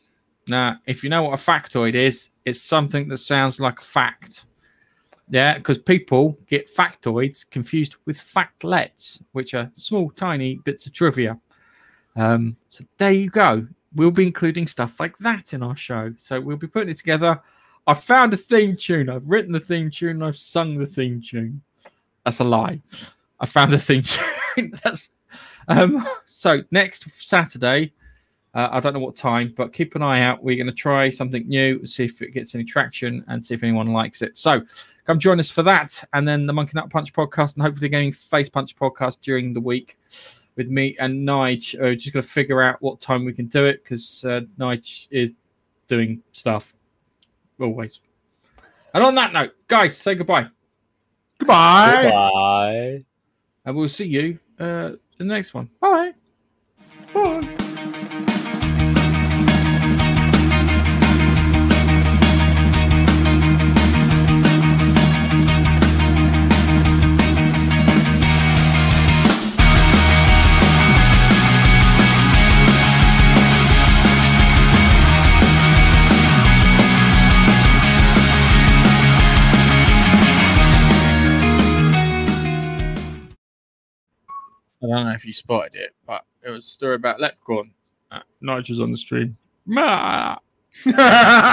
Now, 0.48 0.78
if 0.86 1.04
you 1.04 1.10
know 1.10 1.24
what 1.24 1.34
a 1.34 1.44
factoid 1.44 1.96
is, 1.96 2.30
it's 2.46 2.62
something 2.62 3.10
that 3.10 3.18
sounds 3.18 3.60
like 3.60 3.80
a 3.80 3.84
fact. 3.84 4.46
Yeah, 5.28 5.58
because 5.58 5.80
people 5.80 6.38
get 6.48 6.74
factoids 6.74 7.50
confused 7.50 7.96
with 8.06 8.18
factlets, 8.18 9.24
which 9.32 9.54
are 9.54 9.72
small, 9.74 10.12
tiny 10.12 10.56
bits 10.64 10.86
of 10.86 10.94
trivia. 10.94 11.40
Um, 12.16 12.56
so 12.70 12.86
there 12.98 13.12
you 13.12 13.30
go. 13.30 13.68
We'll 13.96 14.12
be 14.12 14.28
including 14.28 14.68
stuff 14.68 15.00
like 15.00 15.18
that 15.18 15.54
in 15.54 15.64
our 15.64 15.76
show. 15.76 16.14
So 16.18 16.40
we'll 16.40 16.58
be 16.58 16.68
putting 16.68 16.90
it 16.90 16.98
together. 16.98 17.42
I 17.88 17.96
found 17.96 18.34
a 18.34 18.38
theme 18.38 18.76
tune. 18.76 19.10
I've 19.10 19.28
written 19.28 19.52
the 19.52 19.60
theme 19.60 19.90
tune. 19.90 20.22
I've 20.22 20.38
sung 20.38 20.78
the 20.78 20.86
theme 20.86 21.22
tune. 21.22 21.62
That's 22.24 22.40
a 22.40 22.44
lie. 22.44 22.82
I 23.40 23.46
found 23.46 23.74
a 23.74 23.80
theme 23.80 24.04
tune. 24.56 24.80
That's 24.84 25.10
um. 25.68 26.08
So 26.28 26.64
next 26.70 27.08
Saturday, 27.18 27.94
uh, 28.54 28.68
I 28.72 28.80
don't 28.80 28.94
know 28.94 29.00
what 29.00 29.16
time, 29.16 29.54
but 29.56 29.74
keep 29.74 29.96
an 29.96 30.02
eye 30.02 30.22
out. 30.22 30.44
We're 30.44 30.58
going 30.58 30.68
to 30.68 30.74
try 30.74 31.10
something 31.10 31.48
new, 31.48 31.86
see 31.86 32.06
if 32.06 32.22
it 32.22 32.32
gets 32.32 32.54
any 32.56 32.66
traction, 32.66 33.24
and 33.28 33.44
see 33.44 33.54
if 33.54 33.64
anyone 33.64 33.94
likes 33.94 34.22
it. 34.22 34.38
So 34.38 34.62
come 35.06 35.18
join 35.18 35.40
us 35.40 35.50
for 35.50 35.64
that, 35.64 36.04
and 36.14 36.28
then 36.28 36.46
the 36.46 36.54
Monkey 36.54 36.74
Nut 36.76 36.90
Punch 36.90 37.14
podcast, 37.14 37.56
and 37.56 37.64
hopefully 37.64 37.90
getting 37.90 38.12
Face 38.12 38.50
Punch 38.50 38.76
podcast 38.76 39.22
during 39.22 39.54
the 39.54 39.62
week 39.62 39.98
with 40.56 40.68
me 40.68 40.96
and 41.00 41.28
Nige. 41.28 41.82
Uh, 41.82 41.96
just 41.96 42.14
got 42.14 42.22
to 42.24 42.28
figure 42.28 42.62
out 42.62 42.82
what 42.82 43.02
time 43.02 43.26
we 43.26 43.34
can 43.34 43.48
do 43.48 43.66
it 43.66 43.84
because 43.84 44.24
uh, 44.26 44.42
Nige 44.60 45.08
is 45.10 45.32
doing 45.88 46.22
stuff 46.32 46.74
always. 47.60 48.02
And 48.94 49.04
on 49.04 49.16
that 49.16 49.34
note, 49.34 49.54
guys, 49.68 49.98
say 49.98 50.16
goodbye. 50.16 50.48
Goodbye. 51.40 52.10
Bye. 52.12 53.06
And 53.66 53.76
we'll 53.76 53.90
see 53.90 54.06
you 54.06 54.40
uh, 54.60 54.92
in 55.20 55.28
the 55.28 55.34
next 55.34 55.54
one. 55.54 55.70
Bye. 55.80 56.14
I 84.92 84.96
don't 84.98 85.08
know 85.08 85.14
if 85.14 85.26
you 85.26 85.34
spotted 85.34 85.76
it, 85.76 85.96
but 86.06 86.24
it 86.44 86.50
was 86.50 86.66
a 86.66 86.70
story 86.70 86.96
about 86.96 87.20
Leprechaun. 87.20 87.72
Uh, 88.12 88.20
Nigel's 88.42 88.80
on 88.80 88.92
the 88.92 88.98
stream. 88.98 89.38
Ma! 89.66 90.38